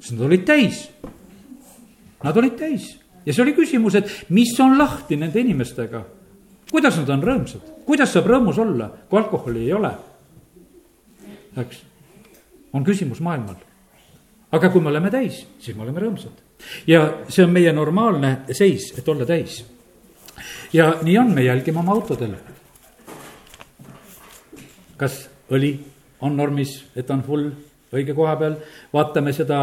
siis 0.00 0.18
nad 0.18 0.26
olid 0.26 0.44
täis. 0.44 0.90
Nad 2.24 2.36
olid 2.36 2.58
täis 2.58 3.02
ja 3.26 3.32
see 3.32 3.42
oli 3.44 3.54
küsimus, 3.56 3.96
et 3.98 4.10
mis 4.34 4.52
on 4.60 4.76
lahti 4.78 5.16
nende 5.16 5.40
inimestega. 5.40 6.04
kuidas 6.70 6.96
nad 6.96 7.10
on 7.10 7.22
rõõmsad, 7.22 7.66
kuidas 7.86 8.12
saab 8.12 8.26
rõõmus 8.26 8.58
olla, 8.58 8.88
kui 9.08 9.18
alkoholi 9.18 9.66
ei 9.66 9.72
ole? 9.72 9.92
eks, 11.56 11.82
on 12.72 12.84
küsimus 12.84 13.20
maailmal. 13.20 13.56
aga 14.52 14.70
kui 14.70 14.80
me 14.80 14.88
oleme 14.88 15.10
täis, 15.10 15.46
siis 15.58 15.76
me 15.76 15.82
oleme 15.82 16.00
rõõmsad. 16.00 16.34
Ja 16.86 17.02
see 17.28 17.44
on 17.44 17.52
meie 17.52 17.72
normaalne 17.72 18.36
seis, 18.52 18.92
et 18.98 19.08
olla 19.08 19.26
täis. 19.26 19.64
ja 20.72 20.94
nii 21.02 21.18
on, 21.18 21.34
me 21.34 21.44
jälgime 21.44 21.78
oma 21.78 21.92
autodel. 21.92 22.34
kas 24.96 25.28
õli 25.50 25.78
on 26.20 26.36
normis, 26.36 26.84
et 26.96 27.10
on 27.10 27.22
full 27.26 27.50
õige 27.92 28.14
koha 28.16 28.36
peal, 28.40 28.56
vaatame 28.92 29.32
seda 29.36 29.62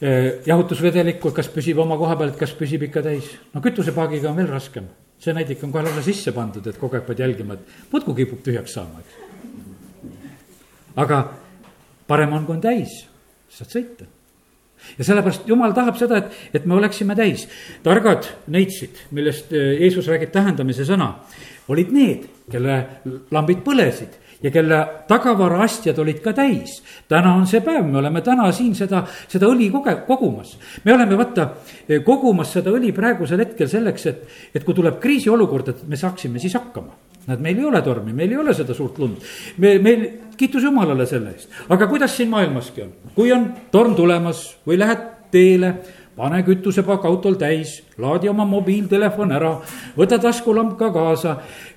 eh, 0.00 0.40
jahutusvedelikku, 0.46 1.32
kas 1.34 1.48
püsib 1.52 1.78
oma 1.78 1.96
koha 2.00 2.16
peal, 2.18 2.32
et 2.32 2.40
kas 2.40 2.52
püsib 2.58 2.82
ikka 2.88 3.02
täis. 3.06 3.30
no 3.54 3.62
kütusepaagiga 3.64 4.30
on 4.30 4.36
veel 4.40 4.50
raskem, 4.50 4.88
see 5.18 5.34
näidik 5.36 5.62
on 5.64 5.72
kohe 5.72 5.86
lausa 5.86 6.04
sisse 6.04 6.34
pandud, 6.36 6.66
et 6.66 6.78
kogu 6.78 6.98
aeg 6.98 7.06
pead 7.06 7.24
jälgima, 7.24 7.54
et 7.54 7.92
muudkui 7.92 8.22
kipub 8.22 8.42
tühjaks 8.44 8.76
saama, 8.76 9.02
eks. 9.04 9.12
aga 10.96 11.24
parem 12.08 12.32
on, 12.32 12.46
kui 12.46 12.58
on 12.58 12.64
täis, 12.64 13.02
saad 13.52 13.74
sõita. 13.74 14.08
Ja 14.98 15.04
sellepärast 15.04 15.48
jumal 15.48 15.74
tahab 15.76 15.98
seda, 16.00 16.22
et, 16.22 16.38
et 16.54 16.66
me 16.66 16.78
oleksime 16.78 17.16
täis. 17.18 17.48
targad 17.82 18.28
neitsid, 18.46 19.04
millest 19.10 19.52
eh, 19.52 19.76
Jeesus 19.82 20.08
räägib 20.08 20.32
tähendamise 20.34 20.86
sõna, 20.88 21.14
olid 21.68 21.92
need, 21.92 22.26
kelle 22.50 22.80
lambid 23.34 23.62
põlesid 23.66 24.16
ja 24.42 24.50
kelle 24.54 24.78
tagavaraastjad 25.08 25.98
olid 25.98 26.20
ka 26.22 26.32
täis. 26.32 26.78
täna 27.08 27.34
on 27.34 27.46
see 27.46 27.60
päev, 27.64 27.86
me 27.86 27.98
oleme 27.98 28.22
täna 28.22 28.50
siin 28.52 28.74
seda, 28.78 29.02
seda 29.28 29.50
õli 29.50 29.70
koge-, 29.74 29.98
kogumas. 30.06 30.56
me 30.84 30.94
oleme 30.94 31.18
vaata 31.18 31.50
kogumas 32.04 32.52
seda 32.52 32.70
õli 32.74 32.92
praegusel 32.94 33.42
hetkel 33.44 33.68
selleks, 33.68 34.06
et, 34.06 34.24
et 34.54 34.64
kui 34.64 34.74
tuleb 34.74 35.00
kriisiolukord, 35.02 35.68
et 35.74 35.86
me 35.88 35.96
saaksime 35.96 36.38
siis 36.38 36.54
hakkama. 36.54 36.94
Näed, 37.28 37.44
meil 37.44 37.60
ei 37.60 37.68
ole 37.68 37.82
tormi, 37.84 38.16
meil 38.16 38.32
ei 38.32 38.40
ole 38.40 38.54
seda 38.56 38.74
suurt 38.76 38.98
lund. 38.98 39.22
me, 39.58 39.76
meil, 39.84 40.08
kiitus 40.38 40.64
Jumalale 40.64 41.06
selle 41.06 41.34
eest. 41.36 41.52
aga 41.68 41.86
kuidas 41.90 42.16
siin 42.16 42.32
maailmaski 42.32 42.82
on, 42.82 42.92
kui 43.14 43.32
on 43.32 43.50
torm 43.72 43.94
tulemas 43.98 44.44
või 44.66 44.80
lähed 44.80 45.06
teele 45.32 45.74
pane 46.18 46.40
kütusepaak 46.42 47.04
autol 47.06 47.36
täis, 47.38 47.76
laadi 48.02 48.30
oma 48.30 48.42
mobiiltelefon 48.48 49.32
ära, 49.36 49.52
võta 49.96 50.18
taskulamp 50.18 50.74
ka 50.78 50.90
kaasa. 50.94 51.36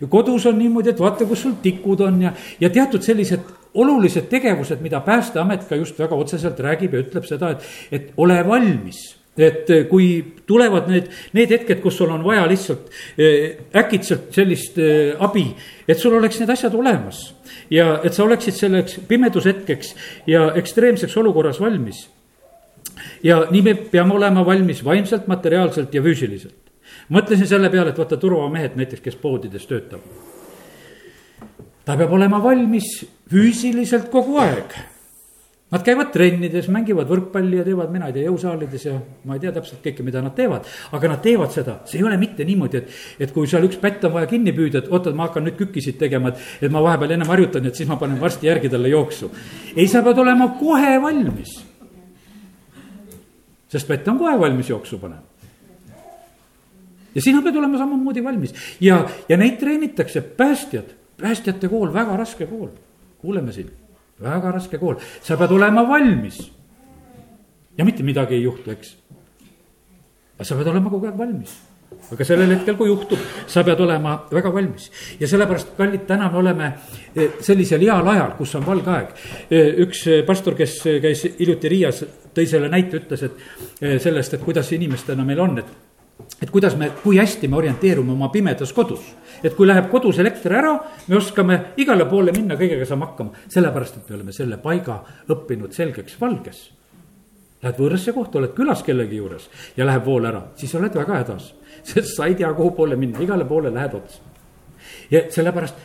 kodus 0.10 0.48
on 0.50 0.58
niimoodi, 0.58 0.90
et 0.90 1.00
vaata, 1.00 1.28
kus 1.30 1.44
sul 1.46 1.58
tikud 1.62 2.02
on 2.02 2.22
ja, 2.26 2.34
ja 2.60 2.70
teatud 2.70 3.06
sellised 3.06 3.46
olulised 3.74 4.28
tegevused, 4.30 4.82
mida 4.82 5.00
Päästeamet 5.06 5.68
ka 5.70 5.76
just 5.76 6.00
väga 6.00 6.18
otseselt 6.18 6.60
räägib 6.60 6.94
ja 6.94 7.04
ütleb 7.06 7.28
seda, 7.30 7.54
et, 7.54 7.68
et 7.92 8.14
ole 8.18 8.42
valmis 8.48 9.21
et 9.38 9.70
kui 9.90 10.08
tulevad 10.48 10.90
need, 10.92 11.08
need 11.34 11.52
hetked, 11.56 11.80
kus 11.84 11.98
sul 12.02 12.12
on 12.12 12.24
vaja 12.26 12.44
lihtsalt 12.52 12.90
eh, 13.18 13.62
äkitselt 13.80 14.32
sellist 14.36 14.80
eh, 14.82 15.14
abi, 15.20 15.46
et 15.88 16.00
sul 16.00 16.18
oleks 16.18 16.42
need 16.42 16.52
asjad 16.52 16.76
olemas 16.76 17.30
ja 17.72 18.02
et 18.04 18.14
sa 18.14 18.26
oleksid 18.26 18.58
selleks 18.58 19.00
pimedushetkeks 19.08 19.94
ja 20.28 20.50
ekstreemseks 20.60 21.16
olukorras 21.22 21.62
valmis 21.64 22.10
ja 23.24 23.46
nii 23.52 23.62
me 23.62 23.76
peame 23.76 24.14
olema 24.14 24.46
valmis 24.46 24.84
vaimselt, 24.86 25.28
materiaalselt 25.28 25.94
ja 25.94 26.02
füüsiliselt. 26.02 26.58
mõtlesin 27.12 27.48
selle 27.48 27.70
peale, 27.70 27.92
et 27.92 27.98
vaata 27.98 28.18
turvamehed 28.18 28.76
näiteks, 28.76 29.02
kes 29.02 29.16
poodides 29.16 29.68
töötavad. 29.68 30.04
ta 31.86 31.98
peab 31.98 32.12
olema 32.14 32.44
valmis 32.44 33.06
füüsiliselt 33.32 34.10
kogu 34.10 34.38
aeg. 34.38 34.76
Nad 35.72 35.86
käivad 35.88 36.10
trennides, 36.12 36.68
mängivad 36.68 37.08
võrkpalli 37.08 37.62
ja 37.62 37.64
teevad, 37.64 37.94
mina 37.94 38.10
ei 38.10 38.16
tea, 38.18 38.26
jõusaalides 38.28 38.86
ja 38.90 38.98
ma 39.24 39.38
ei 39.38 39.44
tea 39.44 39.54
täpselt 39.56 39.80
kõike, 39.86 40.04
mida 40.04 40.20
nad 40.22 40.36
teevad. 40.36 40.68
aga 40.92 41.12
nad 41.14 41.22
teevad 41.24 41.56
seda, 41.56 41.78
see 41.88 42.02
ei 42.02 42.04
ole 42.04 42.18
mitte 42.20 42.44
niimoodi, 42.44 42.82
et, 42.82 42.92
et 43.24 43.32
kui 43.32 43.48
seal 43.48 43.64
üks 43.70 43.80
pätt 43.80 44.04
on 44.04 44.12
vaja 44.18 44.28
kinni 44.28 44.52
püüda, 44.52 44.84
et 44.84 44.92
oota, 44.92 45.16
ma 45.16 45.30
hakkan 45.30 45.48
nüüd 45.48 45.56
kükisid 45.62 45.96
tegema, 46.02 46.34
et, 46.34 46.44
et 46.68 46.72
ma 46.72 46.84
vahepeal 46.84 47.16
ennem 47.16 47.32
harjutan, 47.32 47.72
et 47.72 47.80
siis 47.80 47.88
ma 47.88 47.96
panen 48.02 48.20
varsti 48.20 48.52
järgi 48.52 48.70
talle 48.74 48.92
jooksu. 48.92 49.32
ei, 49.76 49.88
sa 49.88 50.04
pead 50.04 50.20
olema 50.20 50.52
kohe 50.60 50.98
valmis 51.02 51.62
sest 53.72 53.90
vett 53.90 54.08
on 54.12 54.20
kohe 54.20 54.38
valmis 54.40 54.70
jooksu 54.70 55.00
panema. 55.00 55.24
ja 57.16 57.22
sina 57.22 57.42
pead 57.42 57.56
olema 57.56 57.80
samamoodi 57.80 58.24
valmis 58.24 58.54
ja, 58.82 59.06
ja 59.30 59.38
neid 59.38 59.58
treenitakse, 59.60 60.22
päästjad, 60.22 60.92
päästjate 61.22 61.70
kool, 61.72 61.94
väga 61.94 62.18
raske 62.20 62.48
kool, 62.48 62.70
kuuleme 63.24 63.56
siin, 63.56 63.72
väga 64.22 64.54
raske 64.56 64.80
kool, 64.82 65.00
sa 65.22 65.38
pead 65.38 65.52
olema 65.52 65.84
valmis. 65.88 66.52
ja 67.78 67.86
mitte 67.86 68.04
midagi 68.04 68.36
ei 68.36 68.44
juhtu, 68.44 68.72
eks. 68.72 68.96
aga 70.36 70.46
sa 70.46 70.56
pead 70.56 70.68
olema 70.68 70.90
kogu 70.90 71.10
aeg 71.10 71.18
valmis 71.18 71.60
aga 72.12 72.26
sellel 72.28 72.52
hetkel, 72.56 72.76
kui 72.80 72.90
juhtub, 72.90 73.20
sa 73.52 73.64
pead 73.68 73.80
olema 73.84 74.16
väga 74.32 74.52
valmis. 74.54 74.90
ja 75.20 75.28
sellepärast, 75.28 75.76
kallid, 75.78 76.06
täna 76.08 76.30
me 76.32 76.40
oleme 76.40 76.72
eh, 77.16 77.38
sellisel 77.44 77.84
heal 77.86 78.08
ajal, 78.14 78.34
kus 78.38 78.56
on 78.60 78.66
valge 78.66 78.92
aeg. 78.92 79.14
Eh, 79.50 79.70
üks 79.86 80.06
eh, 80.08 80.24
pastor, 80.28 80.56
kes 80.58 80.80
käis 81.04 81.24
hiljuti 81.40 81.72
Riias, 81.72 82.04
tõi 82.36 82.48
selle 82.48 82.72
näite, 82.72 83.02
ütles, 83.02 83.24
et 83.28 84.02
sellest, 84.02 84.36
et 84.36 84.44
kuidas 84.44 84.72
inimestena 84.72 85.26
meil 85.28 85.40
on, 85.44 85.58
et 85.60 85.72
et 86.42 86.50
kuidas 86.50 86.76
me, 86.78 86.90
kui 87.04 87.18
hästi 87.18 87.48
me 87.48 87.58
orienteerume 87.58 88.12
oma 88.12 88.30
pimedas 88.30 88.74
kodus. 88.74 89.02
et 89.44 89.56
kui 89.56 89.68
läheb 89.68 89.90
kodus 89.92 90.20
elekter 90.20 90.54
ära, 90.58 90.76
me 91.08 91.18
oskame 91.18 91.62
igale 91.78 92.06
poole 92.06 92.32
minna, 92.32 92.56
kõigega 92.56 92.86
saame 92.86 93.06
hakkama, 93.06 93.32
sellepärast 93.48 93.98
et 93.98 94.10
me 94.10 94.16
oleme 94.16 94.32
selle 94.36 94.58
paiga 94.58 95.02
õppinud 95.30 95.74
selgeks 95.74 96.20
valges. 96.22 96.70
Lähed 97.62 97.78
võõrasse 97.78 98.14
kohta, 98.14 98.40
oled 98.40 98.54
külas 98.58 98.82
kellegi 98.84 99.18
juures 99.22 99.50
ja 99.78 99.86
läheb 99.86 100.06
vool 100.06 100.26
ära, 100.26 100.48
siis 100.58 100.74
oled 100.76 100.96
väga 100.98 101.20
hädas 101.22 101.52
sest 101.84 102.14
sa 102.16 102.26
ei 102.26 102.36
tea, 102.36 102.54
kuhu 102.54 102.72
poole 102.72 102.96
minna, 102.96 103.20
igale 103.20 103.46
poole 103.46 103.74
lähed 103.74 103.94
otsa. 103.94 104.20
ja 105.12 105.24
sellepärast 105.30 105.76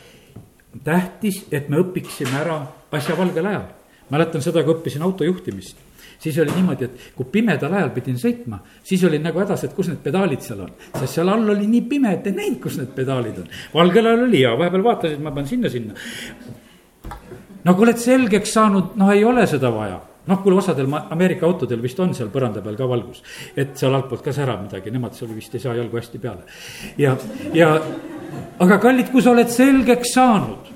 tähtis, 0.83 1.45
et 1.51 1.69
me 1.69 1.81
õpiksime 1.81 2.37
ära 2.41 2.59
asja 2.91 3.17
valgel 3.17 3.45
ajal. 3.45 3.67
mäletan 4.09 4.41
seda, 4.41 4.63
kui 4.63 4.75
õppisin 4.75 5.03
autojuhtimist 5.03 5.86
siis 6.19 6.37
oli 6.41 6.53
niimoodi, 6.55 6.87
et 6.87 7.15
kui 7.15 7.27
pimedal 7.31 7.73
ajal 7.77 7.91
pidin 7.95 8.17
sõitma, 8.21 8.59
siis 8.83 9.03
olin 9.07 9.23
nagu 9.27 9.41
hädas, 9.41 9.63
et 9.67 9.75
kus 9.77 9.91
need 9.91 10.01
pedaalid 10.03 10.43
seal 10.45 10.65
on. 10.65 10.73
sest 10.99 11.19
seal 11.19 11.29
all 11.29 11.55
oli 11.55 11.67
nii 11.67 11.83
pime, 11.89 12.13
et 12.17 12.27
ei 12.27 12.35
näinud, 12.37 12.59
kus 12.63 12.77
need 12.81 12.93
pedaalid 12.95 13.41
on. 13.43 13.49
valgel 13.73 14.11
ajal 14.11 14.27
oli 14.27 14.43
hea, 14.43 14.53
vahepeal 14.57 14.85
vaatasid, 14.89 15.23
ma 15.23 15.33
pean 15.35 15.47
sinna-sinna. 15.47 15.93
no 17.63 17.75
kui 17.75 17.87
oled 17.87 18.01
selgeks 18.01 18.53
saanud, 18.53 18.95
noh, 18.99 19.11
ei 19.13 19.23
ole 19.23 19.47
seda 19.47 19.71
vaja 19.73 20.01
noh, 20.27 20.41
kuule, 20.43 20.57
osadel 20.59 20.91
Ameerika 20.91 21.45
autodel 21.47 21.81
vist 21.81 21.99
on 22.03 22.13
seal 22.15 22.29
põranda 22.33 22.61
peal 22.63 22.75
ka 22.75 22.87
valgus. 22.89 23.23
et 23.55 23.77
seal 23.79 23.95
altpoolt 23.95 24.25
ka 24.25 24.33
särab 24.35 24.65
midagi, 24.65 24.91
nemad 24.91 25.15
seal 25.15 25.31
vist 25.35 25.55
ei 25.55 25.63
saa 25.63 25.75
jalgu 25.77 25.99
hästi 25.99 26.19
peale. 26.19 26.47
ja, 26.97 27.15
ja 27.53 27.75
aga 28.59 28.79
kallid, 28.83 29.11
kui 29.11 29.21
sa 29.21 29.31
oled 29.31 29.51
selgeks 29.53 30.13
saanud, 30.17 30.73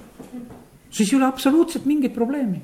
siis 0.90 1.12
ei 1.12 1.18
ole 1.18 1.28
absoluutselt 1.28 1.86
mingit 1.90 2.14
probleemi 2.16 2.62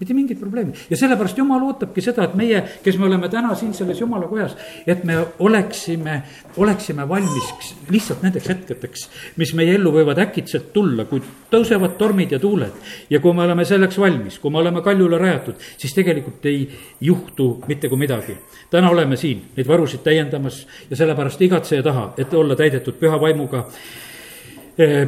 mitte 0.00 0.14
mingit 0.14 0.40
probleemi 0.40 0.72
ja 0.90 0.96
sellepärast 0.96 1.38
jumal 1.38 1.62
ootabki 1.68 2.00
seda, 2.04 2.24
et 2.24 2.34
meie, 2.38 2.62
kes 2.84 2.96
me 2.98 3.06
oleme 3.10 3.28
täna 3.28 3.52
siin 3.58 3.74
selles 3.76 4.00
jumala 4.00 4.28
kojas, 4.30 4.56
et 4.88 5.04
me 5.04 5.18
oleksime, 5.44 6.22
oleksime 6.56 7.06
valmis 7.08 7.74
lihtsalt 7.92 8.24
nendeks 8.24 8.48
hetkedeks, 8.48 9.04
mis 9.40 9.52
meie 9.58 9.76
ellu 9.76 9.92
võivad 9.94 10.22
äkitselt 10.24 10.72
tulla, 10.72 11.04
kui 11.10 11.20
tõusevad 11.52 11.98
tormid 12.00 12.32
ja 12.32 12.40
tuuled. 12.40 12.72
ja 13.10 13.20
kui 13.20 13.36
me 13.36 13.44
oleme 13.44 13.64
selleks 13.68 13.98
valmis, 14.00 14.38
kui 14.38 14.50
me 14.50 14.62
oleme 14.64 14.82
kaljule 14.82 15.18
rajatud, 15.18 15.60
siis 15.76 15.94
tegelikult 15.94 16.46
ei 16.48 16.64
juhtu 17.00 17.52
mitte 17.68 17.88
kui 17.88 17.98
midagi. 17.98 18.36
täna 18.70 18.90
oleme 18.90 19.16
siin 19.16 19.50
neid 19.56 19.68
varusid 19.68 20.00
täiendamas 20.02 20.66
ja 20.90 20.96
sellepärast 20.96 21.42
igatse 21.42 21.76
ja 21.76 21.82
taha, 21.82 22.14
et 22.18 22.34
olla 22.34 22.56
täidetud 22.56 22.96
püha 22.96 23.20
vaimuga 23.20 23.66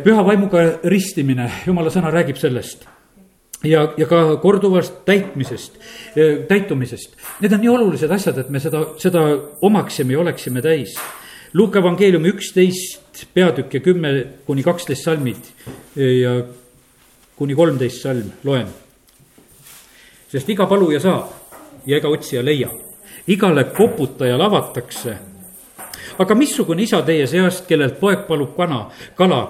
püha 0.04 0.24
vaimuga 0.26 0.64
ristimine, 0.84 1.48
jumala 1.66 1.88
sõna 1.88 2.10
räägib 2.12 2.36
sellest 2.36 2.84
ja, 3.64 3.92
ja 3.96 4.06
ka 4.06 4.36
korduvast 4.42 5.04
täitmisest, 5.04 5.78
täitumisest. 6.48 7.16
Need 7.40 7.52
on 7.52 7.62
nii 7.62 7.72
olulised 7.72 8.10
asjad, 8.10 8.38
et 8.42 8.50
me 8.50 8.60
seda, 8.62 8.84
seda 9.02 9.24
omaksime 9.62 10.16
ja 10.16 10.22
oleksime 10.22 10.62
täis. 10.62 10.96
Luuka 11.54 11.82
evangeeliumi 11.82 12.32
üksteist 12.32 13.26
peatükk 13.34 13.74
ja 13.74 13.80
kümme 13.84 14.12
kuni 14.46 14.62
kaksteist 14.64 15.04
salmid 15.04 15.50
ja 15.96 16.38
kuni 17.36 17.54
kolmteist 17.54 18.02
salm 18.02 18.32
loen. 18.44 18.68
sest 20.32 20.48
iga 20.48 20.64
paluja 20.66 21.00
saab 21.00 21.28
ja 21.86 21.98
ega 21.98 22.08
otsija 22.08 22.40
leiab, 22.44 22.72
igale 23.28 23.64
koputajale 23.64 24.44
avatakse. 24.44 25.16
aga 26.18 26.34
missugune 26.34 26.82
isa 26.82 27.02
teie 27.02 27.26
seast, 27.26 27.66
kellelt 27.66 28.00
poeg 28.00 28.24
palub 28.26 28.56
kana, 28.56 28.90
kala 29.14 29.42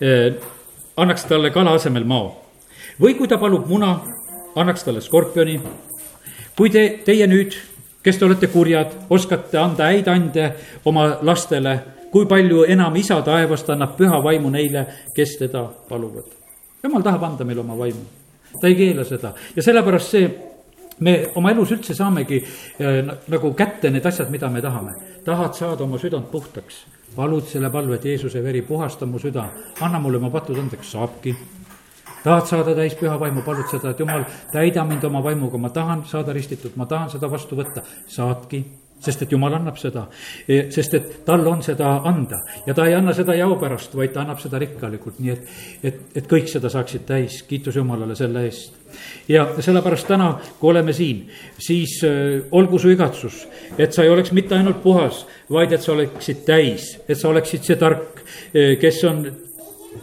eh,, 0.00 0.34
annaks 0.96 1.24
talle 1.24 1.50
kala 1.50 1.74
asemel 1.74 2.04
mao 2.04 2.45
või 3.00 3.16
kui 3.16 3.28
ta 3.28 3.38
palub 3.38 3.66
muna, 3.68 3.96
annaks 4.56 4.84
talle 4.84 5.00
skorpioni. 5.00 5.60
kui 6.56 6.70
te, 6.70 7.02
teie 7.04 7.26
nüüd, 7.26 7.54
kes 8.02 8.18
te 8.18 8.24
olete 8.24 8.48
kurjad, 8.48 8.94
oskate 9.10 9.58
anda 9.58 9.90
häid 9.90 10.08
ande 10.08 10.50
oma 10.84 11.18
lastele, 11.22 11.78
kui 12.10 12.26
palju 12.26 12.64
enam 12.64 12.96
isa 12.96 13.20
taevast 13.22 13.70
annab 13.70 13.96
püha 13.96 14.22
vaimu 14.24 14.50
neile, 14.50 14.86
kes 15.14 15.36
teda 15.38 15.66
paluvad. 15.88 16.24
jumal 16.82 17.02
tahab 17.02 17.22
anda 17.24 17.44
meile 17.44 17.60
oma 17.60 17.78
vaimu, 17.78 18.04
ta 18.60 18.68
ei 18.68 18.74
keela 18.74 19.04
seda 19.04 19.34
ja 19.56 19.62
sellepärast 19.62 20.10
see 20.10 20.28
me 21.00 21.16
oma 21.34 21.50
elus 21.50 21.72
üldse 21.76 21.94
saamegi 21.94 22.38
äh, 22.40 23.02
nagu 23.28 23.52
kätte 23.54 23.90
need 23.90 24.06
asjad, 24.06 24.30
mida 24.30 24.48
me 24.48 24.62
tahame. 24.62 24.94
tahad 25.24 25.54
saada 25.54 25.84
oma 25.84 25.98
südant 25.98 26.30
puhtaks, 26.30 26.86
palud 27.16 27.44
selle 27.48 27.70
palve, 27.70 27.94
et 27.94 28.04
Jeesuse 28.04 28.42
veri, 28.42 28.62
puhasta 28.62 29.06
mu 29.06 29.18
süda, 29.18 29.50
anna 29.80 29.98
mulle 29.98 30.16
oma 30.16 30.30
patud 30.30 30.58
andeks, 30.58 30.92
saabki 30.92 31.36
tahad 32.26 32.50
saada 32.50 32.74
täis 32.74 32.96
püha 32.98 33.18
vaimu, 33.20 33.44
palud 33.46 33.68
seda, 33.70 33.94
et 33.94 34.02
jumal, 34.02 34.26
täida 34.52 34.84
mind 34.88 35.06
oma 35.06 35.22
vaimuga, 35.24 35.60
ma 35.62 35.70
tahan 35.74 36.04
saada 36.10 36.34
ristitud, 36.36 36.74
ma 36.76 36.88
tahan 36.90 37.12
seda 37.14 37.30
vastu 37.30 37.58
võtta, 37.58 37.84
saadki 38.10 38.64
sest 39.02 39.26
et 39.26 39.32
jumal 39.32 39.54
annab 39.56 39.76
seda, 39.78 40.06
sest 40.46 40.94
et 40.96 41.08
tal 41.26 41.44
on 41.46 41.60
seda 41.64 41.90
anda. 42.08 42.40
Ja 42.66 42.74
ta 42.74 42.86
ei 42.88 42.96
anna 42.96 43.12
seda 43.16 43.36
jao 43.36 43.58
pärast, 43.60 43.94
vaid 43.96 44.14
ta 44.14 44.22
annab 44.22 44.40
seda 44.42 44.58
rikkalikult, 44.62 45.20
nii 45.20 45.32
et, 45.34 45.52
et, 45.84 46.00
et 46.16 46.28
kõik 46.30 46.48
seda 46.50 46.70
saaksid 46.72 47.04
täis, 47.08 47.42
kiitus 47.48 47.76
Jumalale 47.76 48.16
selle 48.16 48.46
eest. 48.48 48.80
ja 49.28 49.44
sellepärast 49.60 50.08
täna, 50.08 50.30
kui 50.60 50.70
oleme 50.70 50.94
siin, 50.96 51.26
siis 51.60 51.98
äh, 52.08 52.46
olgu 52.56 52.80
su 52.80 52.90
igatsus, 52.94 53.42
et 53.78 53.92
sa 53.92 54.06
ei 54.06 54.10
oleks 54.10 54.32
mitte 54.32 54.56
ainult 54.56 54.80
puhas, 54.82 55.26
vaid 55.52 55.72
et 55.76 55.84
sa 55.84 55.92
oleksid 55.92 56.46
täis, 56.48 56.94
et 57.08 57.18
sa 57.18 57.28
oleksid 57.28 57.66
see 57.66 57.76
tark, 57.76 58.22
kes 58.80 59.04
on 59.04 59.26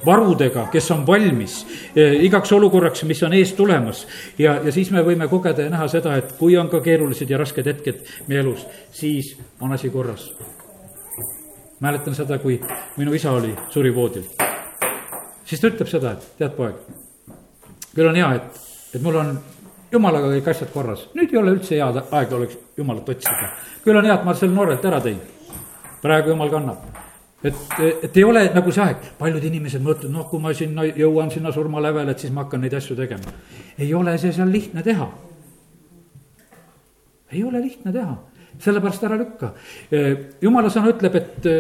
varudega, 0.06 0.68
kes 0.72 0.92
on 0.92 1.06
valmis 1.08 1.60
eh, 1.96 2.18
igaks 2.26 2.52
olukorraks, 2.56 3.04
mis 3.10 3.24
on 3.24 3.34
ees 3.34 3.54
tulemas. 3.54 4.08
ja, 4.38 4.56
ja 4.64 4.72
siis 4.72 4.92
me 4.92 5.04
võime 5.06 5.28
kogeda 5.30 5.68
ja 5.68 5.74
näha 5.74 5.88
seda, 5.92 6.16
et 6.18 6.36
kui 6.40 6.58
on 6.58 6.70
ka 6.70 6.82
keerulised 6.82 7.30
ja 7.30 7.38
rasked 7.38 7.68
hetked 7.68 8.04
meie 8.28 8.44
elus, 8.44 8.66
siis 8.92 9.36
on 9.62 9.74
asi 9.74 9.90
korras. 9.90 10.32
mäletan 11.80 12.16
seda, 12.16 12.38
kui 12.40 12.60
minu 12.98 13.14
isa 13.14 13.32
oli, 13.32 13.56
suri 13.70 13.96
voodil. 13.96 14.24
siis 15.46 15.62
ta 15.62 15.68
ütleb 15.68 15.90
seda, 15.90 16.12
et 16.12 16.30
tead, 16.38 16.56
poeg, 16.58 16.76
küll 17.96 18.10
on 18.10 18.16
hea, 18.16 18.34
et, 18.36 18.64
et 18.96 19.02
mul 19.02 19.22
on 19.22 19.38
jumalaga 19.92 20.32
kõik 20.34 20.50
asjad 20.50 20.74
korras, 20.74 21.08
nüüd 21.14 21.34
ei 21.34 21.40
ole 21.42 21.58
üldse 21.58 21.78
head 21.78 22.02
aega 22.04 22.36
oleks 22.36 22.58
jumalat 22.78 23.10
otsida. 23.10 23.54
küll 23.86 23.98
on 23.98 24.06
hea, 24.06 24.18
et 24.20 24.26
ma 24.26 24.34
selle 24.34 24.56
noorelt 24.56 24.86
ära 24.86 25.02
tõin. 25.04 25.22
praegu 26.02 26.30
jumal 26.30 26.50
kannab 26.50 27.04
et, 27.44 27.56
et 28.08 28.18
ei 28.18 28.24
ole 28.24 28.46
nagu 28.56 28.72
see 28.72 28.84
aeg, 28.84 29.08
paljud 29.20 29.44
inimesed 29.50 29.84
mõtlevad, 29.84 30.14
noh, 30.14 30.28
kui 30.30 30.42
ma 30.44 30.54
sinna 30.58 30.86
jõuan 30.88 31.32
sinna 31.34 31.52
surmalävele, 31.56 32.14
et 32.14 32.24
siis 32.24 32.34
ma 32.34 32.46
hakkan 32.46 32.64
neid 32.64 32.76
asju 32.78 32.96
tegema. 33.00 33.34
ei 33.78 33.94
ole 33.94 34.18
see 34.18 34.32
seal 34.36 34.52
lihtne 34.52 34.84
teha. 34.84 35.10
ei 37.32 37.44
ole 37.44 37.62
lihtne 37.62 37.92
teha, 37.92 38.16
sellepärast 38.60 39.04
ära 39.04 39.20
lükka. 39.20 39.54
jumala 40.42 40.72
sõna 40.74 40.94
ütleb, 40.94 41.20
et 41.20 41.52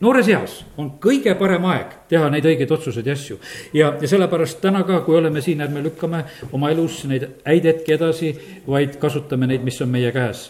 noores 0.00 0.28
eas 0.28 0.60
on 0.78 0.92
kõige 1.02 1.34
parem 1.38 1.64
aeg 1.72 1.96
teha 2.10 2.28
neid 2.30 2.46
õigeid 2.46 2.70
otsuseid 2.74 3.06
ja 3.06 3.16
asju. 3.18 3.38
ja, 3.72 3.94
ja 4.00 4.10
sellepärast 4.10 4.60
täna 4.62 4.84
ka, 4.84 5.00
kui 5.06 5.16
oleme 5.18 5.42
siin, 5.42 5.62
ärme 5.64 5.82
lükkame 5.88 6.24
oma 6.52 6.70
elus 6.74 7.04
neid 7.10 7.26
häid 7.46 7.72
hetki 7.72 7.96
edasi, 7.96 8.32
vaid 8.66 8.98
kasutame 9.00 9.50
neid, 9.50 9.64
mis 9.64 9.80
on 9.82 9.90
meie 9.92 10.12
käes. 10.12 10.48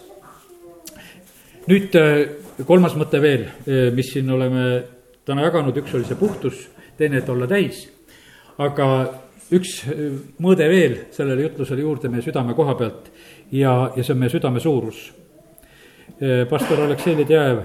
Nüüd 1.68 1.94
kolmas 2.66 2.96
mõte 2.98 3.20
veel, 3.22 3.46
eh, 3.66 3.88
mis 3.94 4.12
siin 4.12 4.31
oleme 4.31 4.83
täna 5.26 5.44
jaganud, 5.46 5.76
üks 5.76 5.94
oli 5.94 6.07
see 6.09 6.18
puhtus, 6.18 6.66
teine, 6.98 7.18
et 7.18 7.28
olla 7.28 7.46
täis. 7.46 7.88
aga 8.59 8.87
üks 9.52 9.85
eh, 9.87 10.12
mõõde 10.40 10.68
veel 10.68 10.96
sellele 11.11 11.42
jutlusele 11.42 11.81
juurde 11.81 12.09
meie 12.09 12.22
südame 12.22 12.54
koha 12.54 12.74
pealt 12.74 13.11
ja, 13.52 13.92
ja 13.96 14.02
see 14.02 14.12
on 14.12 14.18
meie 14.18 14.31
südame 14.31 14.61
suurus. 14.61 15.12
Pastor 16.50 16.81
Aleksei 16.83 17.14
Ledjajev 17.14 17.61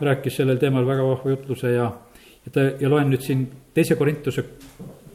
rääkis 0.00 0.36
sellel 0.38 0.56
teemal 0.56 0.86
väga 0.86 1.04
vahva 1.04 1.30
jutluse 1.30 1.72
ja, 1.74 1.90
ja 2.46 2.52
ta, 2.52 2.62
ja 2.80 2.88
loen 2.88 3.10
nüüd 3.12 3.20
siin 3.20 3.42
teise 3.74 3.98
Korintuse 3.98 4.44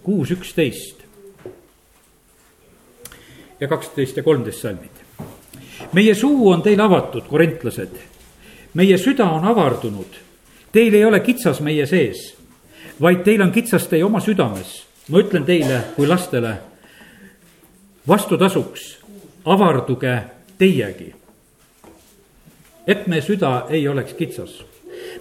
kuus 0.03 0.29
üksteist 0.35 1.01
ja 3.59 3.67
kaksteist 3.67 4.17
ja 4.17 4.23
kolmteist 4.23 4.61
salmid. 4.61 5.01
meie 5.93 6.13
suu 6.13 6.51
on 6.51 6.61
teile 6.61 6.83
avatud, 6.85 7.25
korintlased 7.25 7.97
meie 8.75 8.97
süda 8.97 9.25
on 9.31 9.47
avardunud. 9.47 10.19
Teil 10.71 10.93
ei 10.93 11.05
ole 11.05 11.19
kitsas 11.19 11.61
meie 11.63 11.85
sees, 11.87 12.35
vaid 13.01 13.23
teil 13.23 13.41
on 13.41 13.51
kitsas 13.51 13.87
teie 13.87 14.05
oma 14.05 14.19
südames. 14.19 14.83
ma 15.09 15.19
ütlen 15.21 15.43
teile 15.45 15.81
kui 15.95 16.07
lastele, 16.07 16.55
vastutasuks 18.07 18.97
avarduge 19.45 20.15
teiegi. 20.57 21.13
et 22.87 23.07
meie 23.07 23.21
süda 23.21 23.65
ei 23.69 23.87
oleks 23.87 24.13
kitsas. 24.13 24.63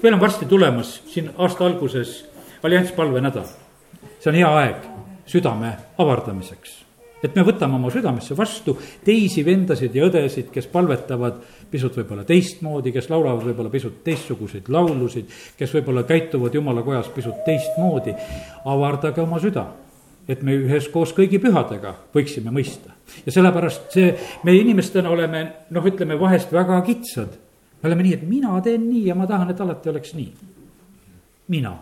meil 0.03 0.15
on 0.15 0.21
varsti 0.21 0.47
tulemas 0.47 1.03
siin 1.07 1.31
aasta 1.39 1.67
alguses 1.67 2.25
allianspalve 2.63 3.21
nädal. 3.21 3.47
see 4.21 4.31
on 4.31 4.35
hea 4.35 4.57
aeg 4.57 4.77
südame 5.27 5.77
avardamiseks 5.99 6.84
et 7.25 7.37
me 7.37 7.45
võtame 7.47 7.79
oma 7.79 7.91
südamesse 7.93 8.37
vastu 8.37 8.75
teisi 9.05 9.45
vendasid 9.47 9.95
ja 9.97 10.09
õdesid, 10.09 10.51
kes 10.53 10.67
palvetavad 10.73 11.39
pisut 11.71 11.97
võib-olla 11.97 12.27
teistmoodi, 12.29 12.93
kes 12.93 13.09
laulavad 13.13 13.47
võib-olla 13.49 13.73
pisut 13.73 14.03
teistsuguseid 14.05 14.69
laulusid, 14.73 15.31
kes 15.59 15.73
võib-olla 15.79 16.05
käituvad 16.09 16.55
jumala 16.55 16.85
kojas 16.85 17.09
pisut 17.15 17.41
teistmoodi. 17.47 18.15
avardage 18.65 19.23
oma 19.23 19.41
süda, 19.41 19.65
et 20.29 20.43
me 20.43 20.57
üheskoos 20.57 21.15
kõigi 21.17 21.41
pühadega 21.41 21.95
võiksime 22.15 22.53
mõista. 22.53 22.93
ja 23.27 23.33
sellepärast 23.33 23.91
see, 23.97 24.13
meie 24.45 24.61
inimestena 24.61 25.11
oleme 25.11 25.47
noh, 25.71 25.85
ütleme 25.85 26.21
vahest 26.21 26.53
väga 26.53 26.83
kitsad. 26.83 27.39
me 27.83 27.89
oleme 27.89 28.03
nii, 28.03 28.15
et 28.15 28.29
mina 28.29 28.61
teen 28.61 28.89
nii 28.91 29.07
ja 29.09 29.15
ma 29.15 29.27
tahan, 29.27 29.51
et 29.51 29.61
alati 29.61 29.89
oleks 29.89 30.15
nii. 30.15 30.33
mina. 31.49 31.75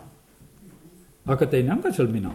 aga 1.25 1.45
teine 1.45 1.71
on 1.71 1.83
ka 1.83 1.91
seal 1.91 2.07
mina 2.07 2.31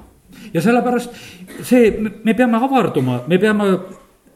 ja 0.55 0.63
sellepärast 0.63 1.15
see, 1.63 1.93
me 2.25 2.35
peame 2.35 2.57
avarduma, 2.57 3.23
me 3.27 3.39
peame 3.39 3.71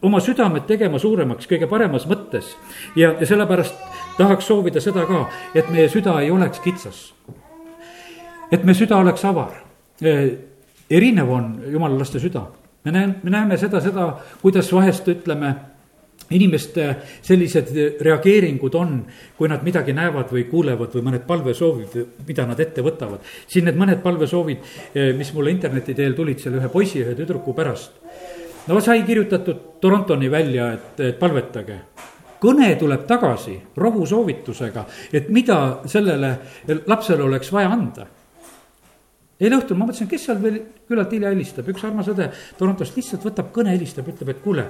oma 0.03 0.21
südamed 0.21 0.67
tegema 0.67 0.99
suuremaks 0.99 1.49
kõige 1.51 1.69
paremas 1.71 2.07
mõttes. 2.11 2.57
ja, 2.97 3.15
ja 3.21 3.27
sellepärast 3.27 3.75
tahaks 4.19 4.47
soovida 4.47 4.81
seda 4.81 5.07
ka, 5.09 5.27
et 5.55 5.71
meie 5.71 5.89
süda 5.89 6.19
ei 6.21 6.31
oleks 6.31 6.61
kitsas. 6.61 7.13
et 8.51 8.65
meie 8.65 8.75
süda 8.75 8.99
oleks 8.99 9.25
avar. 9.25 9.53
erinev 10.91 11.31
on 11.31 11.63
jumala 11.67 11.99
laste 11.99 12.21
süda. 12.21 12.47
me 12.85 12.93
näeme, 12.93 13.15
me 13.23 13.31
näeme 13.31 13.57
seda, 13.57 13.81
seda, 13.81 14.17
kuidas 14.43 14.73
vahest 14.73 15.09
ütleme 15.09 15.55
inimeste 16.33 16.89
sellised 17.23 17.73
reageeringud 18.03 18.77
on, 18.79 18.95
kui 19.39 19.51
nad 19.51 19.65
midagi 19.67 19.95
näevad 19.97 20.31
või 20.33 20.47
kuulevad 20.51 20.95
või 20.97 21.07
mõned 21.09 21.27
palvesoovid, 21.27 21.99
mida 22.29 22.47
nad 22.47 22.61
ette 22.61 22.85
võtavad. 22.85 23.21
siin 23.47 23.69
need 23.69 23.79
mõned 23.79 24.03
palvesoovid, 24.03 24.71
mis 25.17 25.35
mulle 25.35 25.51
interneti 25.51 25.95
teel 25.95 26.15
tulid 26.15 26.41
selle 26.41 26.61
ühe 26.61 26.71
poisi 26.73 27.03
ühe 27.03 27.15
tüdruku 27.19 27.55
pärast. 27.55 27.93
no 28.69 28.81
sai 28.81 29.03
kirjutatud 29.03 29.81
Torontoni 29.81 30.31
välja, 30.31 30.73
et, 30.73 31.01
et 31.01 31.19
palvetage 31.19 31.79
kõne 32.43 32.75
tuleb 32.79 33.07
tagasi 33.07 33.55
rohusoovitusega, 33.77 34.87
et 35.13 35.29
mida 35.31 35.83
sellele 35.87 36.37
lapsele 36.87 37.23
oleks 37.23 37.53
vaja 37.53 37.71
anda 37.71 38.07
eile 39.41 39.59
õhtul 39.59 39.79
ma 39.79 39.87
mõtlesin, 39.89 40.09
kes 40.11 40.27
seal 40.29 40.39
veel 40.43 40.59
küllalt 40.89 41.13
hilja 41.15 41.33
helistab, 41.33 41.69
üks 41.73 41.83
armas 41.87 42.09
õde 42.13 42.29
Torontost 42.59 42.97
lihtsalt 42.99 43.25
võtab 43.27 43.51
kõne, 43.55 43.73
helistab, 43.75 44.09
ütleb, 44.13 44.31
et 44.35 44.43
kuule. 44.45 44.67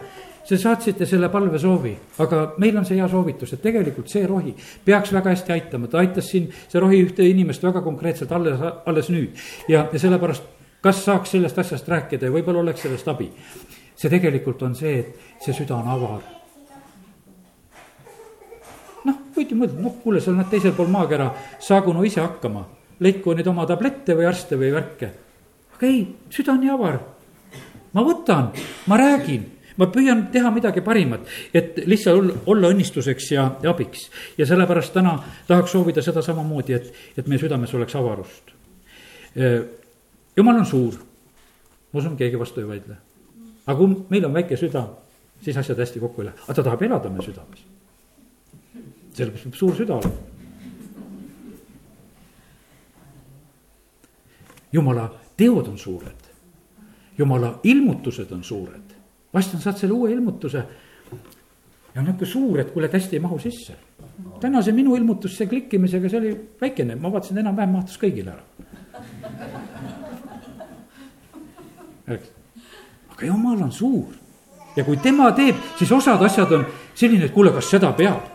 Te 0.48 0.59
saatsite 0.59 1.07
selle 1.09 1.29
palvesoovi, 1.33 1.92
aga 2.25 2.42
meil 2.62 2.79
on 2.79 2.87
see 2.88 2.98
hea 2.98 3.09
soovitus, 3.11 3.53
et 3.55 3.62
tegelikult 3.62 4.11
see 4.11 4.25
rohi 4.27 4.55
peaks 4.85 5.12
väga 5.14 5.35
hästi 5.35 5.55
aitama, 5.55 5.90
ta 5.90 6.01
aitas 6.03 6.31
siin, 6.33 6.48
see 6.68 6.83
rohi 6.83 7.03
ühte 7.05 7.27
inimest 7.29 7.62
väga 7.64 7.83
konkreetselt 7.85 8.33
alles, 8.33 8.61
alles 8.87 9.11
nüüd. 9.12 9.38
ja, 9.68 9.87
ja 9.92 10.03
sellepärast, 10.03 10.51
kas 10.83 11.05
saaks 11.05 11.37
sellest 11.37 11.59
asjast 11.62 11.88
rääkida 11.88 12.29
ja 12.29 12.35
võib-olla 12.35 12.64
oleks 12.64 12.83
sellest 12.83 13.09
abi. 13.09 13.31
see 13.96 14.11
tegelikult 14.11 14.62
on 14.62 14.75
see, 14.75 14.98
et 14.98 15.44
see 15.44 15.55
süda 15.55 15.77
on 15.77 15.88
avar 15.88 16.22
noh, 19.05 19.18
võid 19.37 19.51
ju 19.53 19.59
mõelda, 19.59 19.79
noh, 19.83 19.98
kuule, 20.03 20.20
sa 20.20 20.33
oled 20.33 20.48
teisel 20.51 20.75
pool 20.75 20.90
maakera, 20.90 21.31
saagu 21.61 21.92
no 21.94 22.03
ise 22.07 22.20
hakkama 22.20 22.64
leidku 23.02 23.34
nüüd 23.36 23.48
oma 23.50 23.66
tablette 23.68 24.16
või 24.18 24.28
arste 24.28 24.58
või 24.58 24.70
värke. 24.74 25.10
aga 25.76 25.88
ei, 25.88 26.04
süda 26.30 26.54
on 26.54 26.62
nii 26.62 26.70
avar. 26.72 27.00
ma 27.92 28.04
võtan, 28.06 28.50
ma 28.86 28.96
räägin, 28.96 29.44
ma 29.76 29.88
püüan 29.92 30.26
teha 30.32 30.50
midagi 30.54 30.80
parimat, 30.84 31.26
et 31.54 31.82
lihtsalt 31.86 32.48
olla 32.48 32.70
õnnistuseks 32.72 33.30
ja 33.32 33.46
abiks. 33.68 34.08
ja 34.38 34.46
sellepärast 34.46 34.94
täna 34.94 35.18
tahaks 35.46 35.72
soovida 35.72 36.02
seda 36.02 36.22
samamoodi, 36.22 36.74
et, 36.78 36.92
et 37.16 37.26
meie 37.26 37.38
südames 37.42 37.74
oleks 37.74 37.96
avarust. 37.96 38.54
jumal 40.36 40.58
on 40.58 40.66
suur, 40.66 40.98
ma 41.92 42.00
usun, 42.00 42.16
keegi 42.16 42.38
vastu 42.38 42.60
ei 42.60 42.68
vaidle. 42.68 42.96
aga 43.66 43.78
kui 43.78 43.96
meil 44.10 44.26
on 44.26 44.34
väike 44.34 44.56
süda, 44.56 44.86
siis 45.42 45.56
asjad 45.56 45.78
hästi 45.78 46.00
kokku 46.00 46.22
ei 46.22 46.30
lähe, 46.30 46.44
aga 46.44 46.54
ta 46.54 46.62
tahab 46.62 46.82
elada 46.82 47.10
meie 47.10 47.30
südames. 47.30 47.64
sellepärast 49.12 49.50
peab 49.50 49.58
suur 49.58 49.74
süda 49.76 49.98
olema 50.00 50.31
jumala 54.72 55.11
teod 55.37 55.68
on 55.68 55.78
suured. 55.78 56.22
jumala 57.18 57.61
ilmutused 57.64 58.32
on 58.32 58.44
suured. 58.44 58.96
vast 59.35 59.54
on 59.54 59.61
saad 59.61 59.76
selle 59.76 59.92
uue 59.92 60.12
ilmutuse. 60.12 60.64
ja 61.94 62.02
nihuke 62.02 62.26
suur, 62.26 62.61
et 62.61 62.70
kuule, 62.70 62.87
et 62.87 62.92
hästi 62.92 63.16
ei 63.16 63.20
mahu 63.20 63.38
sisse. 63.38 63.74
täna 64.40 64.62
see 64.62 64.72
minu 64.72 64.96
ilmutus, 64.96 65.37
see 65.37 65.46
klikkimisega, 65.46 66.08
see 66.08 66.18
oli 66.18 66.35
väikene, 66.61 66.96
ma 66.96 67.12
vaatasin, 67.12 67.38
enam-vähem 67.38 67.72
mahtus 67.72 67.98
kõigile 68.00 68.32
ära. 68.32 68.44
aga 73.12 73.26
jumal 73.26 73.62
on 73.62 73.72
suur 73.72 74.12
ja 74.76 74.85
kui 74.85 74.96
tema 74.96 75.32
teeb, 75.32 75.56
siis 75.78 75.92
osad 75.92 76.22
asjad 76.22 76.52
on 76.52 76.66
selline, 76.94 77.24
et 77.28 77.32
kuule, 77.32 77.52
kas 77.52 77.70
seda 77.70 77.92
peab 77.92 78.31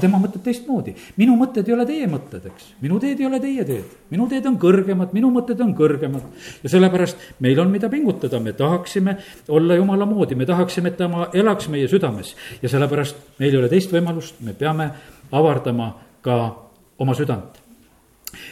aga 0.00 0.08
tema 0.08 0.20
mõtleb 0.20 0.44
teistmoodi. 0.44 0.94
minu 1.16 1.36
mõtted 1.36 1.68
ei 1.68 1.74
ole 1.74 1.84
teie 1.86 2.06
mõtted, 2.08 2.46
eks. 2.48 2.72
minu 2.80 2.98
teed 3.00 3.20
ei 3.20 3.26
ole 3.26 3.40
teie 3.40 3.64
teed. 3.64 3.84
minu 4.10 4.28
teed 4.28 4.46
on 4.46 4.56
kõrgemad, 4.58 5.12
minu 5.12 5.30
mõtted 5.30 5.60
on 5.60 5.74
kõrgemad. 5.76 6.22
ja 6.62 6.68
sellepärast 6.68 7.16
meil 7.40 7.60
on, 7.60 7.70
mida 7.70 7.88
pingutada, 7.88 8.40
me 8.40 8.52
tahaksime 8.52 9.16
olla 9.48 9.76
jumala 9.76 10.06
moodi, 10.06 10.34
me 10.34 10.46
tahaksime, 10.46 10.88
et 10.88 10.96
ta 10.96 11.28
elaks 11.34 11.68
meie 11.68 11.88
südames. 11.88 12.34
ja 12.62 12.68
sellepärast 12.68 13.16
meil 13.38 13.52
ei 13.52 13.58
ole 13.58 13.68
teist 13.68 13.92
võimalust, 13.92 14.40
me 14.40 14.52
peame 14.52 14.90
avardama 15.32 15.94
ka 16.22 16.56
oma 16.98 17.14
südant 17.14 17.60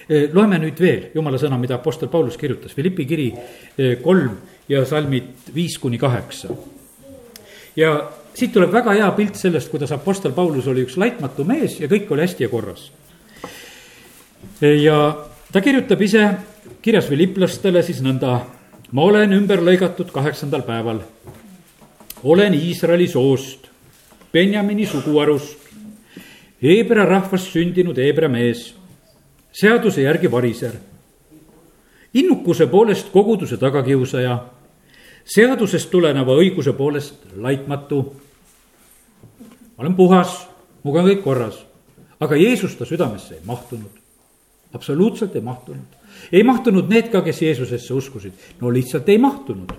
e, 0.09 0.29
loeme 0.33 0.59
nüüd 0.59 0.79
veel 0.81 1.11
jumala 1.15 1.39
sõna, 1.39 1.59
mida 1.59 1.75
Apostel 1.77 2.09
Paulus 2.09 2.37
kirjutas, 2.37 2.75
Philippi 2.75 3.07
kiri 3.07 3.33
e, 3.33 3.97
kolm 4.03 4.37
ja 4.69 4.85
salmid 4.85 5.49
viis 5.55 5.79
kuni 5.79 5.99
kaheksa. 5.99 6.49
ja 7.77 8.11
siit 8.39 8.53
tuleb 8.55 8.71
väga 8.73 8.95
hea 8.95 9.09
pilt 9.17 9.39
sellest, 9.39 9.71
kuidas 9.73 9.93
Apostel 9.93 10.33
Paulus 10.33 10.67
oli 10.71 10.85
üks 10.87 10.97
laitmatu 11.01 11.45
mees 11.47 11.79
ja 11.81 11.89
kõik 11.91 12.11
oli 12.15 12.23
hästi 12.23 12.47
ja 12.47 12.49
korras. 12.53 12.91
ja 14.61 14.99
ta 15.53 15.61
kirjutab 15.61 16.03
ise 16.03 16.29
kirjas 16.83 17.09
filiplastele 17.09 17.83
siis 17.83 18.03
nõnda. 18.03 18.41
ma 18.93 19.03
olen 19.03 19.33
ümber 19.33 19.61
lõigatud 19.61 20.13
kaheksandal 20.13 20.63
päeval. 20.63 21.01
olen 22.25 22.55
Iisraeli 22.55 23.09
soost, 23.09 23.67
Benjamini 24.33 24.87
suguharust, 24.87 25.59
Heebra 26.63 27.05
rahvast 27.05 27.53
sündinud 27.53 27.97
Heebra 27.97 28.29
mees, 28.29 28.75
seaduse 29.53 30.03
järgi 30.03 30.31
variser, 30.31 30.73
innukuse 32.15 32.67
poolest 32.67 33.11
koguduse 33.13 33.57
tagakiusaja 33.57 34.39
seadusest 35.29 35.91
tuleneva 35.91 36.37
õiguse 36.41 36.73
poolest 36.73 37.27
laitmatu 37.37 38.01
ma 39.79 39.85
olen 39.85 39.95
puhas, 39.95 40.49
minuga 40.83 41.05
on 41.05 41.09
kõik 41.09 41.23
korras. 41.23 41.59
aga 42.21 42.37
Jeesus 42.37 42.75
ta 42.75 42.85
südamesse 42.85 43.35
ei 43.35 43.41
mahtunud. 43.47 43.91
absoluutselt 44.75 45.37
ei 45.37 45.41
mahtunud. 45.41 45.87
ei 46.33 46.43
mahtunud 46.43 46.89
need 46.89 47.11
ka, 47.13 47.23
kes 47.23 47.43
Jeesusesse 47.43 47.95
uskusid, 47.95 48.33
no 48.61 48.73
lihtsalt 48.73 49.09
ei 49.09 49.19
mahtunud. 49.19 49.73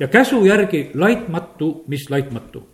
ja 0.00 0.08
käsu 0.08 0.44
järgi 0.44 0.90
laitmatu, 0.94 1.84
mis 1.86 2.10
laitmatu. 2.10 2.66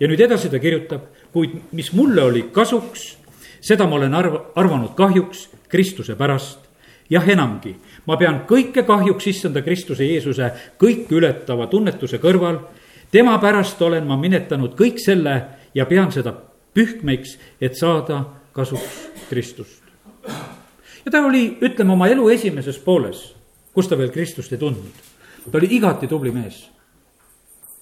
ja 0.00 0.08
nüüd 0.08 0.20
edasi 0.20 0.48
ta 0.48 0.58
kirjutab, 0.58 1.00
kuid 1.32 1.58
mis 1.72 1.92
mulle 1.92 2.22
oli 2.22 2.42
kasuks, 2.52 3.16
seda 3.60 3.86
ma 3.86 3.96
olen 3.96 4.14
arv-, 4.14 4.40
arvanud 4.54 4.94
kahjuks 4.94 5.48
Kristuse 5.68 6.14
pärast. 6.14 6.58
jah, 7.10 7.28
enamgi, 7.28 7.76
ma 8.06 8.16
pean 8.16 8.44
kõike 8.46 8.86
kahjuks 8.86 9.26
issanda 9.26 9.62
Kristuse 9.62 10.04
Jeesuse 10.04 10.52
kõike 10.78 11.18
ületava 11.18 11.66
tunnetuse 11.66 12.18
kõrval. 12.18 12.60
tema 13.10 13.38
pärast 13.38 13.82
olen 13.82 14.06
ma 14.06 14.16
minetanud 14.16 14.78
kõik 14.78 15.02
selle 15.02 15.61
ja 15.74 15.86
pean 15.86 16.12
seda 16.12 16.34
pühkmeks, 16.74 17.36
et 17.60 17.76
saada 17.76 18.24
kasuks 18.52 19.08
Kristust. 19.28 19.82
ja 21.04 21.10
ta 21.10 21.24
oli, 21.26 21.58
ütleme, 21.60 21.92
oma 21.92 22.08
elu 22.08 22.28
esimeses 22.28 22.78
pooles, 22.78 23.34
kus 23.72 23.88
ta 23.88 23.98
veel 23.98 24.10
Kristust 24.10 24.52
ei 24.52 24.58
tundnud. 24.58 25.10
ta 25.50 25.58
oli 25.58 25.68
igati 25.76 26.08
tubli 26.08 26.30
mees 26.30 26.68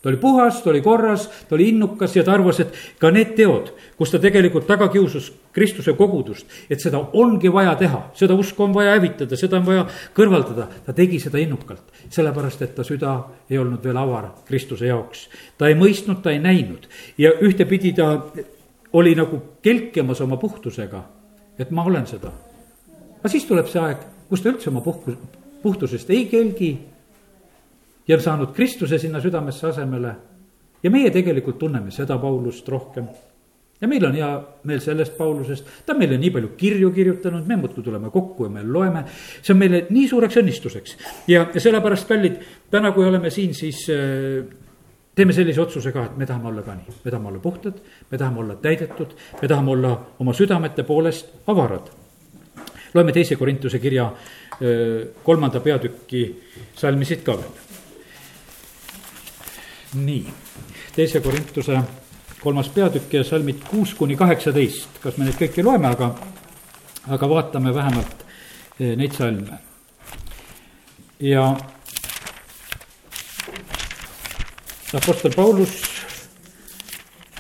ta 0.02 0.08
oli 0.08 0.16
puhas, 0.16 0.62
ta 0.62 0.70
oli 0.70 0.80
korras, 0.80 1.28
ta 1.48 1.54
oli 1.54 1.68
innukas 1.68 2.16
ja 2.16 2.24
ta 2.24 2.32
arvas, 2.32 2.60
et 2.60 2.74
ka 2.98 3.10
need 3.10 3.34
teod, 3.36 3.72
kus 3.98 4.10
ta 4.10 4.18
tegelikult 4.18 4.66
taga 4.66 4.88
kiusus 4.88 5.32
Kristuse 5.52 5.92
kogudust, 5.98 6.46
et 6.70 6.80
seda 6.80 7.00
ongi 7.18 7.50
vaja 7.52 7.74
teha, 7.76 8.00
seda 8.14 8.34
usku 8.38 8.64
on 8.64 8.74
vaja 8.74 8.94
hävitada, 8.94 9.36
seda 9.36 9.58
on 9.58 9.66
vaja 9.66 9.86
kõrvaldada. 10.16 10.68
ta 10.86 10.92
tegi 10.92 11.20
seda 11.20 11.38
innukalt, 11.38 11.92
sellepärast 12.08 12.62
et 12.62 12.74
ta 12.74 12.84
süda 12.84 13.16
ei 13.50 13.58
olnud 13.58 13.84
veel 13.84 13.96
avar 13.96 14.30
Kristuse 14.46 14.86
jaoks. 14.86 15.28
ta 15.58 15.68
ei 15.68 15.74
mõistnud, 15.74 16.22
ta 16.22 16.30
ei 16.30 16.38
näinud 16.38 16.88
ja 17.18 17.32
ühtepidi 17.40 17.92
ta 17.92 18.22
oli 18.92 19.14
nagu 19.14 19.42
kelkemas 19.62 20.20
oma 20.20 20.36
puhtusega, 20.36 21.04
et 21.58 21.70
ma 21.70 21.84
olen 21.84 22.06
seda. 22.06 22.32
aga 23.18 23.28
siis 23.28 23.44
tuleb 23.44 23.68
see 23.68 23.82
aeg, 23.82 23.98
kus 24.28 24.40
ta 24.40 24.48
üldse 24.48 24.70
oma 24.70 24.80
puhkus, 24.80 25.18
puhtusest 25.62 26.10
ei 26.10 26.24
kelgi 26.24 26.78
ja 28.10 28.18
saanud 28.20 28.54
Kristuse 28.54 28.98
sinna 28.98 29.20
südamesse 29.20 29.66
asemele. 29.66 30.14
ja 30.82 30.90
meie 30.90 31.10
tegelikult 31.12 31.58
tunneme 31.58 31.90
seda 31.90 32.18
Paulust 32.18 32.68
rohkem. 32.68 33.04
ja 33.80 33.88
meil 33.88 34.04
on 34.04 34.14
hea 34.14 34.30
meel 34.64 34.80
sellest 34.80 35.16
Paulusest, 35.16 35.68
ta 35.86 35.92
on 35.92 36.00
meile 36.00 36.18
nii 36.18 36.30
palju 36.30 36.48
kirju 36.56 36.90
kirjutanud, 36.92 37.46
me 37.46 37.56
muudkui 37.56 37.84
tuleme 37.84 38.10
kokku 38.10 38.44
ja 38.44 38.50
me 38.50 38.64
loeme. 38.64 39.04
see 39.42 39.54
on 39.54 39.58
meile 39.58 39.84
nii 39.90 40.08
suureks 40.08 40.40
õnnistuseks 40.42 40.96
ja, 41.28 41.46
ja 41.54 41.60
sellepärast, 41.60 42.08
kallid, 42.08 42.42
täna, 42.70 42.92
kui 42.96 43.06
oleme 43.06 43.30
siin, 43.30 43.54
siis 43.54 43.86
äh, 43.94 44.42
teeme 45.14 45.32
sellise 45.32 45.60
otsuse 45.60 45.92
ka, 45.92 46.04
et 46.10 46.18
me 46.18 46.26
tahame 46.26 46.50
olla 46.50 46.66
ka 46.66 46.74
nii, 46.74 46.98
me 47.04 47.10
tahame 47.10 47.32
olla 47.32 47.46
puhtad, 47.46 47.80
me 48.10 48.18
tahame 48.18 48.44
olla 48.44 48.58
täidetud, 48.60 49.16
me 49.42 49.48
tahame 49.48 49.76
olla 49.76 49.96
oma 50.18 50.34
südamete 50.34 50.82
poolest 50.82 51.34
avarad. 51.46 51.94
loeme 52.94 53.12
teise 53.12 53.36
Korintuse 53.36 53.78
kirja 53.78 54.10
äh, 54.10 55.08
kolmanda 55.22 55.60
peatüki 55.60 56.24
salmisid 56.74 57.22
ka 57.22 57.38
veel 57.38 57.69
nii, 59.94 60.26
teise 60.94 61.20
Korintuse 61.20 61.80
kolmas 62.40 62.68
peatükk 62.68 63.14
ja 63.14 63.24
salmid 63.24 63.64
kuus 63.70 63.94
kuni 63.94 64.16
kaheksateist, 64.16 65.00
kas 65.02 65.18
me 65.18 65.26
neid 65.26 65.38
kõiki 65.40 65.64
loeme, 65.64 65.90
aga, 65.90 66.12
aga 67.10 67.28
vaatame 67.28 67.74
vähemalt 67.74 68.24
eh, 68.78 68.94
neid 68.96 69.16
salme. 69.16 69.58
ja 71.20 71.56
Apostel 74.94 75.34
Paulus 75.36 75.76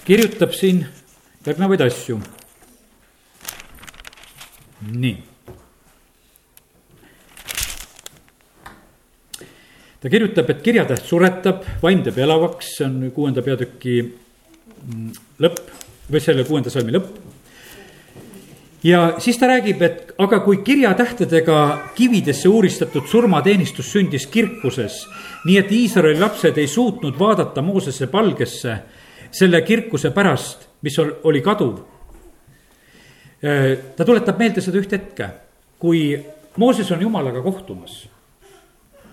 kirjutab 0.04 0.52
siin 0.52 0.84
järgnevaid 1.46 1.80
asju. 1.86 2.20
nii 4.90 5.29
ta 10.00 10.08
kirjutab, 10.08 10.48
et 10.50 10.62
kirjatäht 10.64 11.04
suretab, 11.04 11.64
vaim 11.82 12.02
teeb 12.04 12.18
elavaks, 12.24 12.76
see 12.78 12.86
on 12.86 13.10
kuuenda 13.14 13.44
peatüki 13.44 13.98
mm, 14.00 15.10
lõpp 15.44 15.60
või 16.10 16.22
selle 16.24 16.46
kuuenda 16.48 16.72
salmi 16.72 16.94
lõpp. 16.94 17.18
ja 18.84 19.02
siis 19.20 19.38
ta 19.38 19.50
räägib, 19.50 19.82
et 19.84 20.14
aga 20.18 20.40
kui 20.40 20.62
kirjatähtedega 20.64 21.58
kividesse 21.94 22.48
uuristatud 22.48 23.06
surmateenistus 23.06 23.92
sündis 23.92 24.26
kirkuses, 24.26 25.04
nii 25.44 25.58
et 25.60 25.72
Iisraeli 25.72 26.20
lapsed 26.20 26.58
ei 26.58 26.66
suutnud 26.66 27.18
vaadata 27.18 27.62
Moosese 27.62 28.06
palgesse 28.06 28.78
selle 29.30 29.60
kirkuse 29.62 30.10
pärast, 30.10 30.66
mis 30.82 30.96
oli 30.98 31.42
kaduv. 31.44 31.76
ta 33.96 34.04
tuletab 34.04 34.38
meelde 34.38 34.60
seda 34.60 34.80
ühte 34.80 34.96
hetke, 34.96 35.28
kui 35.78 36.16
Mooses 36.56 36.90
on 36.92 37.00
jumalaga 37.00 37.40
kohtumas 37.42 38.09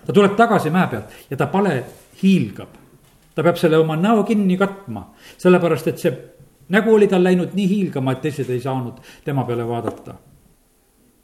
ta 0.08 0.12
tuleb 0.16 0.36
tagasi 0.36 0.70
mäe 0.72 0.88
pealt 0.88 1.16
ja 1.30 1.36
ta 1.36 1.46
pale 1.52 1.82
hiilgab. 2.22 2.68
ta 3.34 3.42
peab 3.42 3.56
selle 3.60 3.76
oma 3.76 3.96
näo 3.96 4.24
kinni 4.24 4.56
katma, 4.56 5.04
sellepärast 5.36 5.88
et 5.92 5.98
see 6.00 6.12
nägu 6.72 6.94
oli 6.94 7.06
tal 7.06 7.22
läinud 7.24 7.52
nii 7.54 7.68
hiilgama, 7.68 8.12
et 8.12 8.22
teised 8.24 8.48
ei 8.50 8.60
saanud 8.60 9.02
tema 9.24 9.44
peale 9.44 9.66
vaadata. 9.68 10.14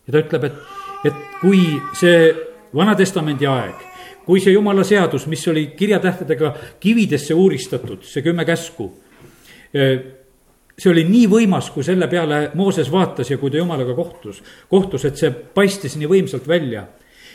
ja 0.07 0.13
ta 0.13 0.21
ütleb, 0.21 0.45
et, 0.45 0.61
et 1.05 1.23
kui 1.41 1.65
see 1.97 2.35
Vana-testamendi 2.75 3.47
aeg, 3.47 3.83
kui 4.27 4.41
see 4.43 4.53
jumala 4.53 4.85
seadus, 4.85 5.29
mis 5.31 5.47
oli 5.49 5.67
kirjatähtedega 5.79 6.53
kividesse 6.81 7.35
uuristatud, 7.35 8.03
see 8.03 8.23
kümme 8.23 8.45
käsku 8.45 8.91
see 9.73 10.91
oli 10.91 11.05
nii 11.09 11.29
võimas, 11.31 11.71
kui 11.73 11.87
selle 11.87 12.09
peale 12.11 12.51
Mooses 12.59 12.91
vaatas 12.93 13.31
ja 13.31 13.39
kui 13.39 13.51
ta 13.51 13.63
jumalaga 13.63 13.95
kohtus, 13.95 14.43
kohtus, 14.69 15.07
et 15.09 15.17
see 15.17 15.31
paistis 15.31 15.97
nii 15.97 16.11
võimsalt 16.11 16.49
välja 16.51 16.85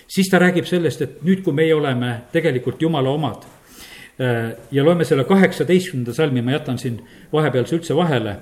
siis 0.10 0.30
ta 0.30 0.40
räägib 0.42 0.66
sellest, 0.66 1.02
et 1.02 1.24
nüüd, 1.24 1.44
kui 1.46 1.54
meie 1.56 1.76
oleme 1.76 2.16
tegelikult 2.34 2.82
jumala 2.82 3.14
omad 3.14 3.46
äh, 3.46 4.52
ja 4.72 4.86
loeme 4.86 5.06
selle 5.06 5.24
kaheksateistkümnenda 5.30 6.14
salmi, 6.14 6.42
ma 6.42 6.58
jätan 6.58 6.80
siin 6.82 7.00
vahepealse 7.34 7.78
üldse 7.78 7.96
vahele. 7.96 8.38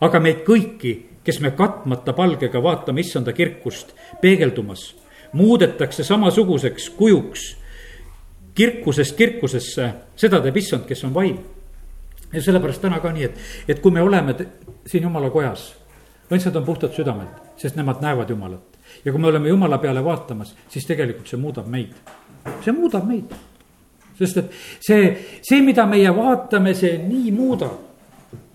aga 0.00 0.20
meid 0.20 0.44
kõiki, 0.46 0.94
kes 1.24 1.40
me 1.40 1.50
katmata 1.50 2.12
palgega 2.16 2.62
vaatame 2.62 3.00
issanda 3.00 3.32
kirkust 3.32 3.92
peegeldumas, 4.22 4.94
muudetakse 5.32 6.04
samasuguseks 6.04 6.90
kujuks 6.90 7.56
kirkusest 8.54 9.16
kirkusesse, 9.16 9.92
seda 10.16 10.40
teeb 10.40 10.56
issand, 10.56 10.86
kes 10.88 11.04
on 11.04 11.14
vaim. 11.14 11.38
ja 12.32 12.42
sellepärast 12.42 12.80
täna 12.80 13.00
ka 13.00 13.12
nii, 13.12 13.24
et, 13.24 13.38
et 13.68 13.80
kui 13.82 13.90
me 13.90 14.02
oleme 14.02 14.34
siin 14.86 15.02
jumala 15.02 15.30
kojas, 15.30 15.72
õndsad 16.30 16.56
on 16.56 16.64
puhtad 16.64 16.94
südamelt, 16.94 17.56
sest 17.58 17.76
nemad 17.76 18.02
näevad 18.02 18.30
Jumalat 18.30 18.69
ja 19.04 19.12
kui 19.12 19.20
me 19.20 19.28
oleme 19.28 19.48
jumala 19.48 19.78
peale 19.78 20.02
vaatamas, 20.04 20.54
siis 20.68 20.86
tegelikult 20.88 21.28
see 21.30 21.40
muudab 21.40 21.68
meid, 21.70 21.94
see 22.64 22.74
muudab 22.76 23.06
meid. 23.08 23.32
sest 24.20 24.36
et 24.36 24.50
see, 24.84 25.04
see, 25.40 25.62
mida 25.64 25.86
meie 25.88 26.10
vaatame, 26.12 26.74
see 26.76 26.98
nii 27.00 27.30
muudab. 27.32 27.78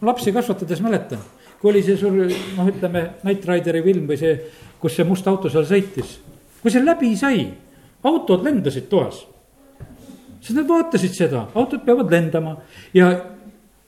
lapsi 0.02 0.32
kasvatades 0.32 0.82
mäletan, 0.86 1.20
kui 1.60 1.72
oli 1.72 1.84
see 1.84 1.98
suur, 1.98 2.14
noh, 2.14 2.68
ütleme, 2.70 3.06
Knight 3.24 3.48
Rideri 3.50 3.82
film 3.84 4.06
või 4.10 4.20
see, 4.22 4.36
kus 4.80 4.96
see 4.96 5.08
must 5.08 5.28
auto 5.28 5.50
seal 5.50 5.66
sõitis. 5.66 6.20
kui 6.62 6.72
see 6.72 6.84
läbi 6.84 7.16
sai, 7.18 7.48
autod 8.04 8.44
lendasid 8.46 8.90
toas. 8.90 9.26
sest 10.42 10.58
nad 10.60 10.68
vaatasid 10.70 11.14
seda, 11.14 11.48
autod 11.56 11.82
peavad 11.86 12.12
lendama 12.12 12.60
ja 12.94 13.10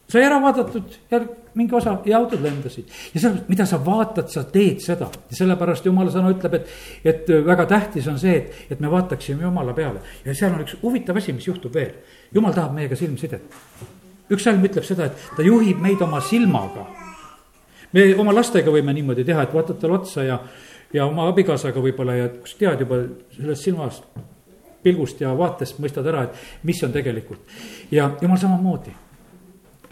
sai 0.09 0.23
ära 0.25 0.39
vaadatud 0.41 0.95
ja 1.11 1.21
mingi 1.57 1.75
osa 1.75 1.97
ja 2.05 2.17
autod 2.17 2.41
lendasid. 2.41 2.85
ja 3.13 3.19
sellepärast, 3.19 3.49
mida 3.49 3.65
sa 3.65 3.79
vaatad, 3.85 4.29
sa 4.29 4.43
teed 4.43 4.81
seda 4.83 5.09
ja 5.29 5.39
sellepärast 5.39 5.85
jumala 5.85 6.13
sõna 6.13 6.31
ütleb, 6.33 6.59
et, 6.59 6.69
et 7.03 7.31
väga 7.45 7.65
tähtis 7.69 8.07
on 8.07 8.19
see, 8.21 8.35
et, 8.37 8.53
et 8.71 8.79
me 8.83 8.91
vaataksime 8.91 9.43
jumala 9.43 9.73
peale. 9.73 10.03
ja 10.25 10.35
seal 10.35 10.53
on 10.53 10.63
üks 10.65 10.77
huvitav 10.83 11.17
asi, 11.17 11.33
mis 11.33 11.47
juhtub 11.47 11.73
veel. 11.73 11.97
jumal 12.33 12.53
tahab 12.53 12.77
meiega 12.77 12.95
silmsidet. 12.95 13.59
üks 14.29 14.43
salm 14.43 14.63
ütleb 14.69 14.85
seda, 14.85 15.09
et 15.09 15.27
ta 15.35 15.45
juhib 15.45 15.81
meid 15.81 16.01
oma 16.01 16.21
silmaga. 16.21 16.87
me 17.93 18.07
oma 18.15 18.35
lastega 18.35 18.71
võime 18.71 18.93
niimoodi 18.93 19.25
teha, 19.25 19.47
et 19.47 19.53
vaatad 19.53 19.81
talle 19.81 19.99
otsa 19.99 20.23
ja, 20.23 20.39
ja 20.93 21.05
oma 21.05 21.27
abikaasaga 21.31 21.81
võib-olla 21.81 22.15
ja 22.21 22.29
kus 22.37 22.55
tead 22.59 22.85
juba 22.85 23.01
sellest 23.35 23.69
silmast 23.69 24.09
pilgust 24.83 25.21
ja 25.21 25.33
vaatest 25.35 25.81
mõistad 25.81 26.05
ära, 26.07 26.27
et 26.27 26.63
mis 26.63 26.83
on 26.83 26.93
tegelikult. 26.93 27.41
ja 27.91 28.11
jumal 28.21 28.37
samamoodi 28.37 28.93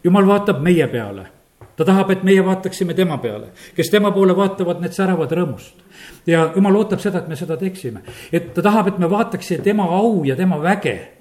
jumal 0.05 0.27
vaatab 0.27 0.61
meie 0.61 0.85
peale 0.87 1.34
ta 1.77 1.85
tahab, 1.85 2.11
et 2.11 2.23
meie 2.23 2.43
vaataksime 2.45 2.93
tema 2.93 3.17
peale, 3.17 3.51
kes 3.75 3.89
tema 3.91 4.11
poole 4.15 4.35
vaatavad, 4.35 4.79
need 4.83 4.95
säravad 4.95 5.31
rõõmust. 5.31 5.83
ja 6.27 6.51
jumal 6.55 6.75
ootab 6.75 6.99
seda, 7.03 7.19
et 7.19 7.27
me 7.27 7.35
seda 7.35 7.57
teeksime, 7.57 8.01
et 8.31 8.53
ta 8.53 8.61
tahab, 8.61 8.87
et 8.93 8.99
me 8.99 9.09
vaataksime 9.09 9.63
tema 9.63 9.83
au 9.83 10.23
ja 10.23 10.35
tema 10.35 10.57
väge. 10.61 11.11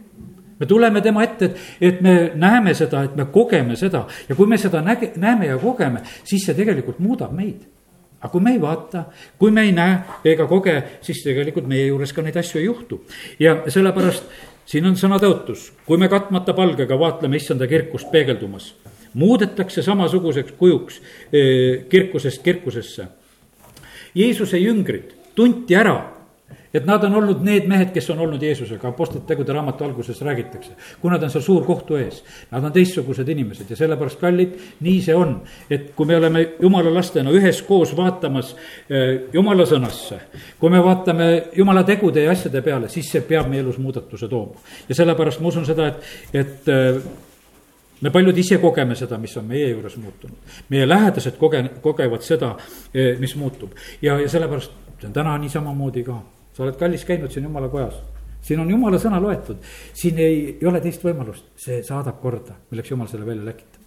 me 0.61 0.66
tuleme 0.66 1.00
tema 1.00 1.22
ette, 1.22 1.44
et, 1.44 1.57
et 1.80 2.00
me 2.00 2.32
näeme 2.34 2.74
seda, 2.74 3.02
et 3.05 3.16
me 3.16 3.24
kogeme 3.24 3.76
seda 3.76 4.07
ja 4.28 4.34
kui 4.34 4.46
me 4.46 4.59
seda 4.59 4.82
näge, 4.82 5.12
näeme 5.16 5.46
ja 5.46 5.59
kogeme, 5.59 6.00
siis 6.24 6.46
see 6.46 6.55
tegelikult 6.55 6.98
muudab 6.98 7.32
meid 7.32 7.66
aga 8.24 8.32
kui 8.32 8.40
me 8.40 8.55
ei 8.55 8.61
vaata, 8.61 9.05
kui 9.38 9.50
me 9.50 9.62
ei 9.66 9.72
näe 9.76 9.98
ega 10.24 10.46
koge, 10.48 10.78
siis 11.05 11.20
tegelikult 11.26 11.66
meie 11.68 11.90
juures 11.90 12.12
ka 12.12 12.22
neid 12.24 12.36
asju 12.40 12.61
ei 12.61 12.64
juhtu. 12.64 13.02
ja 13.38 13.59
sellepärast 13.68 14.24
siin 14.64 14.86
on 14.88 14.96
sõna 14.96 15.18
tõotus, 15.20 15.68
kui 15.84 16.00
me 16.00 16.09
katmata 16.09 16.55
palgega 16.57 16.96
vaatleme 16.98 17.36
issanda 17.36 17.68
kirkust 17.68 18.09
peegeldumas, 18.12 18.72
muudetakse 19.15 19.83
samasuguseks 19.83 20.53
kujuks 20.59 21.01
kirkusest 21.89 22.43
kirkusesse. 22.43 23.07
Jeesuse 24.15 24.59
jüngrid 24.59 25.15
tunti 25.35 25.75
ära 25.75 26.15
et 26.75 26.87
nad 26.87 27.05
on 27.07 27.15
olnud 27.21 27.43
need 27.47 27.69
mehed, 27.71 27.93
kes 27.95 28.09
on 28.11 28.19
olnud 28.25 28.43
Jeesusega, 28.43 28.91
Apostlite 28.91 29.29
tegude 29.29 29.55
raamatu 29.55 29.85
alguses 29.87 30.21
räägitakse. 30.23 30.73
kui 31.01 31.11
nad 31.11 31.23
on 31.23 31.31
seal 31.31 31.43
suur 31.43 31.65
kohtu 31.65 31.97
ees, 31.97 32.25
nad 32.51 32.65
on 32.65 32.73
teistsugused 32.73 33.29
inimesed 33.29 33.71
ja 33.71 33.77
sellepärast, 33.77 34.19
kallid, 34.21 34.57
nii 34.81 35.01
see 35.03 35.15
on. 35.15 35.37
et 35.71 35.93
kui 35.95 36.07
me 36.07 36.17
oleme 36.17 36.49
jumala 36.61 36.95
lastena 36.95 37.31
üheskoos 37.31 37.97
vaatamas 37.97 38.57
jumala 39.33 39.67
sõnasse, 39.67 40.19
kui 40.59 40.71
me 40.71 40.83
vaatame 40.83 41.29
jumala 41.57 41.85
tegude 41.85 42.25
ja 42.25 42.33
asjade 42.35 42.62
peale, 42.62 42.89
siis 42.89 43.11
see 43.11 43.23
peab 43.23 43.49
meie 43.49 43.62
elus 43.62 43.79
muudatuse 43.79 44.29
tooma. 44.29 44.59
ja 44.89 44.95
sellepärast 44.95 45.41
ma 45.41 45.49
usun 45.55 45.67
seda, 45.67 45.87
et, 45.87 46.03
et 46.35 46.75
me 48.05 48.12
paljud 48.12 48.38
ise 48.38 48.61
kogeme 48.62 48.96
seda, 48.98 49.18
mis 49.18 49.34
on 49.40 49.48
meie 49.48 49.72
juures 49.72 49.96
muutunud. 49.96 50.55
meie 50.68 50.88
lähedased 50.88 51.40
koge-, 51.40 51.66
kogevad 51.82 52.22
seda, 52.22 52.55
eh, 52.92 53.14
mis 53.20 53.36
muutub 53.40 53.72
ja, 54.02 54.20
ja 54.20 54.28
sellepärast 54.28 54.80
see 55.00 55.09
on 55.11 55.16
täna 55.16 55.36
nii 55.40 55.52
samamoodi 55.52 56.05
ka 56.07 56.20
sa 56.55 56.64
oled 56.64 56.76
kallis 56.78 57.05
käinud 57.05 57.32
siin 57.34 57.48
jumala 57.48 57.68
kojas, 57.68 57.96
siin 58.44 58.61
on 58.62 58.70
jumala 58.70 59.00
sõna 59.02 59.20
loetud, 59.22 59.62
siin 59.96 60.18
ei, 60.22 60.36
ei 60.61 60.68
ole 60.68 60.80
teist 60.84 61.02
võimalust, 61.05 61.50
see 61.61 61.82
saadab 61.86 62.20
korda, 62.22 62.57
milleks 62.70 62.92
jumal 62.94 63.11
selle 63.11 63.26
välja 63.26 63.50
läkitab 63.50 63.80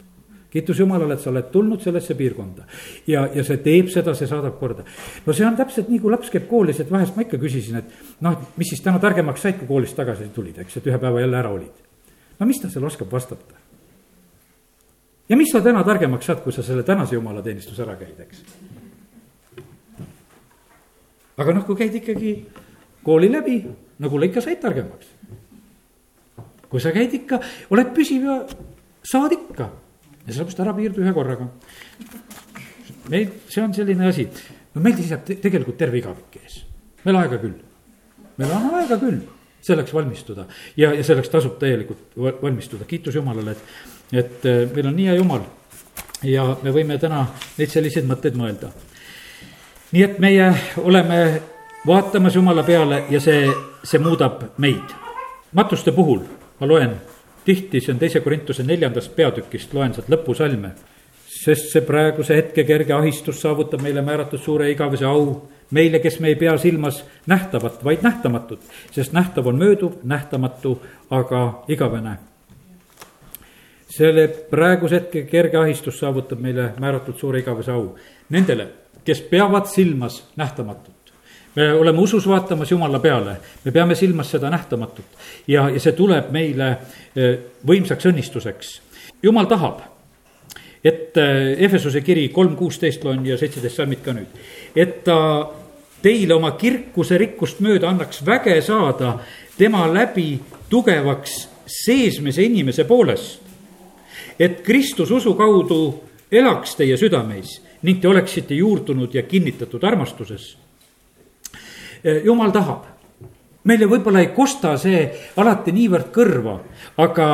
kiitus 0.47 0.79
Jumalale, 0.79 1.17
et 1.17 1.21
sa 1.21 1.27
oled 1.27 1.49
tulnud 1.51 1.81
sellesse 1.83 2.15
piirkonda 2.15 2.63
ja, 3.11 3.25
ja 3.35 3.43
see 3.43 3.59
teeb 3.65 3.89
seda, 3.91 4.13
see 4.15 4.29
saadab 4.29 4.55
korda. 4.61 4.85
no 5.25 5.35
see 5.35 5.45
on 5.45 5.57
täpselt 5.59 5.91
nii, 5.91 5.99
kui 5.99 6.13
laps 6.13 6.31
käib 6.33 6.47
koolis, 6.47 6.79
et 6.79 6.91
vahest 6.91 7.17
ma 7.17 7.25
ikka 7.25 7.39
küsisin, 7.41 7.81
et 7.81 8.23
noh, 8.23 8.37
et 8.37 8.59
mis 8.59 8.71
siis 8.71 8.81
täna 8.83 9.01
targemaks 9.03 9.43
said, 9.43 9.59
kui 9.59 9.67
koolist 9.67 9.97
tagasi 9.99 10.29
tulid, 10.35 10.61
eks, 10.63 10.79
et 10.79 10.87
ühe 10.87 10.99
päeva 11.03 11.21
jälle 11.21 11.39
ära 11.41 11.51
olid. 11.51 11.83
no 12.39 12.47
mis 12.47 12.63
ta 12.63 12.71
seal 12.71 12.87
oskab 12.87 13.11
vastata? 13.11 13.56
Ja 15.29 15.37
mis 15.37 15.51
sa 15.51 15.61
täna 15.63 15.83
targemaks 15.87 16.25
saad, 16.29 16.41
kui 16.43 16.55
sa 16.55 16.63
selle 16.65 16.83
tänase 16.87 17.15
jumalateenistuse 17.15 17.83
ära 17.83 17.97
käid, 17.99 18.19
eks? 18.25 18.43
Aga 21.37 21.53
noh, 21.53 21.65
kui 21.67 21.77
käid 21.77 21.95
ikkagi 21.99 22.31
kooli 23.05 23.29
läbi, 23.31 23.59
no 23.99 24.09
kuule 24.09 24.31
ikka 24.31 24.41
said 24.43 24.61
targemaks. 24.63 25.13
kui 26.67 26.81
sa 26.83 26.91
käid 26.91 27.13
ikka, 27.15 27.39
oled 27.71 27.93
püsiv 27.95 28.25
ja 28.27 28.41
saad 29.07 29.31
ikka. 29.31 29.69
Ja 30.27 30.33
sellepärast 30.33 30.59
ära 30.59 30.73
piirdu 30.75 31.03
ühe 31.03 31.13
korraga. 31.15 31.47
meil, 33.07 33.29
see 33.47 33.63
on 33.63 33.73
selline 33.73 34.09
asi, 34.09 34.27
no 34.75 34.81
meil 34.83 34.97
seisab 34.97 35.23
te 35.23 35.37
tegelikult 35.39 35.77
terve 35.79 36.01
igavik 36.01 36.41
ees, 36.41 36.57
meil 37.05 37.15
aega 37.21 37.37
küll, 37.39 37.55
meil 38.35 38.51
on 38.51 38.65
aega 38.81 38.97
küll 38.99 39.21
selleks 39.63 39.93
valmistuda. 39.93 40.45
Ja, 40.77 40.91
ja 40.93 41.03
selleks 41.03 41.31
tasub 41.31 41.55
täielikult 41.61 42.17
valmistuda, 42.17 42.87
kiitus 42.89 43.15
Jumalale, 43.15 43.55
et, 43.55 43.96
et 44.11 44.45
äh, 44.45 44.65
meil 44.75 44.87
on 44.87 44.95
nii 44.95 45.07
hea 45.07 45.15
Jumal. 45.15 45.41
ja 46.23 46.55
me 46.63 46.71
võime 46.71 46.97
täna 46.97 47.25
neid 47.57 47.69
selliseid 47.69 48.07
mõtteid 48.07 48.37
mõelda 48.37 48.71
nii 49.91 50.03
et 50.03 50.19
meie 50.19 50.47
oleme 50.77 51.41
vaatamas 51.87 52.35
Jumala 52.35 52.63
peale 52.63 53.03
ja 53.09 53.19
see, 53.23 53.47
see 53.83 53.99
muudab 53.99 54.43
meid. 54.57 54.95
matuste 55.53 55.91
puhul 55.91 56.19
ma 56.59 56.67
loen 56.67 56.95
tihti, 57.45 57.79
see 57.79 57.93
on 57.93 57.99
teise 57.99 58.19
Korintuse 58.19 58.63
neljandast 58.63 59.15
peatükist, 59.15 59.73
loen 59.73 59.93
sealt 59.93 60.09
lõpusalme. 60.11 60.71
sest 61.27 61.71
see 61.71 61.81
praeguse 61.81 62.35
hetke 62.35 62.63
kerge 62.63 62.93
ahistus 62.93 63.41
saavutab 63.41 63.81
meile 63.81 64.01
määratud 64.01 64.39
suure 64.39 64.71
igavese 64.71 65.05
au, 65.05 65.47
meile, 65.71 65.99
kes 65.99 66.19
me 66.19 66.27
ei 66.27 66.35
pea 66.35 66.57
silmas 66.57 67.03
nähtavat, 67.27 67.83
vaid 67.83 68.03
nähtamatut, 68.03 68.59
sest 68.91 69.13
nähtav 69.13 69.47
on 69.47 69.55
mööduv, 69.55 70.01
nähtamatu 70.03 70.81
aga 71.09 71.63
igavene. 71.67 72.17
Selle 73.89 74.27
praeguse 74.27 74.95
hetke 74.95 75.23
kerge 75.29 75.57
ahistus 75.57 75.99
saavutab 75.99 76.39
meile 76.43 76.73
määratud 76.79 77.15
suure 77.17 77.39
igavese 77.39 77.71
au. 77.71 77.95
Nendele 78.29 78.67
kes 79.07 79.21
peavad 79.21 79.65
silmas 79.65 80.23
nähtamatut. 80.35 80.93
me 81.55 81.73
oleme 81.73 81.99
usus 81.99 82.27
vaatamas 82.27 82.71
Jumala 82.71 82.99
peale, 82.99 83.37
me 83.65 83.71
peame 83.71 83.95
silmas 83.95 84.31
seda 84.31 84.49
nähtamatut 84.49 85.05
ja, 85.47 85.69
ja 85.69 85.79
see 85.79 85.93
tuleb 85.95 86.27
meile 86.31 86.67
eh, 87.15 87.37
võimsaks 87.67 88.09
õnnistuseks. 88.11 88.73
Jumal 89.23 89.47
tahab, 89.47 89.79
et 90.83 91.17
eh, 91.17 91.55
Efesuse 91.65 92.03
kiri 92.03 92.27
kolm 92.35 92.59
kuusteist 92.59 93.07
loen 93.07 93.25
ja 93.25 93.39
seitseteist 93.39 93.79
salmid 93.79 94.03
ka 94.03 94.13
nüüd, 94.13 94.35
et 94.75 94.99
ta 95.07 95.17
teile 96.03 96.35
oma 96.35 96.51
kirkuse 96.59 97.17
rikkust 97.17 97.63
mööda 97.63 97.89
annaks 97.89 98.21
väge 98.27 98.59
saada 98.61 99.15
tema 99.57 99.87
läbi 99.87 100.33
tugevaks 100.69 101.45
seesmise 101.79 102.43
inimese 102.43 102.83
poolest. 102.83 103.46
Et 104.39 104.61
Kristus 104.61 105.11
usu 105.11 105.33
kaudu 105.33 105.79
elaks 106.31 106.75
teie 106.75 106.97
südameis 106.97 107.57
ning 107.83 108.01
te 108.01 108.07
oleksite 108.07 108.55
juurdunud 108.57 109.13
ja 109.13 109.23
kinnitatud 109.23 109.83
armastuses. 109.83 110.57
jumal 112.23 112.51
tahab, 112.51 112.85
meile 113.63 113.85
võib-olla 113.85 114.21
ei 114.21 114.31
kosta 114.35 114.77
see 114.77 115.01
alati 115.37 115.71
niivõrd 115.71 116.11
kõrva, 116.13 116.59
aga 116.97 117.27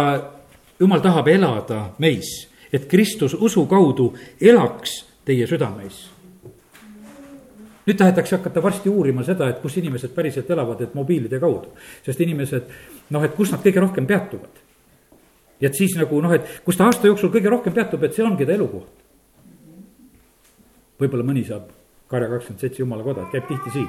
jumal 0.79 1.01
tahab 1.01 1.27
elada 1.27 1.83
meis, 1.99 2.47
et 2.73 2.87
Kristus 2.89 3.33
usu 3.33 3.65
kaudu 3.65 4.13
elaks 4.41 5.03
teie 5.25 5.47
südameis 5.47 6.13
nüüd 7.87 7.99
tahetakse 7.99 8.37
hakata 8.37 8.63
varsti 8.63 8.89
uurima 8.89 9.23
seda, 9.27 9.49
et 9.51 9.59
kus 9.61 9.75
inimesed 9.81 10.13
päriselt 10.15 10.49
elavad, 10.51 10.81
et 10.81 10.93
mobiilide 10.95 11.39
kaudu. 11.39 11.73
sest 12.05 12.21
inimesed, 12.21 12.69
noh, 13.09 13.23
et 13.23 13.35
kus 13.35 13.51
nad 13.51 13.63
kõige 13.63 13.83
rohkem 13.83 14.07
peatuvad. 14.07 14.62
Ja 15.63 15.71
et 15.71 15.79
siis 15.79 15.95
nagu 15.95 16.19
noh, 16.21 16.35
et 16.35 16.59
kus 16.65 16.77
ta 16.77 16.89
aasta 16.89 17.07
jooksul 17.07 17.31
kõige 17.31 17.51
rohkem 17.53 17.73
peatub, 17.75 18.03
et 18.03 18.15
see 18.15 18.25
ongi 18.27 18.45
ta 18.45 18.57
elukoht 18.57 19.03
võib-olla 20.99 21.25
mõni 21.27 21.45
saab 21.47 21.71
Karja 22.13 22.27
kakskümmend 22.29 22.61
seitse 22.61 22.81
jumala 22.83 23.01
koda, 23.05 23.23
käib 23.31 23.47
tihti 23.49 23.71
siin. 23.73 23.87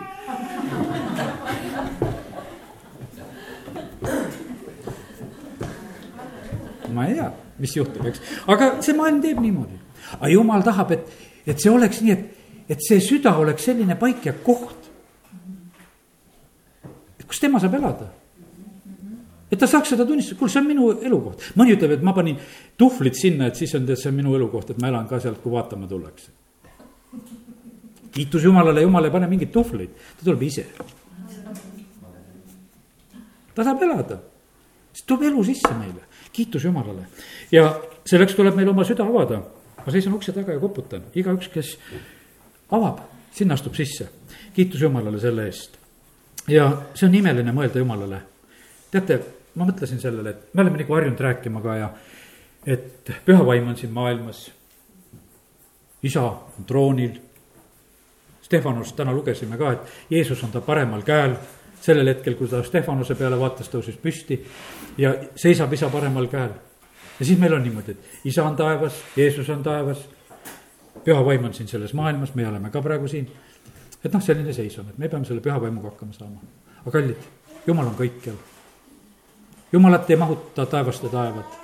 ma 6.94 7.08
ei 7.10 7.16
tea, 7.18 7.26
mis 7.58 7.72
juhtub, 7.74 8.06
eks, 8.06 8.20
aga 8.54 8.68
see 8.86 8.94
maailm 8.94 9.18
teeb 9.20 9.40
niimoodi. 9.42 9.76
aga 10.14 10.30
jumal 10.30 10.62
tahab, 10.64 10.94
et, 10.94 11.10
et 11.42 11.60
see 11.60 11.72
oleks 11.72 12.00
nii, 12.04 12.14
et, 12.14 12.68
et 12.70 12.84
see 12.86 13.00
süda 13.02 13.34
oleks 13.42 13.66
selline 13.66 13.98
paik 13.98 14.30
ja 14.30 14.32
koht. 14.46 14.90
kus 17.26 17.42
tema 17.42 17.58
saab 17.60 17.74
elada 17.80 18.12
et 19.54 19.60
ta 19.60 19.70
saaks 19.70 19.94
seda 19.94 20.06
tunnistada, 20.08 20.40
kuule, 20.40 20.50
see 20.50 20.62
on 20.62 20.66
minu 20.66 20.90
elukoht. 20.98 21.50
mõni 21.54 21.78
ütleb, 21.78 21.94
et 21.94 22.02
ma 22.02 22.12
panin 22.16 22.40
tuhvlid 22.76 23.14
sinna, 23.14 23.52
et 23.52 23.62
siis 23.62 23.74
on, 23.78 23.86
tead, 23.86 24.02
see 24.02 24.10
on 24.10 24.18
minu 24.18 24.34
elukoht, 24.34 24.74
et 24.74 24.82
ma 24.82 24.90
elan 24.90 25.06
ka 25.08 25.22
sealt, 25.22 25.38
kui 25.44 25.54
vaatama 25.54 25.86
tullakse 25.90 26.34
kiitus 28.14 28.44
Jumalale, 28.44 28.82
Jumal 28.82 29.04
ei 29.04 29.10
pane 29.10 29.26
mingeid 29.26 29.50
tuhvleid, 29.52 29.90
ta 30.18 30.24
tuleb 30.24 30.42
ise. 30.46 30.66
ta 33.54 33.62
tahab 33.62 33.82
elada, 33.86 34.18
see 34.92 35.06
toob 35.06 35.22
elu 35.26 35.44
sisse 35.46 35.72
meile, 35.78 36.06
kiitus 36.32 36.64
Jumalale. 36.64 37.06
ja 37.52 37.68
selleks 38.06 38.34
tuleb 38.38 38.56
meil 38.56 38.70
oma 38.70 38.84
süda 38.84 39.06
avada. 39.06 39.42
ma 39.84 39.92
seisan 39.92 40.14
ukse 40.14 40.32
taga 40.32 40.52
ja 40.52 40.60
koputan, 40.60 41.02
igaüks, 41.14 41.48
kes 41.52 41.76
avab, 42.70 43.02
sinna 43.32 43.54
astub 43.54 43.74
sisse. 43.74 44.08
kiitus 44.54 44.80
Jumalale 44.80 45.20
selle 45.20 45.46
eest. 45.46 45.78
ja 46.48 46.70
see 46.94 47.08
on 47.08 47.14
imeline 47.14 47.52
mõelda 47.52 47.82
Jumalale. 47.82 48.22
teate, 48.90 49.20
ma 49.54 49.66
mõtlesin 49.68 50.00
sellele, 50.02 50.30
et 50.30 50.54
me 50.54 50.62
oleme 50.62 50.80
nagu 50.82 50.94
harjunud 50.94 51.20
rääkima 51.20 51.62
ka 51.62 51.76
ja 51.78 51.90
et 52.66 53.10
püha 53.26 53.44
vaim 53.46 53.68
on 53.68 53.76
siin 53.76 53.92
maailmas. 53.92 54.50
isa 56.02 56.22
on 56.22 56.64
troonil. 56.66 57.20
Stefanost 58.42 58.96
täna 58.96 59.12
lugesime 59.12 59.56
ka, 59.56 59.72
et 59.72 59.80
Jeesus 60.10 60.42
on 60.44 60.50
ta 60.50 60.60
paremal 60.60 61.02
käel. 61.02 61.36
sellel 61.80 62.08
hetkel, 62.08 62.34
kui 62.34 62.48
ta 62.48 62.62
Stefanuse 62.62 63.14
peale 63.14 63.38
vaatas, 63.38 63.68
tõusis 63.68 63.98
püsti 64.00 64.38
ja 64.98 65.14
seisab 65.36 65.72
isa 65.72 65.88
paremal 65.88 66.26
käel. 66.26 66.50
ja 67.20 67.26
siis 67.26 67.38
meil 67.38 67.54
on 67.54 67.62
niimoodi, 67.62 67.90
et 67.90 68.24
isa 68.24 68.44
on 68.44 68.56
taevas, 68.56 69.02
Jeesus 69.16 69.48
on 69.50 69.62
taevas. 69.62 70.08
püha 71.04 71.24
vaim 71.24 71.44
on 71.44 71.54
siin 71.54 71.68
selles 71.68 71.94
maailmas, 71.94 72.34
meie 72.34 72.48
oleme 72.48 72.70
ka 72.70 72.82
praegu 72.82 73.08
siin. 73.08 73.28
et 74.04 74.12
noh, 74.12 74.22
selline 74.22 74.52
seis 74.52 74.78
on, 74.78 74.88
et 74.88 74.98
me 74.98 75.08
peame 75.08 75.24
selle 75.24 75.40
püha 75.40 75.60
vaimuga 75.60 75.90
hakkama 75.90 76.12
saama. 76.12 76.40
aga 76.80 76.90
kallid, 76.90 77.16
jumal 77.66 77.86
on 77.86 77.94
kõikjal. 77.94 78.53
Jumalat 79.74 80.10
ei 80.10 80.16
mahuta 80.16 80.66
taevast 80.70 81.02
ja 81.02 81.10
taevad 81.10 81.60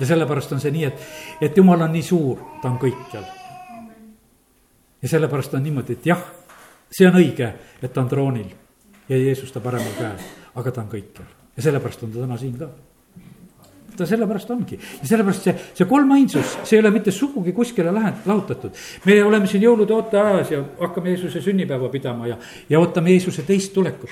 ja 0.00 0.06
sellepärast 0.06 0.52
on 0.56 0.60
see 0.60 0.72
nii, 0.74 0.84
et, 0.88 1.02
et 1.48 1.56
jumal 1.56 1.84
on 1.84 1.92
nii 1.92 2.02
suur, 2.02 2.38
ta 2.62 2.70
on 2.70 2.78
kõikjal. 2.80 3.26
ja 5.02 5.10
sellepärast 5.10 5.54
on 5.54 5.62
niimoodi, 5.62 5.98
et 5.98 6.06
jah, 6.10 6.22
see 6.90 7.06
on 7.08 7.18
õige, 7.20 7.50
et 7.82 7.92
ta 7.92 8.02
on 8.02 8.08
troonil 8.08 8.48
ja 9.08 9.18
Jeesus 9.18 9.52
ta 9.52 9.60
paremal 9.60 9.92
käel, 9.98 10.24
aga 10.54 10.72
ta 10.72 10.82
on 10.82 10.88
kõikjal 10.94 11.28
ja 11.56 11.66
sellepärast 11.68 12.02
on 12.06 12.14
ta 12.14 12.24
täna 12.24 12.40
siin 12.40 12.56
ka 12.58 12.70
ta 13.96 14.06
sellepärast 14.08 14.50
ongi 14.50 14.78
ja 14.80 15.08
sellepärast 15.10 15.48
see, 15.48 15.54
see 15.76 15.86
kolmainsus, 15.88 16.56
see 16.64 16.78
ei 16.78 16.82
ole 16.82 16.90
mitte 16.94 17.12
sugugi 17.12 17.52
kuskile 17.52 17.92
lähe-, 17.92 18.14
lahutatud. 18.26 18.72
me 19.04 19.18
oleme 19.24 19.46
siin 19.50 19.62
jõulude 19.66 19.92
ooteajas 19.92 20.50
ja 20.54 20.64
hakkame 20.80 21.12
Jeesuse 21.12 21.44
sünnipäeva 21.44 21.92
pidama 21.92 22.30
ja, 22.32 22.40
ja 22.70 22.80
ootame 22.80 23.12
Jeesuse 23.12 23.44
teist 23.46 23.74
tulekut. 23.76 24.10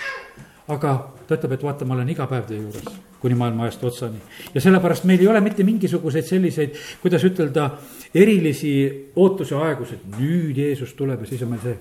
Aga 0.70 0.96
ta 1.26 1.38
ütleb, 1.38 1.56
et 1.56 1.64
vaata, 1.66 1.86
ma 1.86 1.96
olen 1.98 2.12
iga 2.12 2.26
päev 2.30 2.46
teie 2.48 2.62
juures 2.62 3.00
kuni 3.20 3.34
maailma 3.34 3.62
ajast 3.62 3.84
otsani. 3.84 4.18
ja 4.54 4.60
sellepärast 4.60 5.04
meil 5.04 5.20
ei 5.20 5.28
ole 5.28 5.40
mitte 5.40 5.64
mingisuguseid 5.64 6.24
selliseid, 6.24 6.76
kuidas 7.02 7.24
ütelda, 7.24 7.70
erilisi 8.14 8.72
ootuse 9.16 9.56
aegusid, 9.56 10.06
nüüd 10.16 10.56
Jeesus 10.56 10.94
tuleb 10.98 11.20
ja 11.20 11.28
siis 11.28 11.44
on 11.44 11.52
meil 11.52 11.62
see, 11.64 11.76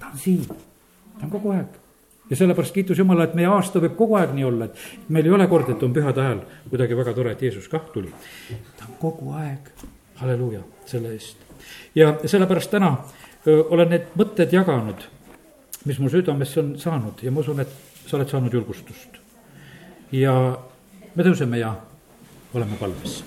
ta 0.00 0.08
on 0.12 0.18
siin, 0.18 0.42
ta 0.46 1.26
on 1.26 1.34
kogu 1.36 1.52
aeg 1.56 1.76
ja 2.30 2.38
sellepärast 2.38 2.74
kiitus 2.74 2.98
Jumala, 2.98 3.26
et 3.28 3.36
meie 3.38 3.50
aasta 3.50 3.82
võib 3.82 3.96
kogu 3.98 4.16
aeg 4.20 4.32
nii 4.36 4.46
olla, 4.46 4.70
et 4.70 5.12
meil 5.12 5.28
ei 5.28 5.36
ole 5.36 5.46
kord, 5.50 5.68
et 5.72 5.82
on 5.82 5.94
pühade 5.94 6.24
ajal 6.24 6.42
kuidagi 6.70 6.96
väga 6.96 7.14
tore, 7.14 7.36
et 7.36 7.42
Jeesus 7.42 7.68
kah 7.68 7.84
tuli. 7.92 8.12
ta 8.78 8.88
on 8.88 8.96
kogu 9.02 9.34
aeg, 9.36 9.70
halleluuja, 10.22 10.62
selle 10.86 11.12
eest. 11.16 11.36
ja 11.94 12.14
sellepärast 12.24 12.70
täna 12.70 12.96
öö, 13.46 13.64
olen 13.68 13.92
need 13.96 14.12
mõtted 14.16 14.52
jaganud, 14.56 15.04
mis 15.84 15.98
mu 15.98 16.08
südamesse 16.08 16.60
on 16.60 16.74
saanud 16.78 17.22
ja 17.22 17.30
ma 17.30 17.44
usun, 17.44 17.60
et 17.60 17.89
sa 18.06 18.16
oled 18.16 18.28
saanud 18.30 18.52
julgustust. 18.52 19.20
ja 20.12 20.34
me 21.14 21.24
tõuseme 21.26 21.60
ja 21.60 21.74
oleme 22.54 22.76
palves. 22.80 23.22